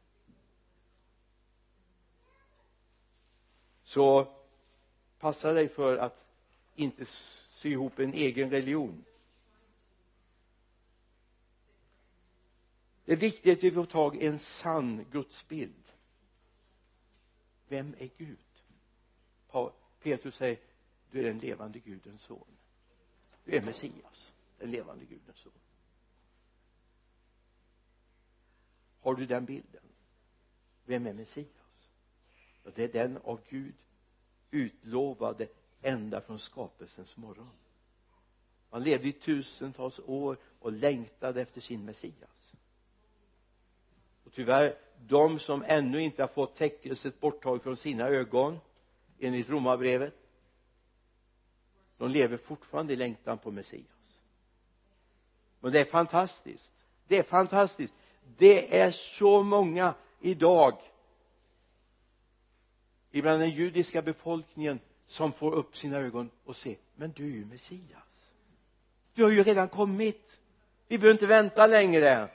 Så 3.84 4.34
passa 5.18 5.52
dig 5.52 5.68
för 5.68 5.96
att 5.96 6.26
inte 6.74 7.06
sy 7.50 7.70
ihop 7.70 7.98
en 7.98 8.14
egen 8.14 8.50
religion. 8.50 9.04
Det 13.04 13.12
är 13.12 13.16
viktigt 13.16 13.58
att 13.58 13.64
vi 13.64 13.70
får 13.70 13.86
tag 13.86 14.16
i 14.16 14.26
en 14.26 14.38
sann 14.38 15.06
gudsbild. 15.10 15.92
Vem 17.68 17.94
är 17.98 18.10
Gud? 18.16 18.38
Petrus 20.02 20.34
säger 20.34 20.58
du 21.10 21.20
är 21.20 21.24
den 21.24 21.38
levande 21.38 21.78
gudens 21.78 22.22
son 22.22 22.56
du 23.44 23.56
är 23.56 23.62
Messias 23.62 24.32
den 24.58 24.70
levande 24.70 25.04
gudens 25.04 25.36
son. 25.38 25.52
Har 29.00 29.14
du 29.14 29.26
den 29.26 29.44
bilden? 29.44 29.82
Vem 30.84 31.06
är 31.06 31.12
Messias? 31.12 31.90
Ja, 32.64 32.70
det 32.74 32.84
är 32.84 32.92
den 32.92 33.16
av 33.16 33.40
Gud 33.48 33.74
utlovade 34.50 35.48
ända 35.82 36.20
från 36.20 36.38
skapelsens 36.38 37.16
morgon. 37.16 37.50
Han 38.70 38.82
levde 38.82 39.08
i 39.08 39.12
tusentals 39.12 39.98
år 39.98 40.36
och 40.58 40.72
längtade 40.72 41.42
efter 41.42 41.60
sin 41.60 41.84
Messias. 41.84 42.52
Och 44.24 44.32
tyvärr 44.32 44.78
de 44.98 45.38
som 45.38 45.62
ännu 45.62 46.02
inte 46.02 46.22
har 46.22 46.28
fått 46.28 46.56
täckelset 46.56 47.20
borttaget 47.20 47.62
från 47.62 47.76
sina 47.76 48.08
ögon 48.08 48.58
enligt 49.18 49.48
romarbrevet 49.48 50.23
de 51.98 52.10
lever 52.10 52.36
fortfarande 52.36 52.92
i 52.92 52.96
längtan 52.96 53.38
på 53.38 53.50
Messias. 53.50 53.84
Och 55.60 55.72
det 55.72 55.80
är 55.80 55.84
fantastiskt. 55.84 56.70
Det 57.08 57.18
är 57.18 57.22
fantastiskt. 57.22 57.94
Det 58.36 58.78
är 58.78 58.90
så 58.90 59.42
många 59.42 59.94
idag 60.20 60.78
ibland 63.10 63.40
den 63.40 63.50
judiska 63.50 64.02
befolkningen 64.02 64.80
som 65.06 65.32
får 65.32 65.54
upp 65.54 65.76
sina 65.76 65.98
ögon 65.98 66.30
och 66.44 66.56
ser 66.56 66.76
men 66.94 67.12
du 67.12 67.24
är 67.24 67.30
ju 67.30 67.44
Messias. 67.44 68.30
Du 69.14 69.22
har 69.22 69.30
ju 69.30 69.44
redan 69.44 69.68
kommit. 69.68 70.38
Vi 70.88 70.98
behöver 70.98 71.14
inte 71.14 71.26
vänta 71.26 71.66
längre. 71.66 72.28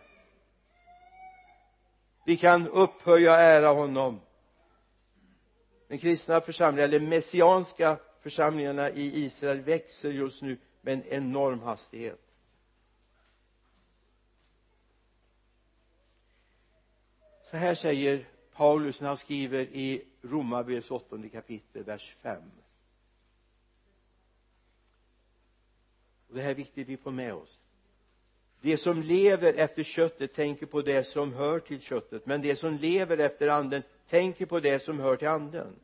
Vi 2.25 2.37
kan 2.37 2.67
upphöja 2.67 3.33
och 3.33 3.39
ära 3.39 3.67
honom. 3.67 4.19
Den 5.87 5.97
kristna 5.97 6.41
församlingen 6.41 6.89
eller 6.89 6.99
messianska 6.99 7.97
församlingarna 8.29 8.89
i 8.89 9.25
Israel 9.25 9.61
växer 9.61 10.09
just 10.11 10.41
nu 10.41 10.57
med 10.81 10.93
en 10.93 11.03
enorm 11.03 11.59
hastighet. 11.59 12.19
Så 17.51 17.57
här 17.57 17.75
säger 17.75 18.27
Paulus 18.53 19.01
när 19.01 19.07
han 19.07 19.17
skriver 19.17 19.59
i 19.59 20.05
Romarbrevets 20.21 20.91
åttonde 20.91 21.29
kapitel 21.29 21.83
vers 21.83 22.15
5 22.21 22.41
och 26.27 26.35
det 26.35 26.41
här 26.41 26.49
är 26.49 26.55
viktigt 26.55 26.87
vi 26.87 26.97
får 26.97 27.11
med 27.11 27.33
oss. 27.33 27.59
De 28.61 28.77
som 28.77 29.01
lever 29.01 29.53
efter 29.53 29.83
köttet 29.83 30.33
tänker 30.33 30.65
på 30.65 30.81
det 30.81 31.03
som 31.03 31.33
hör 31.33 31.59
till 31.59 31.81
köttet 31.81 32.25
men 32.25 32.41
de 32.41 32.55
som 32.55 32.77
lever 32.77 33.17
efter 33.17 33.47
anden 33.47 33.83
tänker 34.07 34.45
på 34.45 34.59
det 34.59 34.79
som 34.79 34.99
hör 34.99 35.15
till 35.15 35.27
anden 35.27 35.75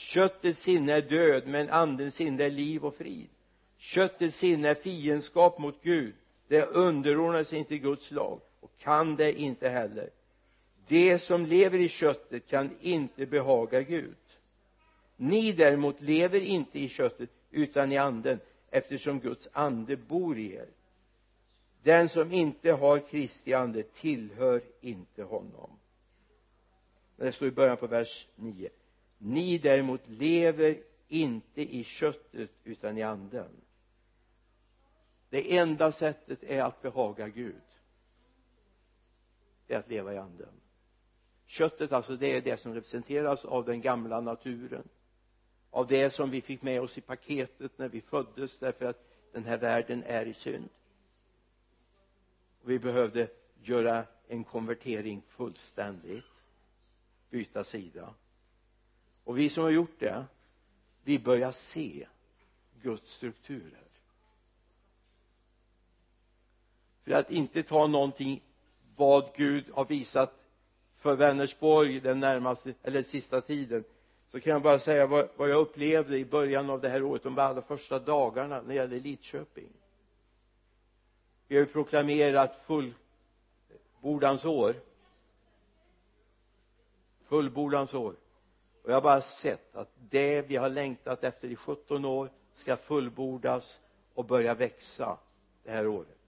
köttets 0.00 0.62
sinne 0.62 0.92
är 0.92 1.02
död 1.02 1.46
men 1.46 1.70
andens 1.70 2.14
sinne 2.14 2.44
är 2.44 2.50
liv 2.50 2.84
och 2.84 2.94
frid. 2.94 3.28
Köttets 3.78 4.36
sinne 4.36 4.68
är 4.68 4.74
fiendskap 4.74 5.58
mot 5.58 5.82
Gud. 5.82 6.14
Det 6.48 6.62
underordnar 6.62 7.44
sig 7.44 7.58
inte 7.58 7.78
Guds 7.78 8.10
lag 8.10 8.40
och 8.60 8.70
kan 8.78 9.16
det 9.16 9.40
inte 9.40 9.68
heller. 9.68 10.10
De 10.88 11.18
som 11.18 11.46
lever 11.46 11.78
i 11.78 11.88
köttet 11.88 12.46
kan 12.46 12.70
inte 12.80 13.26
behaga 13.26 13.82
Gud. 13.82 14.16
Ni 15.16 15.52
däremot 15.52 16.00
lever 16.00 16.40
inte 16.40 16.78
i 16.78 16.88
köttet 16.88 17.30
utan 17.50 17.92
i 17.92 17.96
anden 17.96 18.40
eftersom 18.70 19.20
Guds 19.20 19.48
ande 19.52 19.96
bor 19.96 20.38
i 20.38 20.54
er. 20.54 20.68
Den 21.82 22.08
som 22.08 22.32
inte 22.32 22.72
har 22.72 22.98
Kristi 22.98 23.54
ande 23.54 23.82
tillhör 23.82 24.62
inte 24.80 25.22
honom. 25.22 25.70
Det 27.16 27.32
står 27.32 27.48
i 27.48 27.50
början 27.50 27.76
på 27.76 27.86
vers 27.86 28.26
9 28.36 28.70
ni 29.22 29.58
däremot 29.58 30.08
lever 30.08 30.82
inte 31.08 31.76
i 31.76 31.84
köttet 31.84 32.50
utan 32.64 32.98
i 32.98 33.02
anden. 33.02 33.50
Det 35.28 35.56
enda 35.56 35.92
sättet 35.92 36.42
är 36.42 36.62
att 36.62 36.82
behaga 36.82 37.28
Gud. 37.28 37.62
Det 39.66 39.74
är 39.74 39.78
att 39.78 39.88
leva 39.88 40.14
i 40.14 40.18
anden. 40.18 40.60
Köttet 41.46 41.92
alltså 41.92 42.16
det 42.16 42.36
är 42.36 42.40
det 42.40 42.60
som 42.60 42.74
representeras 42.74 43.44
av 43.44 43.64
den 43.64 43.80
gamla 43.80 44.20
naturen. 44.20 44.88
Av 45.70 45.86
det 45.86 46.10
som 46.10 46.30
vi 46.30 46.40
fick 46.40 46.62
med 46.62 46.80
oss 46.80 46.98
i 46.98 47.00
paketet 47.00 47.78
när 47.78 47.88
vi 47.88 48.00
föddes 48.00 48.58
därför 48.58 48.84
att 48.84 49.04
den 49.32 49.44
här 49.44 49.58
världen 49.58 50.02
är 50.02 50.26
i 50.26 50.34
synd. 50.34 50.68
Och 52.62 52.70
vi 52.70 52.78
behövde 52.78 53.28
göra 53.62 54.04
en 54.28 54.44
konvertering 54.44 55.22
fullständigt 55.28 56.24
byta 57.30 57.64
sida 57.64 58.14
och 59.24 59.38
vi 59.38 59.50
som 59.50 59.62
har 59.62 59.70
gjort 59.70 59.98
det 59.98 60.24
vi 61.02 61.18
börjar 61.18 61.52
se 61.52 62.06
Guds 62.82 63.12
strukturer 63.14 63.84
för 67.04 67.12
att 67.12 67.30
inte 67.30 67.62
ta 67.62 67.86
någonting 67.86 68.42
vad 68.96 69.34
Gud 69.36 69.70
har 69.70 69.84
visat 69.84 70.34
för 70.96 71.16
Vänersborg 71.16 72.00
den 72.00 72.20
närmaste 72.20 72.74
eller 72.82 73.02
sista 73.02 73.40
tiden 73.40 73.84
så 74.30 74.40
kan 74.40 74.52
jag 74.52 74.62
bara 74.62 74.78
säga 74.78 75.06
vad, 75.06 75.28
vad 75.36 75.50
jag 75.50 75.60
upplevde 75.60 76.18
i 76.18 76.24
början 76.24 76.70
av 76.70 76.80
det 76.80 76.88
här 76.88 77.02
året 77.02 77.22
de 77.22 77.38
allra 77.38 77.62
första 77.62 77.98
dagarna 77.98 78.60
när 78.60 78.68
det 78.68 78.74
gäller 78.74 79.00
Lidköping. 79.00 79.68
Vi 81.48 81.56
har 81.56 81.60
ju 81.60 81.66
proklamerat 81.66 82.64
fullbordans 82.66 84.44
år. 84.44 84.74
Fullbordans 87.24 87.94
år 87.94 88.14
och 88.82 88.90
jag 88.90 88.94
har 88.94 89.02
bara 89.02 89.20
sett 89.20 89.76
att 89.76 89.88
det 90.10 90.42
vi 90.42 90.56
har 90.56 90.68
längtat 90.68 91.24
efter 91.24 91.48
i 91.48 91.56
17 91.56 92.04
år 92.04 92.30
ska 92.54 92.76
fullbordas 92.76 93.80
och 94.14 94.24
börja 94.24 94.54
växa 94.54 95.18
det 95.62 95.70
här 95.70 95.86
året. 95.86 96.18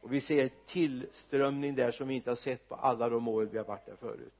Och 0.00 0.12
vi 0.12 0.20
ser 0.20 0.50
tillströmning 0.66 1.74
där 1.74 1.92
som 1.92 2.08
vi 2.08 2.14
inte 2.14 2.30
har 2.30 2.36
sett 2.36 2.68
på 2.68 2.74
alla 2.74 3.08
de 3.08 3.28
år 3.28 3.44
vi 3.44 3.58
har 3.58 3.64
varit 3.64 3.86
där 3.86 3.96
förut. 3.96 4.32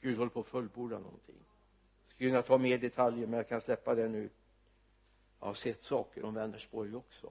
Gud 0.00 0.18
håller 0.18 0.30
på 0.30 0.40
att 0.40 0.46
fullborda 0.46 0.98
någonting. 0.98 1.36
Jag 2.04 2.14
skulle 2.14 2.30
kunna 2.30 2.42
ta 2.42 2.58
mer 2.58 2.78
detaljer 2.78 3.26
men 3.26 3.36
jag 3.36 3.48
kan 3.48 3.60
släppa 3.60 3.94
det 3.94 4.08
nu. 4.08 4.30
Jag 5.40 5.46
har 5.46 5.54
sett 5.54 5.82
saker 5.82 6.24
om 6.24 6.34
Vänersborg 6.34 6.96
också. 6.96 7.30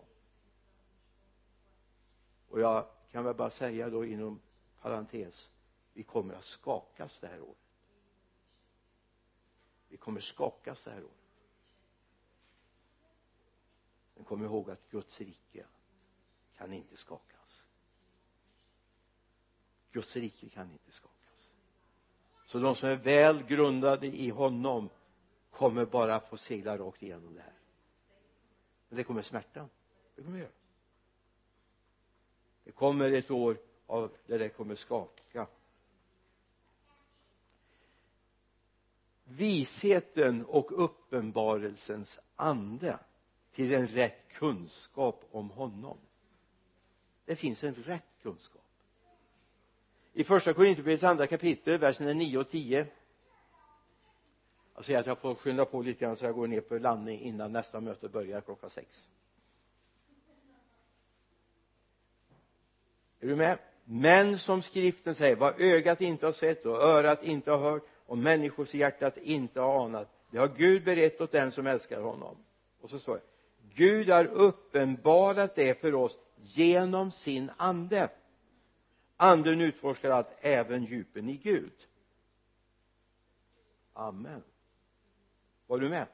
Och 2.50 2.60
jag 2.60 2.86
kan 3.12 3.24
väl 3.24 3.36
bara 3.36 3.50
säga 3.50 3.90
då 3.90 4.06
inom 4.06 4.40
parentes 4.82 5.50
vi 5.94 6.04
kommer 6.04 6.34
att 6.34 6.44
skakas 6.44 7.20
det 7.20 7.28
här 7.28 7.42
året 7.42 7.63
vi 9.94 9.98
kommer 9.98 10.22
skakas 10.22 10.84
det 10.84 10.92
här 10.92 11.04
året. 11.04 11.44
Men 14.16 14.24
kom 14.24 14.44
ihåg 14.44 14.70
att 14.70 14.90
Guds 14.90 15.22
rike 15.22 15.66
kan 16.58 16.74
inte 16.74 16.98
skakas. 16.98 17.66
Guds 19.92 20.16
rike 20.16 20.50
kan 20.50 20.72
inte 20.72 20.92
skakas. 20.92 21.54
Så 22.46 22.60
de 22.60 22.76
som 22.76 22.90
är 22.90 22.96
väl 22.96 23.44
grundade 23.44 24.08
i 24.08 24.30
honom 24.30 24.90
kommer 25.52 25.86
bara 25.86 26.20
få 26.20 26.38
segla 26.38 26.78
rakt 26.78 27.04
igenom 27.04 27.36
det 27.36 27.42
här. 27.42 27.60
Men 28.90 28.98
det 28.98 29.04
kommer 29.04 29.22
smärta. 29.22 29.70
Det 30.16 30.24
kommer 30.24 30.38
göra. 30.38 30.50
Det 32.64 32.72
kommer 32.72 33.12
ett 33.12 33.32
år 33.32 33.58
av 33.86 34.16
där 34.26 34.40
det 34.40 34.50
kommer 34.50 34.76
skaka. 34.76 35.48
Visheten 39.24 40.46
och 40.46 40.84
uppenbarelsens 40.84 42.20
ande 42.36 43.00
till 43.54 43.74
en 43.74 43.88
rätt 43.88 44.34
kunskap 44.34 45.28
om 45.32 45.50
honom. 45.50 45.98
Det 47.26 47.36
finns 47.36 47.64
en 47.64 47.74
rätt 47.74 48.10
kunskap. 48.22 48.62
I 50.14 50.24
första 50.24 50.54
Korinthierbrevets 50.54 51.04
andra 51.04 51.28
kapitel 51.28 51.80
verserna 51.80 52.14
9 52.14 52.38
och 52.38 52.50
10 52.50 52.88
jag 54.76 54.86
säger 54.86 55.00
att 55.00 55.06
jag 55.06 55.18
får 55.18 55.36
skynda 55.36 55.66
på 55.66 55.82
lite 55.82 56.00
grann 56.00 56.16
så 56.18 56.26
jag 56.26 56.36
går 56.36 56.48
ner 56.48 56.62
på 56.62 56.78
landning 56.78 57.20
innan 57.20 57.52
nästa 57.52 57.82
möte 57.82 58.10
börjar 58.10 58.42
klockan 58.42 58.70
sex. 58.70 59.10
Är 63.20 63.28
du 63.28 63.36
med? 63.36 63.60
Men 63.86 64.40
som 64.40 64.62
skriften 64.62 65.16
säger 65.16 65.36
vad 65.36 65.62
ögat 65.62 66.02
inte 66.02 66.26
har 66.26 66.34
sett 66.34 66.66
och 66.66 66.78
örat 66.78 67.24
inte 67.24 67.52
har 67.52 67.58
hört 67.58 67.84
och 68.06 68.18
människors 68.18 68.74
hjärtat 68.74 69.18
inte 69.18 69.60
har 69.60 69.86
anat. 69.86 70.10
Det 70.32 70.38
har 70.38 70.48
Gud 70.48 70.84
berett 70.84 71.22
åt 71.22 71.32
den 71.32 71.52
som 71.52 71.68
älskar 71.68 72.02
honom. 72.02 72.38
Och 72.82 72.90
så 72.90 73.00
står 73.00 73.16
det 73.16 73.22
Gud 73.76 74.10
har 74.10 74.26
uppenbarat 74.26 75.56
det 75.56 75.82
för 75.82 75.96
oss 75.96 76.18
genom 76.42 77.12
sin 77.12 77.52
ande. 77.58 78.10
Anden 79.18 79.62
utforskar 79.62 80.10
allt 80.10 80.28
även 80.42 80.84
djupen 80.84 81.30
i 81.30 81.38
Gud. 81.38 81.74
Amen. 83.94 84.44
Var 85.68 85.80
du 85.80 85.90
med? 85.90 86.08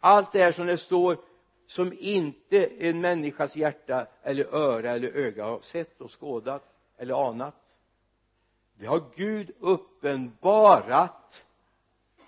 Allt 0.00 0.32
det 0.32 0.38
här 0.38 0.52
som 0.52 0.66
det 0.66 0.78
står 0.78 1.18
som 1.66 1.92
inte 1.98 2.66
en 2.66 3.00
människas 3.00 3.56
hjärta 3.56 4.06
eller 4.22 4.44
öra 4.44 4.90
eller 4.90 5.08
öga 5.08 5.44
har 5.44 5.60
sett 5.60 6.00
och 6.00 6.20
skådat 6.20 6.74
eller 6.96 7.28
anat 7.28 7.67
det 8.78 8.86
har 8.86 9.04
Gud 9.16 9.50
uppenbarat 9.60 11.44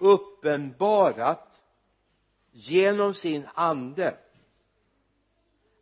uppenbarat 0.01 1.61
genom 2.51 3.15
sin 3.15 3.49
ande. 3.55 4.17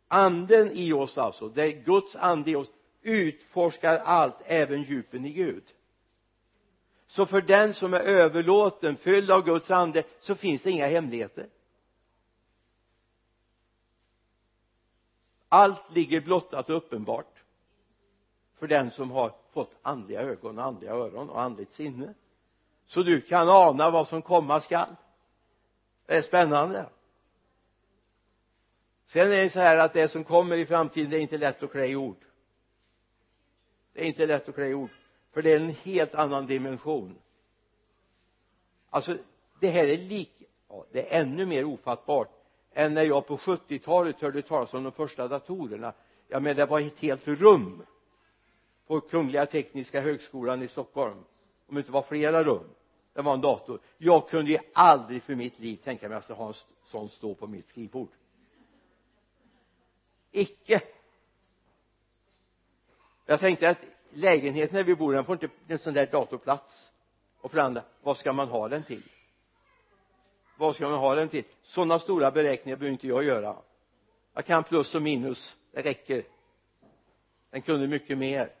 Anden 0.07 0.71
i 0.71 0.93
oss 0.93 1.17
alltså 1.17 1.49
det 1.49 1.63
är 1.63 1.83
Guds 1.83 2.15
ande 2.15 2.51
i 2.51 2.55
oss 2.55 2.67
utforskar 3.01 3.97
allt 3.97 4.35
även 4.45 4.83
djupen 4.83 5.25
i 5.25 5.33
Gud. 5.33 5.63
Så 7.07 7.25
för 7.25 7.41
den 7.41 7.73
som 7.73 7.93
är 7.93 7.99
överlåten 7.99 8.95
fylld 8.95 9.31
av 9.31 9.45
Guds 9.45 9.71
ande 9.71 10.03
så 10.19 10.35
finns 10.35 10.61
det 10.63 10.71
inga 10.71 10.87
hemligheter. 10.87 11.49
Allt 15.49 15.95
ligger 15.95 16.21
blottat 16.21 16.69
och 16.69 16.77
uppenbart 16.77 17.38
för 18.59 18.67
den 18.67 18.91
som 18.91 19.11
har 19.11 19.33
fått 19.51 19.75
andliga 19.81 20.21
ögon 20.21 20.59
och 20.59 20.65
andliga 20.65 20.91
öron 20.91 21.29
och 21.29 21.41
andligt 21.41 21.73
sinne. 21.73 22.13
Så 22.85 23.03
du 23.03 23.21
kan 23.21 23.49
ana 23.49 23.89
vad 23.89 24.07
som 24.07 24.21
komma 24.21 24.61
skall. 24.61 24.95
Det 26.05 26.17
är 26.17 26.21
spännande. 26.21 26.85
Sen 29.05 29.31
är 29.31 29.35
det 29.35 29.49
så 29.49 29.59
här 29.59 29.77
att 29.77 29.93
det 29.93 30.09
som 30.09 30.23
kommer 30.23 30.57
i 30.57 30.65
framtiden 30.65 31.09
det 31.09 31.17
är 31.17 31.21
inte 31.21 31.37
lätt 31.37 31.63
att 31.63 31.71
klä 31.71 31.85
i 31.85 31.95
ord. 31.95 32.25
Det 33.93 34.01
är 34.01 34.05
inte 34.05 34.25
lätt 34.25 34.49
att 34.49 34.55
klä 34.55 34.67
i 34.67 34.73
ord 34.73 34.89
för 35.31 35.41
det 35.41 35.51
är 35.51 35.59
en 35.59 35.69
helt 35.69 36.15
annan 36.15 36.47
dimension. 36.47 37.15
Alltså 38.89 39.17
det 39.59 39.69
här 39.69 39.87
är 39.87 39.97
lik 39.97 40.43
ja, 40.69 40.85
det 40.91 41.13
är 41.13 41.21
ännu 41.21 41.45
mer 41.45 41.65
ofattbart 41.65 42.29
än 42.73 42.93
när 42.93 43.03
jag 43.03 43.27
på 43.27 43.37
70-talet 43.37 44.21
hörde 44.21 44.41
talas 44.41 44.73
om 44.73 44.83
de 44.83 44.91
första 44.91 45.27
datorerna. 45.27 45.93
Ja 46.27 46.39
men 46.39 46.55
det 46.55 46.65
var 46.65 46.79
ett 46.79 46.99
helt 46.99 47.27
rum 47.27 47.83
på 48.89 48.99
Kungliga 48.99 49.45
Tekniska 49.45 50.01
Högskolan 50.01 50.63
i 50.63 50.67
Stockholm 50.67 51.17
om 51.67 51.75
det 51.75 51.79
inte 51.79 51.91
var 51.91 52.01
flera 52.01 52.43
rum 52.43 52.69
det 53.13 53.21
var 53.21 53.33
en 53.33 53.41
dator. 53.41 53.79
Jag 53.97 54.29
kunde 54.29 54.51
ju 54.51 54.59
aldrig 54.73 55.23
för 55.23 55.35
mitt 55.35 55.59
liv 55.59 55.75
tänka 55.75 56.09
mig 56.09 56.17
att 56.17 56.19
jag 56.19 56.23
skulle 56.23 56.37
ha 56.37 56.47
en 56.47 56.53
sån 56.85 57.09
stå 57.09 57.35
på 57.35 57.47
mitt 57.47 57.67
skrivbord. 57.67 58.09
Icke. 60.31 60.81
Jag 63.25 63.39
tänkte 63.39 63.69
att 63.69 63.77
lägenheten 64.09 64.75
där 64.75 64.83
vi 64.83 64.95
bor 64.95 65.13
den 65.13 65.25
får 65.25 65.33
inte 65.33 65.49
en 65.67 65.79
sån 65.79 65.93
där 65.93 66.05
dator 66.05 66.37
plats 66.37 66.89
och 67.41 67.51
för 67.51 67.57
det 67.57 67.63
andra 67.63 67.83
vad 68.01 68.17
ska 68.17 68.33
man 68.33 68.47
ha 68.47 68.67
den 68.67 68.83
till? 68.83 69.03
Vad 70.57 70.75
ska 70.75 70.89
man 70.89 70.99
ha 70.99 71.15
den 71.15 71.29
till? 71.29 71.43
Sådana 71.61 71.99
stora 71.99 72.31
beräkningar 72.31 72.77
behöver 72.77 72.93
inte 72.93 73.07
jag 73.07 73.23
göra. 73.23 73.55
Jag 74.33 74.45
kan 74.45 74.63
plus 74.63 74.95
och 74.95 75.01
minus. 75.01 75.55
Det 75.71 75.81
räcker. 75.81 76.23
Den 77.49 77.61
kunde 77.61 77.87
mycket 77.87 78.17
mer 78.17 78.58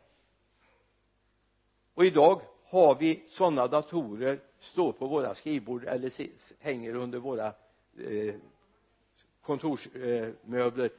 och 1.99 2.05
idag 2.05 2.41
har 2.65 2.95
vi 2.95 3.23
sådana 3.27 3.67
datorer 3.67 4.39
står 4.59 4.91
på 4.91 5.07
våra 5.07 5.35
skrivbord 5.35 5.83
eller 5.83 6.11
hänger 6.59 6.95
under 6.95 7.19
våra 7.19 7.47
eh, 7.97 8.35
kontorsmöbler 9.41 10.85
eh, 10.85 10.91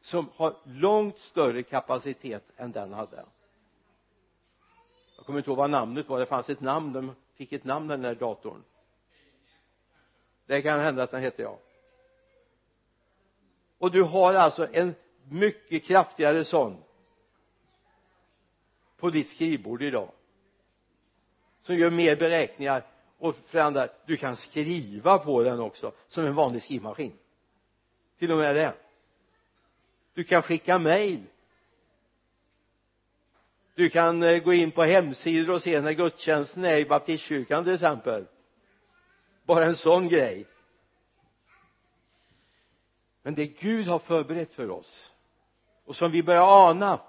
som 0.00 0.28
har 0.34 0.56
långt 0.64 1.18
större 1.18 1.62
kapacitet 1.62 2.44
än 2.56 2.72
den 2.72 2.92
hade. 2.92 3.24
Jag 5.16 5.26
kommer 5.26 5.38
inte 5.38 5.50
ihåg 5.50 5.58
vad 5.58 5.70
namnet 5.70 6.08
var. 6.08 6.18
Det 6.18 6.26
fanns 6.26 6.50
ett 6.50 6.60
namn 6.60 6.92
de 6.92 7.14
fick 7.34 7.52
ett 7.52 7.64
namn 7.64 7.88
den 7.88 8.02
där 8.02 8.14
datorn. 8.14 8.62
Det 10.46 10.62
kan 10.62 10.80
hända 10.80 11.02
att 11.02 11.10
den 11.10 11.22
hette 11.22 11.42
ja 11.42 11.58
och 13.78 13.90
du 13.90 14.02
har 14.02 14.34
alltså 14.34 14.68
en 14.72 14.94
mycket 15.28 15.84
kraftigare 15.84 16.44
sån 16.44 16.82
på 18.96 19.10
ditt 19.10 19.28
skrivbord 19.28 19.82
idag 19.82 20.10
som 21.66 21.76
gör 21.76 21.90
mer 21.90 22.16
beräkningar 22.16 22.82
och 23.18 23.36
för 23.46 23.58
andra 23.58 23.88
du 24.06 24.16
kan 24.16 24.36
skriva 24.36 25.18
på 25.18 25.42
den 25.42 25.60
också 25.60 25.92
som 26.08 26.24
en 26.24 26.34
vanlig 26.34 26.62
skrivmaskin. 26.62 27.12
Till 28.18 28.32
och 28.32 28.38
med 28.38 28.54
det. 28.54 28.74
Du 30.14 30.24
kan 30.24 30.42
skicka 30.42 30.78
mail 30.78 31.22
du 33.76 33.90
kan 33.90 34.22
eh, 34.22 34.38
gå 34.38 34.52
in 34.52 34.70
på 34.70 34.82
hemsidor 34.82 35.54
och 35.54 35.62
se 35.62 35.80
när 35.80 35.92
gudstjänsten 35.92 36.64
är 36.64 36.76
i 36.76 36.84
baptistkyrkan 36.84 37.64
till 37.64 37.74
exempel. 37.74 38.26
Bara 39.44 39.64
en 39.64 39.76
sån 39.76 40.08
grej. 40.08 40.46
Men 43.22 43.34
det 43.34 43.46
Gud 43.46 43.86
har 43.86 43.98
förberett 43.98 44.54
för 44.54 44.70
oss 44.70 45.12
och 45.84 45.96
som 45.96 46.10
vi 46.10 46.22
börjar 46.22 46.68
ana 46.68 47.00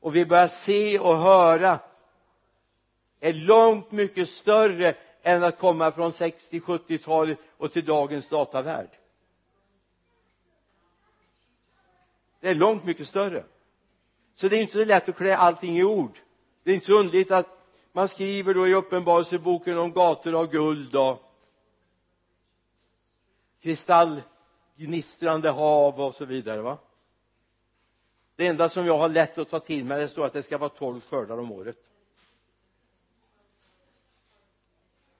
och 0.00 0.16
vi 0.16 0.26
börjar 0.26 0.48
se 0.48 0.98
och 0.98 1.16
höra 1.16 1.78
är 3.20 3.32
långt 3.32 3.92
mycket 3.92 4.28
större 4.28 4.96
än 5.22 5.44
att 5.44 5.58
komma 5.58 5.92
från 5.92 6.12
60-70-talet 6.12 7.38
och 7.56 7.72
till 7.72 7.84
dagens 7.84 8.28
datavärld. 8.28 8.90
Det 12.40 12.48
är 12.50 12.54
långt 12.54 12.84
mycket 12.84 13.08
större. 13.08 13.44
Så 14.34 14.48
det 14.48 14.56
är 14.56 14.60
inte 14.60 14.72
så 14.72 14.84
lätt 14.84 15.08
att 15.08 15.16
klä 15.16 15.36
allting 15.36 15.78
i 15.78 15.84
ord. 15.84 16.18
Det 16.62 16.70
är 16.70 16.74
inte 16.74 16.86
så 16.86 16.98
underligt 16.98 17.30
att 17.30 17.46
man 17.92 18.08
skriver 18.08 18.54
då 18.54 18.68
i 18.68 18.74
uppenbarelseboken 18.74 19.78
om 19.78 19.92
gator 19.92 20.34
av 20.34 20.50
guld 20.50 20.96
och 20.96 21.22
kristallgnistrande 23.60 25.50
hav 25.50 26.00
och 26.00 26.14
så 26.14 26.24
vidare 26.24 26.62
va? 26.62 26.78
Det 28.36 28.46
enda 28.46 28.68
som 28.68 28.86
jag 28.86 28.98
har 28.98 29.08
lätt 29.08 29.38
att 29.38 29.50
ta 29.50 29.60
till 29.60 29.84
mig 29.84 30.00
det 30.00 30.08
står 30.08 30.26
att 30.26 30.32
det 30.32 30.42
ska 30.42 30.58
vara 30.58 30.68
tolv 30.68 31.00
skördar 31.00 31.38
om 31.38 31.52
året. 31.52 31.76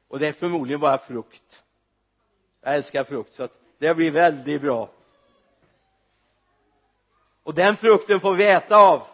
Och 0.08 0.18
det 0.18 0.28
är 0.28 0.32
förmodligen 0.32 0.80
bara 0.80 0.98
frukt. 0.98 1.62
Jag 2.60 2.74
älskar 2.74 3.04
frukt 3.04 3.34
så 3.34 3.42
att 3.42 3.60
det 3.78 3.94
blir 3.94 4.10
väldigt 4.10 4.62
bra. 4.62 4.90
Och 7.42 7.54
den 7.54 7.76
frukten 7.76 8.20
får 8.20 8.34
vi 8.34 8.46
äta 8.46 8.76
av. 8.76 9.06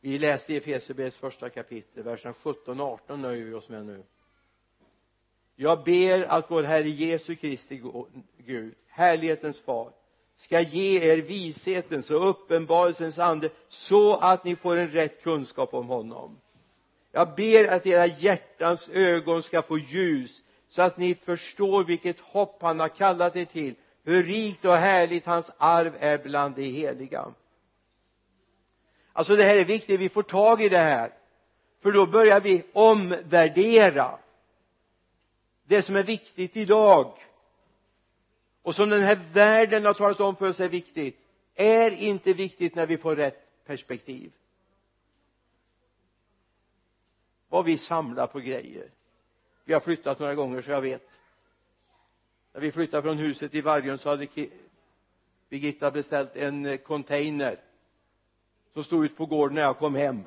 Vi 0.00 0.18
läste 0.18 0.52
i 0.52 0.56
Efesierbrevets 0.56 1.16
första 1.16 1.50
kapitel 1.50 2.02
verserna 2.02 2.34
17 2.34 2.80
och 2.80 2.86
18 2.86 3.22
nöjer 3.22 3.44
vi 3.44 3.54
oss 3.54 3.68
med 3.68 3.86
nu. 3.86 4.02
Jag 5.56 5.84
ber 5.84 6.22
att 6.22 6.50
vår 6.50 6.62
Herre 6.62 6.88
Jesu 6.88 7.36
Kristi 7.36 7.82
Gud 8.36 8.74
härlighetens 8.86 9.60
far 9.60 9.92
ska 10.38 10.60
ge 10.60 11.00
er 11.12 11.18
vishetens 11.18 12.10
och 12.10 12.28
uppenbarelsens 12.30 13.18
ande 13.18 13.50
så 13.68 14.16
att 14.16 14.44
ni 14.44 14.56
får 14.56 14.76
en 14.76 14.88
rätt 14.88 15.22
kunskap 15.22 15.74
om 15.74 15.88
honom. 15.88 16.40
Jag 17.12 17.34
ber 17.34 17.68
att 17.68 17.86
era 17.86 18.06
hjärtans 18.06 18.88
ögon 18.88 19.42
ska 19.42 19.62
få 19.62 19.78
ljus 19.78 20.42
så 20.68 20.82
att 20.82 20.98
ni 20.98 21.14
förstår 21.14 21.84
vilket 21.84 22.20
hopp 22.20 22.62
han 22.62 22.80
har 22.80 22.88
kallat 22.88 23.36
er 23.36 23.44
till 23.44 23.74
hur 24.04 24.22
rikt 24.22 24.64
och 24.64 24.76
härligt 24.76 25.26
hans 25.26 25.50
arv 25.58 25.92
är 26.00 26.18
bland 26.18 26.54
de 26.54 26.62
heliga. 26.62 27.34
Alltså 29.12 29.36
det 29.36 29.44
här 29.44 29.56
är 29.56 29.64
viktigt 29.64 30.00
vi 30.00 30.08
får 30.08 30.22
tag 30.22 30.62
i 30.62 30.68
det 30.68 30.78
här 30.78 31.12
för 31.82 31.92
då 31.92 32.06
börjar 32.06 32.40
vi 32.40 32.62
omvärdera 32.72 34.18
det 35.64 35.82
som 35.82 35.96
är 35.96 36.02
viktigt 36.02 36.56
idag 36.56 37.12
och 38.68 38.74
som 38.74 38.88
den 38.88 39.02
här 39.02 39.20
världen 39.32 39.84
har 39.84 39.94
talat 39.94 40.20
om 40.20 40.36
för 40.36 40.48
oss 40.48 40.60
är 40.60 40.68
viktigt 40.68 41.18
är 41.54 41.90
inte 41.90 42.32
viktigt 42.32 42.74
när 42.74 42.86
vi 42.86 42.98
får 42.98 43.16
rätt 43.16 43.64
perspektiv. 43.66 44.32
Vad 47.48 47.64
vi 47.64 47.78
samlar 47.78 48.26
på 48.26 48.38
grejer. 48.38 48.90
Vi 49.64 49.72
har 49.72 49.80
flyttat 49.80 50.18
några 50.18 50.34
gånger 50.34 50.62
så 50.62 50.70
jag 50.70 50.80
vet. 50.80 51.08
När 52.52 52.60
vi 52.60 52.72
flyttade 52.72 53.02
från 53.02 53.18
huset 53.18 53.54
i 53.54 53.60
Vargön 53.60 53.98
så 53.98 54.08
hade 54.08 54.26
Birgitta 55.48 55.90
beställt 55.90 56.36
en 56.36 56.66
eh, 56.66 56.76
container 56.76 57.60
som 58.72 58.84
stod 58.84 59.04
ute 59.04 59.14
på 59.14 59.26
gården 59.26 59.54
när 59.54 59.62
jag 59.62 59.78
kom 59.78 59.94
hem. 59.94 60.22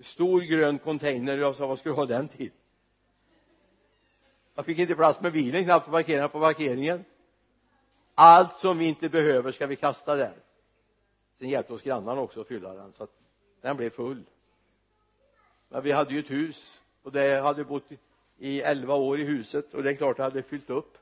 Stor 0.00 0.40
grön 0.40 0.78
container. 0.78 1.36
Jag 1.36 1.56
sa 1.56 1.66
vad 1.66 1.78
ska 1.78 1.88
du 1.88 1.94
ha 1.94 2.06
den 2.06 2.28
till? 2.28 2.50
Jag 4.54 4.64
fick 4.64 4.78
inte 4.78 4.94
plats 4.94 5.20
med 5.20 5.32
bilen 5.32 5.64
knappt 5.64 5.86
att 5.86 5.92
parkera 5.92 6.28
på 6.28 6.40
parkeringen. 6.40 7.04
Allt 8.14 8.52
som 8.52 8.78
vi 8.78 8.86
inte 8.86 9.08
behöver 9.08 9.52
ska 9.52 9.66
vi 9.66 9.76
kasta 9.76 10.16
där. 10.16 10.36
Sen 11.38 11.48
hjälpte 11.48 11.72
oss 11.72 11.82
grannarna 11.82 12.20
också 12.20 12.40
att 12.40 12.48
fylla 12.48 12.74
den 12.74 12.92
så 12.92 13.04
att 13.04 13.10
den 13.60 13.76
blev 13.76 13.90
full. 13.90 14.24
Men 15.68 15.82
vi 15.82 15.92
hade 15.92 16.14
ju 16.14 16.20
ett 16.20 16.30
hus 16.30 16.80
och 17.02 17.12
det 17.12 17.40
hade 17.40 17.64
bott 17.64 17.84
i 18.38 18.60
elva 18.60 18.94
år 18.94 19.18
i 19.18 19.24
huset 19.24 19.74
och 19.74 19.82
det 19.82 19.90
är 19.90 19.94
klart 19.94 20.16
det 20.16 20.22
hade 20.22 20.42
fyllt 20.42 20.70
upp. 20.70 20.98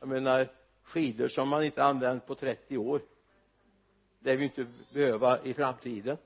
Jag 0.00 0.08
menar 0.08 0.48
skidor 0.82 1.28
som 1.28 1.48
man 1.48 1.64
inte 1.64 1.84
använt 1.84 2.26
på 2.26 2.34
30 2.34 2.78
år 2.78 3.00
det 4.18 4.36
vi 4.36 4.44
inte 4.44 4.66
behöva 4.92 5.42
i 5.42 5.54
framtiden. 5.54 6.16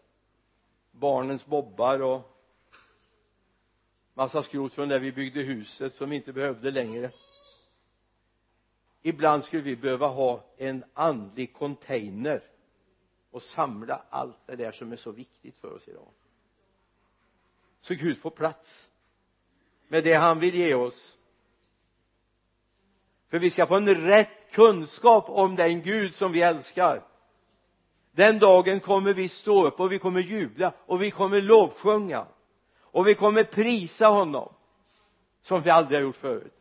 Barnens 0.90 1.46
bobbar 1.46 2.02
och 2.02 2.35
massa 4.16 4.42
skrot 4.42 4.72
från 4.72 4.88
där 4.88 4.98
vi 4.98 5.12
byggde 5.12 5.40
huset 5.40 5.94
som 5.94 6.10
vi 6.10 6.16
inte 6.16 6.32
behövde 6.32 6.70
längre. 6.70 7.10
Ibland 9.02 9.44
skulle 9.44 9.62
vi 9.62 9.76
behöva 9.76 10.06
ha 10.06 10.44
en 10.56 10.84
andlig 10.94 11.54
container 11.54 12.42
och 13.30 13.42
samla 13.42 14.02
allt 14.10 14.46
det 14.46 14.56
där 14.56 14.72
som 14.72 14.92
är 14.92 14.96
så 14.96 15.10
viktigt 15.10 15.56
för 15.60 15.72
oss 15.72 15.88
idag. 15.88 16.08
Så 17.80 17.94
Gud 17.94 18.18
får 18.18 18.30
plats 18.30 18.88
med 19.88 20.04
det 20.04 20.14
han 20.14 20.40
vill 20.40 20.54
ge 20.54 20.74
oss. 20.74 21.18
För 23.28 23.38
vi 23.38 23.50
ska 23.50 23.66
få 23.66 23.74
en 23.76 23.94
rätt 23.94 24.50
kunskap 24.52 25.24
om 25.28 25.56
den 25.56 25.82
Gud 25.82 26.14
som 26.14 26.32
vi 26.32 26.42
älskar. 26.42 27.02
Den 28.12 28.38
dagen 28.38 28.80
kommer 28.80 29.14
vi 29.14 29.28
stå 29.28 29.66
upp 29.66 29.80
och 29.80 29.92
vi 29.92 29.98
kommer 29.98 30.20
jubla 30.20 30.74
och 30.86 31.02
vi 31.02 31.10
kommer 31.10 31.40
lovsjunga 31.40 32.26
och 32.96 33.08
vi 33.08 33.14
kommer 33.14 33.44
prisa 33.44 34.06
honom 34.06 34.52
som 35.42 35.60
vi 35.62 35.70
aldrig 35.70 35.98
har 35.98 36.02
gjort 36.02 36.16
förut. 36.16 36.54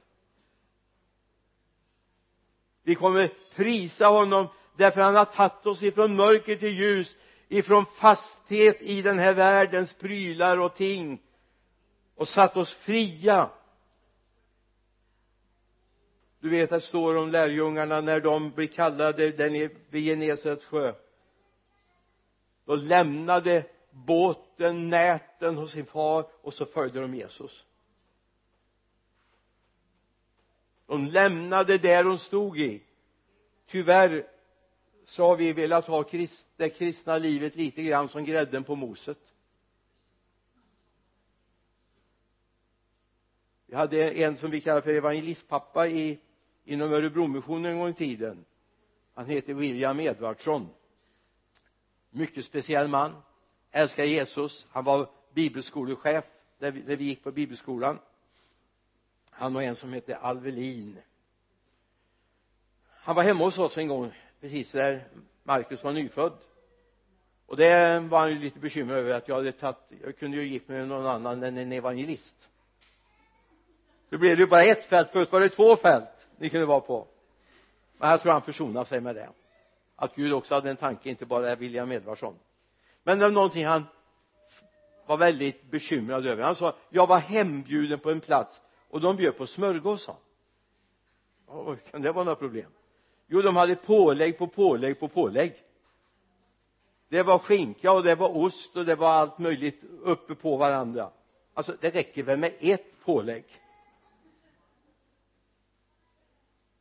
Vi 2.84 2.96
kommer 2.96 3.32
prisa 3.56 4.08
honom 4.08 4.48
därför 4.76 5.02
han 5.02 5.16
har 5.16 5.26
tagit 5.26 5.66
oss 5.66 5.84
ifrån 5.84 6.16
mörker 6.16 6.56
till 6.56 6.78
ljus 6.80 7.16
ifrån 7.48 7.86
fasthet 7.86 8.82
i 8.82 9.02
den 9.02 9.20
här 9.20 9.34
världens 9.34 9.94
prylar 9.94 10.58
och 10.58 10.76
ting 10.76 11.22
och 12.16 12.28
satt 12.28 12.58
oss 12.58 12.74
fria. 12.74 13.50
Du 16.40 16.50
vet 16.50 16.72
att 16.72 16.82
det 16.82 16.88
står 16.88 17.16
om 17.16 17.32
lärjungarna 17.32 18.02
när 18.02 18.20
de 18.20 18.52
blir 18.52 18.68
kallade 18.68 19.32
där 19.32 19.50
nere 19.50 19.70
vid 19.90 20.06
Genesarets 20.06 20.66
sjö. 20.66 20.94
Då 22.66 22.76
lämnade 22.76 23.64
båten, 23.96 24.90
näten 24.90 25.58
hos 25.58 25.72
sin 25.72 25.86
far 25.86 26.28
och 26.42 26.54
så 26.54 26.66
följde 26.66 27.02
de 27.02 27.16
Jesus. 27.16 27.66
De 30.86 31.06
lämnade 31.06 31.78
där 31.78 32.04
de 32.04 32.18
stod 32.18 32.60
i. 32.60 32.84
Tyvärr 33.66 34.28
så 35.06 35.28
har 35.28 35.36
vi 35.36 35.54
velat 35.54 35.88
ha 35.88 36.06
det 36.56 36.70
kristna 36.70 37.18
livet 37.18 37.56
lite 37.56 37.84
grann 37.84 38.10
som 38.10 38.26
grädden 38.26 38.64
på 38.64 38.76
moset. 38.76 39.20
Vi 43.66 43.76
hade 43.76 44.12
en 44.12 44.38
som 44.38 44.52
vi 44.52 44.62
kallar 44.62 44.82
för 44.82 44.94
evangelistpappa 44.94 45.88
i 45.88 46.20
inom 46.64 46.94
Örebromissionen 46.94 47.72
en 47.72 47.80
gång 47.80 47.90
i 47.90 47.94
tiden. 47.94 48.46
Han 49.14 49.26
heter 49.26 49.54
William 49.54 50.00
Edvardsson. 50.00 50.70
Mycket 52.10 52.46
speciell 52.46 52.88
man 52.88 53.22
älskar 53.76 54.04
Jesus. 54.04 54.68
Han 54.70 54.84
var 54.84 55.10
bibelskolechef 55.34 56.26
där 56.60 56.72
vi, 56.72 56.82
där 56.82 56.96
vi 56.96 57.06
gick 57.06 57.24
på 57.24 57.32
bibelskolan. 57.32 58.00
Han 59.30 59.56
och 59.56 59.64
en 59.64 59.76
som 59.76 59.94
hette 59.94 60.18
Alvelin. 60.18 60.98
Han 62.90 63.16
var 63.16 63.24
hemma 63.24 63.44
hos 63.44 63.58
oss 63.58 63.78
en 63.78 63.88
gång 63.88 64.12
precis 64.42 64.72
där 64.72 65.08
Markus 65.44 65.84
var 65.84 65.94
nyfödd. 65.94 66.38
Och 67.46 67.58
det 67.58 68.00
var 68.00 68.20
han 68.20 68.30
ju 68.30 68.40
lite 68.40 68.60
bekymrad 68.60 68.98
över 68.98 69.14
att 69.14 69.28
jag 69.28 69.36
hade 69.36 69.52
tagit 69.52 69.78
jag 70.04 70.18
kunde 70.18 70.38
ju 70.38 70.44
gift 70.48 70.68
mig 70.68 70.78
med 70.78 70.88
någon 70.88 71.08
annan 71.08 71.44
än 71.44 71.58
en 71.58 71.72
evangelist. 71.72 72.50
Då 74.10 74.18
blev 74.18 74.38
det 74.38 74.42
ju 74.42 74.48
bara 74.48 74.64
ett 74.64 74.86
fält. 74.86 75.12
Förut 75.12 75.32
var 75.32 75.40
det 75.40 75.50
två 75.50 75.76
fält 75.76 76.28
ni 76.38 76.50
kunde 76.50 76.66
vara 76.66 76.82
på. 76.82 77.08
Men 77.98 78.10
jag 78.10 78.22
tror 78.22 78.32
han 78.32 78.42
försonade 78.42 78.86
sig 78.86 79.02
med 79.02 79.16
det. 79.16 79.30
Att 79.96 80.16
Gud 80.16 80.34
också 80.34 80.54
hade 80.54 80.70
en 80.70 80.78
tanke 80.78 81.10
inte 81.10 81.26
bara 81.26 81.56
William 81.56 81.92
Edvardsson 81.92 82.36
men 83.06 83.20
det 83.20 83.26
var 83.26 83.32
någonting 83.32 83.66
han 83.66 83.84
var 85.06 85.18
väldigt 85.18 85.72
bekymrad 85.72 86.26
över. 86.26 86.44
Han 86.44 86.56
sa 86.56 86.76
jag 86.90 87.08
var 87.08 87.20
hembjuden 87.20 88.00
på 88.00 88.12
en 88.12 88.20
plats 88.20 88.62
och 88.90 89.02
de 89.02 89.16
bjöd 89.16 89.38
på 89.38 89.48
smörgås 89.48 90.04
sa 90.04 90.18
han. 91.48 91.78
Kan 91.92 92.02
det 92.02 92.12
vara 92.12 92.24
några 92.24 92.36
problem? 92.36 92.72
Jo 93.28 93.42
de 93.42 93.56
hade 93.56 93.76
pålägg 93.76 94.38
på 94.38 94.48
pålägg 94.48 95.00
på 95.00 95.08
pålägg. 95.08 95.64
Det 97.10 97.24
var 97.24 97.40
skinka 97.40 97.92
och 97.92 98.04
det 98.04 98.16
var 98.16 98.38
ost 98.38 98.76
och 98.76 98.86
det 98.86 98.96
var 98.96 99.10
allt 99.10 99.38
möjligt 99.38 99.84
uppe 100.02 100.36
på 100.36 100.58
varandra. 100.58 101.12
Alltså 101.54 101.78
det 101.82 101.90
räcker 101.90 102.24
väl 102.24 102.40
med 102.40 102.54
ett 102.60 103.04
pålägg? 103.04 103.46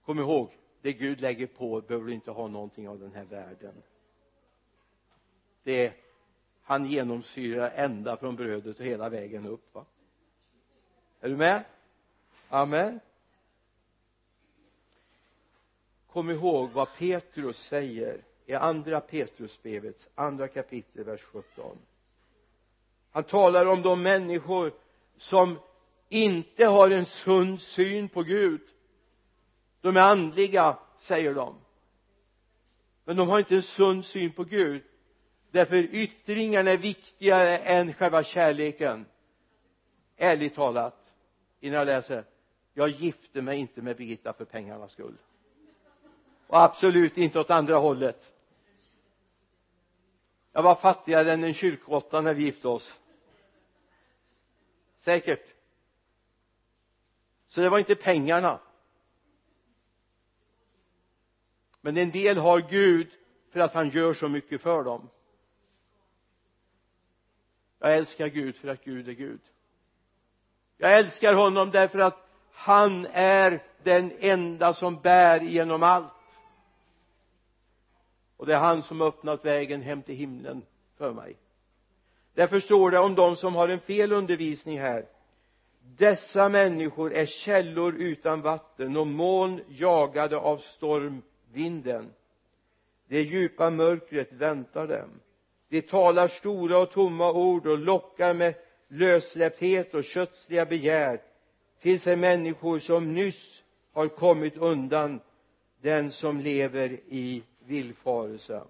Kom 0.05 0.18
ihåg 0.18 0.59
det 0.83 0.93
Gud 0.93 1.20
lägger 1.20 1.47
på 1.47 1.81
behöver 1.81 2.07
du 2.07 2.14
inte 2.14 2.31
ha 2.31 2.49
någonting 2.49 2.89
av 2.89 2.99
den 2.99 3.14
här 3.14 3.25
världen. 3.25 3.83
Det 5.62 6.03
han 6.65 6.87
genomsyrar 6.87 7.71
ända 7.71 8.17
från 8.17 8.37
brödet 8.37 8.81
och 8.81 8.87
hela 8.87 9.09
vägen 9.09 9.47
upp 9.47 9.75
va? 9.75 9.85
Är 11.21 11.29
du 11.29 11.37
med? 11.37 11.65
Amen. 12.49 13.01
Kom 16.07 16.31
ihåg 16.31 16.71
vad 16.71 16.89
Petrus 16.99 17.57
säger 17.57 18.25
i 18.47 18.55
andra 18.55 19.01
Petrusbrevets 19.01 20.09
andra 20.15 20.49
kapitel 20.49 21.05
vers 21.05 21.23
17 21.23 21.79
han 23.15 23.25
talar 23.25 23.67
om 23.67 23.83
de 23.83 24.03
människor 24.03 24.73
som 25.17 25.59
inte 26.09 26.67
har 26.67 26.91
en 26.91 27.07
sund 27.07 27.61
syn 27.61 28.09
på 28.09 28.23
Gud. 28.23 28.61
De 29.81 29.97
är 29.97 30.01
andliga 30.01 30.79
säger 30.99 31.35
de. 31.35 31.55
Men 33.05 33.17
de 33.17 33.29
har 33.29 33.39
inte 33.39 33.55
en 33.55 33.62
sund 33.62 34.05
syn 34.05 34.33
på 34.33 34.45
Gud 34.45 34.83
därför 35.55 35.76
yttringarna 35.76 36.70
är 36.70 36.78
viktigare 36.78 37.59
än 37.59 37.94
själva 37.94 38.24
kärleken. 38.24 39.07
Ärligt 40.16 40.55
talat 40.55 41.14
innan 41.61 41.78
jag 41.78 41.86
läser 41.86 42.24
jag 42.74 42.88
gifte 42.88 43.42
mig 43.42 43.59
inte 43.59 43.82
med 43.82 43.96
Birgitta 43.96 44.32
för 44.32 44.44
pengarnas 44.44 44.92
skull. 44.92 45.16
Och 46.46 46.62
absolut 46.62 47.16
inte 47.16 47.40
åt 47.40 47.50
andra 47.50 47.76
hållet. 47.76 48.32
Jag 50.52 50.62
var 50.62 50.74
fattigare 50.74 51.32
än 51.32 51.44
en 51.44 51.55
kyrkråtta 51.55 52.20
när 52.20 52.34
vi 52.34 52.44
gifte 52.44 52.68
oss. 52.68 53.00
Säkert. 54.98 55.55
Så 57.46 57.61
det 57.61 57.68
var 57.68 57.78
inte 57.78 57.94
pengarna. 57.94 58.61
Men 61.80 61.96
en 61.96 62.11
del 62.11 62.36
har 62.36 62.61
Gud 62.61 63.09
för 63.50 63.61
att 63.61 63.74
han 63.74 63.88
gör 63.88 64.14
så 64.14 64.28
mycket 64.28 64.61
för 64.61 64.84
dem 64.84 65.09
jag 67.89 67.97
älskar 67.97 68.26
Gud 68.26 68.57
för 68.57 68.68
att 68.68 68.85
Gud 68.85 69.09
är 69.09 69.12
Gud. 69.12 69.41
Jag 70.76 70.95
älskar 70.95 71.35
honom 71.35 71.70
därför 71.70 71.99
att 71.99 72.28
han 72.53 73.07
är 73.12 73.62
den 73.82 74.12
enda 74.18 74.74
som 74.74 75.01
bär 75.01 75.41
genom 75.41 75.82
allt. 75.82 76.12
Och 78.37 78.47
det 78.47 78.55
är 78.55 78.59
han 78.59 78.82
som 78.82 79.03
öppnat 79.03 79.45
vägen 79.45 79.82
hem 79.82 80.03
till 80.03 80.14
himlen 80.14 80.62
för 80.97 81.12
mig. 81.12 81.37
Därför 82.35 82.61
står 82.61 82.91
det 82.91 82.99
om 82.99 83.14
de 83.14 83.37
som 83.37 83.55
har 83.55 83.68
en 83.68 83.80
fel 83.80 84.12
undervisning 84.12 84.80
här. 84.80 85.07
Dessa 85.80 86.49
människor 86.49 87.12
är 87.12 87.26
källor 87.26 87.95
utan 87.95 88.41
vatten 88.41 88.97
och 88.97 89.07
moln 89.07 89.61
jagade 89.68 90.37
av 90.37 90.59
stormvinden. 90.59 92.12
Det 93.09 93.22
djupa 93.22 93.70
mörkret 93.70 94.32
väntar 94.32 94.87
dem 94.87 95.20
de 95.69 95.83
talar 95.83 96.29
stora 96.29 96.79
och 96.79 96.91
tomma 96.91 97.33
ord 97.33 97.67
och 97.67 97.79
lockar 97.79 98.35
med 98.35 98.55
lössläppthet 98.89 99.95
och 99.95 100.05
kötsliga 100.05 100.67
begär 100.67 101.23
till 101.81 102.01
sig 102.01 102.17
människor 102.17 102.79
som 102.79 103.15
nyss 103.15 103.62
har 103.93 104.09
kommit 104.09 104.57
undan 104.57 105.21
den 105.81 106.12
som 106.12 106.41
lever 106.41 107.01
i 107.09 107.43
villfarelse. 107.59 108.62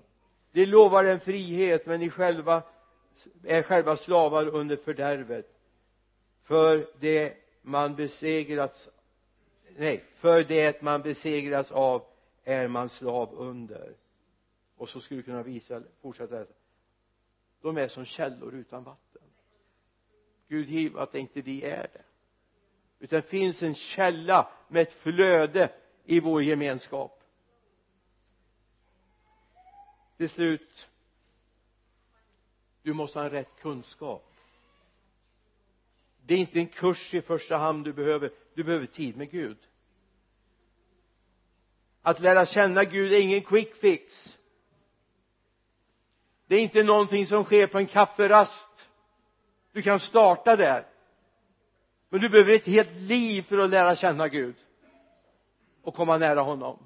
De 0.53 0.67
lovar 0.67 1.05
en 1.05 1.21
frihet 1.21 1.87
men 1.87 2.03
i 2.03 2.11
själva 2.11 2.63
är 3.45 3.63
själva 3.63 3.97
slavar 3.97 4.47
under 4.49 4.77
fördärvet. 4.77 5.51
För 6.45 6.87
det 7.01 7.35
man 7.63 7.95
besegrats 7.95 8.89
nej 9.77 10.05
för 10.17 10.45
det 10.45 10.83
man 10.83 11.03
besegras 11.03 11.71
av 11.71 12.03
är 12.45 12.69
man 12.69 12.89
slav 12.89 13.35
under. 13.35 13.93
Och 14.77 14.89
så 14.89 15.01
skulle 15.01 15.21
du 15.21 15.25
kunna 15.25 15.43
visa 15.43 15.83
fortsätta 16.03 16.35
läsa 16.39 16.53
de 17.65 17.77
är 17.77 17.89
som 17.89 18.05
källor 18.05 18.55
utan 18.55 18.85
vatten. 18.85 19.23
Gud 20.49 20.69
giv 20.69 20.99
att 20.99 21.15
inte 21.15 21.41
vi 21.41 21.62
är 21.62 21.89
det. 21.93 22.05
Utan 22.99 23.21
det 23.21 23.29
finns 23.29 23.62
en 23.62 23.75
källa 23.75 24.53
med 24.69 24.83
ett 24.83 24.93
flöde 24.93 25.73
i 26.05 26.21
vår 26.21 26.43
gemenskap. 26.43 27.25
Till 30.17 30.29
slut 30.29 30.89
du 32.83 32.93
måste 32.93 33.19
ha 33.19 33.25
en 33.25 33.31
rätt 33.31 33.57
kunskap. 33.61 34.33
Det 36.27 36.35
är 36.35 36.39
inte 36.39 36.59
en 36.59 36.67
kurs 36.67 37.15
i 37.15 37.23
första 37.23 37.57
hand 37.57 37.85
du 37.85 37.93
behöver. 37.93 38.31
Du 38.55 38.65
behöver 38.65 38.87
tid 38.87 39.17
med 39.17 39.31
Gud. 39.31 39.59
Att 42.03 42.21
lära 42.21 42.47
känna 42.47 42.85
Gud 42.85 43.12
är 43.12 43.21
ingen 43.21 43.43
quick 43.43 43.75
fix 43.75 44.39
det 46.47 46.57
är 46.57 46.61
inte 46.61 46.83
någonting 46.83 47.27
som 47.27 47.45
sker 47.45 47.67
på 47.67 47.79
en 47.79 47.87
kafferast. 47.87 48.89
Du 49.73 49.83
kan 49.83 50.01
starta 50.01 50.57
där. 50.57 50.87
Men 52.09 52.21
du 52.21 52.29
behöver 52.29 52.53
ett 52.53 52.67
helt 52.67 52.97
liv 52.97 53.43
för 53.43 53.59
att 53.59 53.71
lära 53.71 53.97
känna 53.97 54.29
Gud 54.29 54.55
och 55.83 55.95
komma 55.95 56.19
nära 56.19 56.41
honom. 56.41 56.79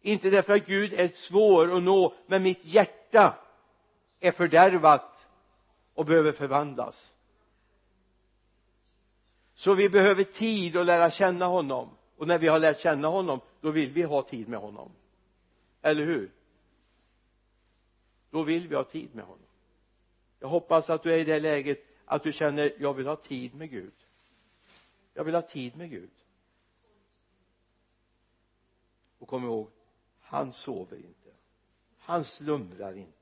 Inte 0.00 0.30
därför 0.30 0.56
att 0.56 0.66
Gud 0.66 0.92
är 0.92 1.08
svår 1.08 1.76
att 1.76 1.82
nå 1.82 2.14
men 2.26 2.42
mitt 2.42 2.64
hjärta 2.64 3.34
är 4.20 4.32
fördärvat 4.32 5.26
och 5.94 6.06
behöver 6.06 6.32
förvandlas. 6.32 7.14
Så 9.54 9.74
vi 9.74 9.88
behöver 9.88 10.24
tid 10.24 10.76
att 10.76 10.86
lära 10.86 11.10
känna 11.10 11.46
honom. 11.46 11.90
Och 12.16 12.26
när 12.26 12.38
vi 12.38 12.48
har 12.48 12.58
lärt 12.58 12.80
känna 12.80 13.08
honom 13.08 13.40
då 13.60 13.70
vill 13.70 13.90
vi 13.90 14.02
ha 14.02 14.22
tid 14.22 14.48
med 14.48 14.58
honom. 14.58 14.92
Eller 15.82 16.04
hur? 16.04 16.30
Då 18.30 18.42
vill 18.42 18.68
vi 18.68 18.74
ha 18.74 18.84
tid 18.84 19.14
med 19.14 19.24
honom. 19.24 19.46
Jag 20.38 20.48
hoppas 20.48 20.90
att 20.90 21.02
du 21.02 21.12
är 21.12 21.18
i 21.18 21.24
det 21.24 21.40
läget 21.40 21.78
att 22.04 22.22
du 22.22 22.32
känner 22.32 22.72
jag 22.78 22.94
vill 22.94 23.06
ha 23.06 23.16
tid 23.16 23.54
med 23.54 23.70
Gud. 23.70 23.94
Jag 25.14 25.24
vill 25.24 25.34
ha 25.34 25.42
tid 25.42 25.76
med 25.76 25.90
Gud. 25.90 26.10
Och 29.18 29.28
kom 29.28 29.44
ihåg 29.44 29.70
han 30.20 30.52
sover 30.52 30.96
inte. 30.96 31.30
Han 31.98 32.24
slumrar 32.24 32.96
inte. 32.96 33.18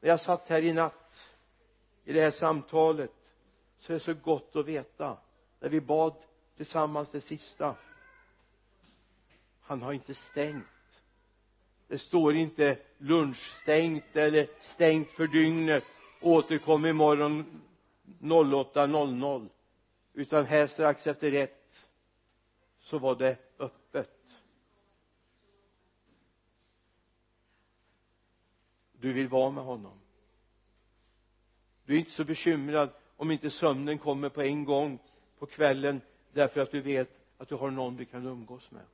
När 0.00 0.08
jag 0.08 0.20
satt 0.20 0.48
här 0.48 0.62
i 0.62 0.72
natt 0.72 1.30
i 2.04 2.12
det 2.12 2.20
här 2.20 2.30
samtalet 2.30 3.12
så 3.78 3.92
är 3.92 3.94
det 3.94 4.00
så 4.04 4.14
gott 4.14 4.56
att 4.56 4.66
veta 4.66 5.18
när 5.60 5.68
vi 5.68 5.80
bad 5.80 6.14
tillsammans 6.56 7.10
det 7.10 7.20
sista 7.20 7.76
han 9.60 9.82
har 9.82 9.92
inte 9.92 10.14
stängt 10.14 10.66
det 11.88 11.98
står 11.98 12.34
inte 12.34 12.78
lunchstängt 12.98 14.16
eller 14.16 14.48
stängt 14.60 15.10
för 15.10 15.26
dygnet. 15.26 15.84
Återkom 16.20 16.86
imorgon 16.86 17.62
08.00 18.20 19.48
utan 20.12 20.44
här 20.44 20.66
strax 20.66 21.06
efter 21.06 21.32
ett 21.32 21.86
så 22.80 22.98
var 22.98 23.16
det 23.16 23.36
öppet. 23.58 24.10
Du 28.92 29.12
vill 29.12 29.28
vara 29.28 29.50
med 29.50 29.64
honom. 29.64 29.98
Du 31.84 31.94
är 31.94 31.98
inte 31.98 32.10
så 32.10 32.24
bekymrad 32.24 32.90
om 33.16 33.30
inte 33.30 33.50
sömnen 33.50 33.98
kommer 33.98 34.28
på 34.28 34.42
en 34.42 34.64
gång 34.64 34.98
på 35.38 35.46
kvällen 35.46 36.00
därför 36.32 36.60
att 36.60 36.70
du 36.70 36.80
vet 36.80 37.08
att 37.38 37.48
du 37.48 37.54
har 37.54 37.70
någon 37.70 37.96
du 37.96 38.04
kan 38.04 38.26
umgås 38.26 38.70
med 38.70 38.84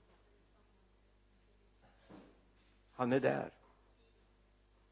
han 3.03 3.13
är 3.13 3.21
där. 3.21 3.51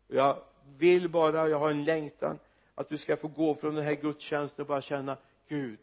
Och 0.09 0.15
jag 0.15 0.43
vill 0.79 1.09
bara, 1.09 1.49
jag 1.49 1.59
har 1.59 1.71
en 1.71 1.85
längtan 1.85 2.39
att 2.75 2.89
du 2.89 2.99
ska 2.99 3.17
få 3.17 3.29
gå 3.29 3.55
från 3.55 3.75
den 3.75 3.85
här 3.85 3.95
gudstjänsten 3.95 4.63
och 4.63 4.69
bara 4.69 4.83
känna 4.83 5.17
Gud 5.49 5.79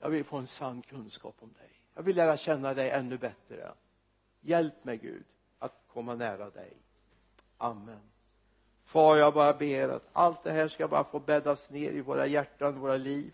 jag 0.00 0.10
vill 0.10 0.24
få 0.24 0.36
en 0.36 0.46
sann 0.46 0.82
kunskap 0.82 1.34
om 1.38 1.52
dig. 1.58 1.70
Jag 1.94 2.02
vill 2.02 2.16
lära 2.16 2.36
känna 2.36 2.74
dig 2.74 2.90
ännu 2.90 3.18
bättre. 3.18 3.72
Hjälp 4.40 4.84
mig 4.84 4.96
Gud 4.96 5.24
att 5.58 5.72
komma 5.92 6.14
nära 6.14 6.50
dig. 6.50 6.72
Amen. 7.58 8.00
Far 8.84 9.16
jag 9.16 9.34
bara 9.34 9.52
ber 9.52 9.88
att 9.88 10.08
allt 10.12 10.42
det 10.42 10.52
här 10.52 10.68
ska 10.68 10.88
bara 10.88 11.04
få 11.04 11.18
bäddas 11.18 11.70
ner 11.70 11.92
i 11.92 12.00
våra 12.00 12.26
hjärtan, 12.26 12.80
våra 12.80 12.96
liv. 12.96 13.32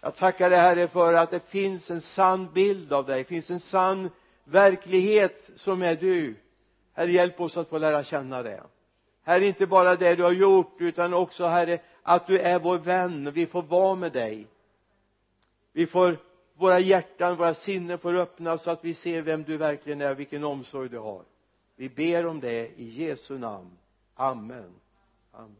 Jag 0.00 0.16
tackar 0.16 0.50
dig 0.50 0.58
herre 0.58 0.88
för 0.88 1.14
att 1.14 1.30
det 1.30 1.40
finns 1.40 1.90
en 1.90 2.00
sann 2.00 2.52
bild 2.52 2.92
av 2.92 3.06
dig. 3.06 3.18
Det 3.18 3.24
finns 3.24 3.50
en 3.50 3.60
sann 3.60 4.10
verklighet 4.44 5.50
som 5.56 5.82
är 5.82 5.96
du 5.96 6.36
herre 6.92 7.12
hjälp 7.12 7.40
oss 7.40 7.56
att 7.56 7.68
få 7.68 7.78
lära 7.78 8.04
känna 8.04 8.42
det 8.42 8.62
herre 9.22 9.46
inte 9.46 9.66
bara 9.66 9.96
det 9.96 10.14
du 10.14 10.22
har 10.22 10.32
gjort 10.32 10.74
utan 10.78 11.14
också 11.14 11.46
herre 11.46 11.80
att 12.02 12.26
du 12.26 12.38
är 12.38 12.58
vår 12.58 12.78
vän. 12.78 13.30
Vi 13.32 13.46
får 13.46 13.62
vara 13.62 13.94
med 13.94 14.12
dig. 14.12 14.46
Vi 15.72 15.86
får 15.86 16.18
våra 16.54 16.78
hjärtan, 16.78 17.36
våra 17.36 17.54
sinnen 17.54 17.98
får 17.98 18.14
öppnas 18.14 18.62
så 18.62 18.70
att 18.70 18.84
vi 18.84 18.94
ser 18.94 19.22
vem 19.22 19.42
du 19.42 19.56
verkligen 19.56 20.00
är 20.00 20.14
vilken 20.14 20.44
omsorg 20.44 20.88
du 20.88 20.98
har. 20.98 21.22
Vi 21.76 21.88
ber 21.88 22.26
om 22.26 22.40
det 22.40 22.80
i 22.80 22.88
Jesu 22.88 23.38
namn. 23.38 23.70
Amen. 24.14 24.74
Amen. 25.32 25.56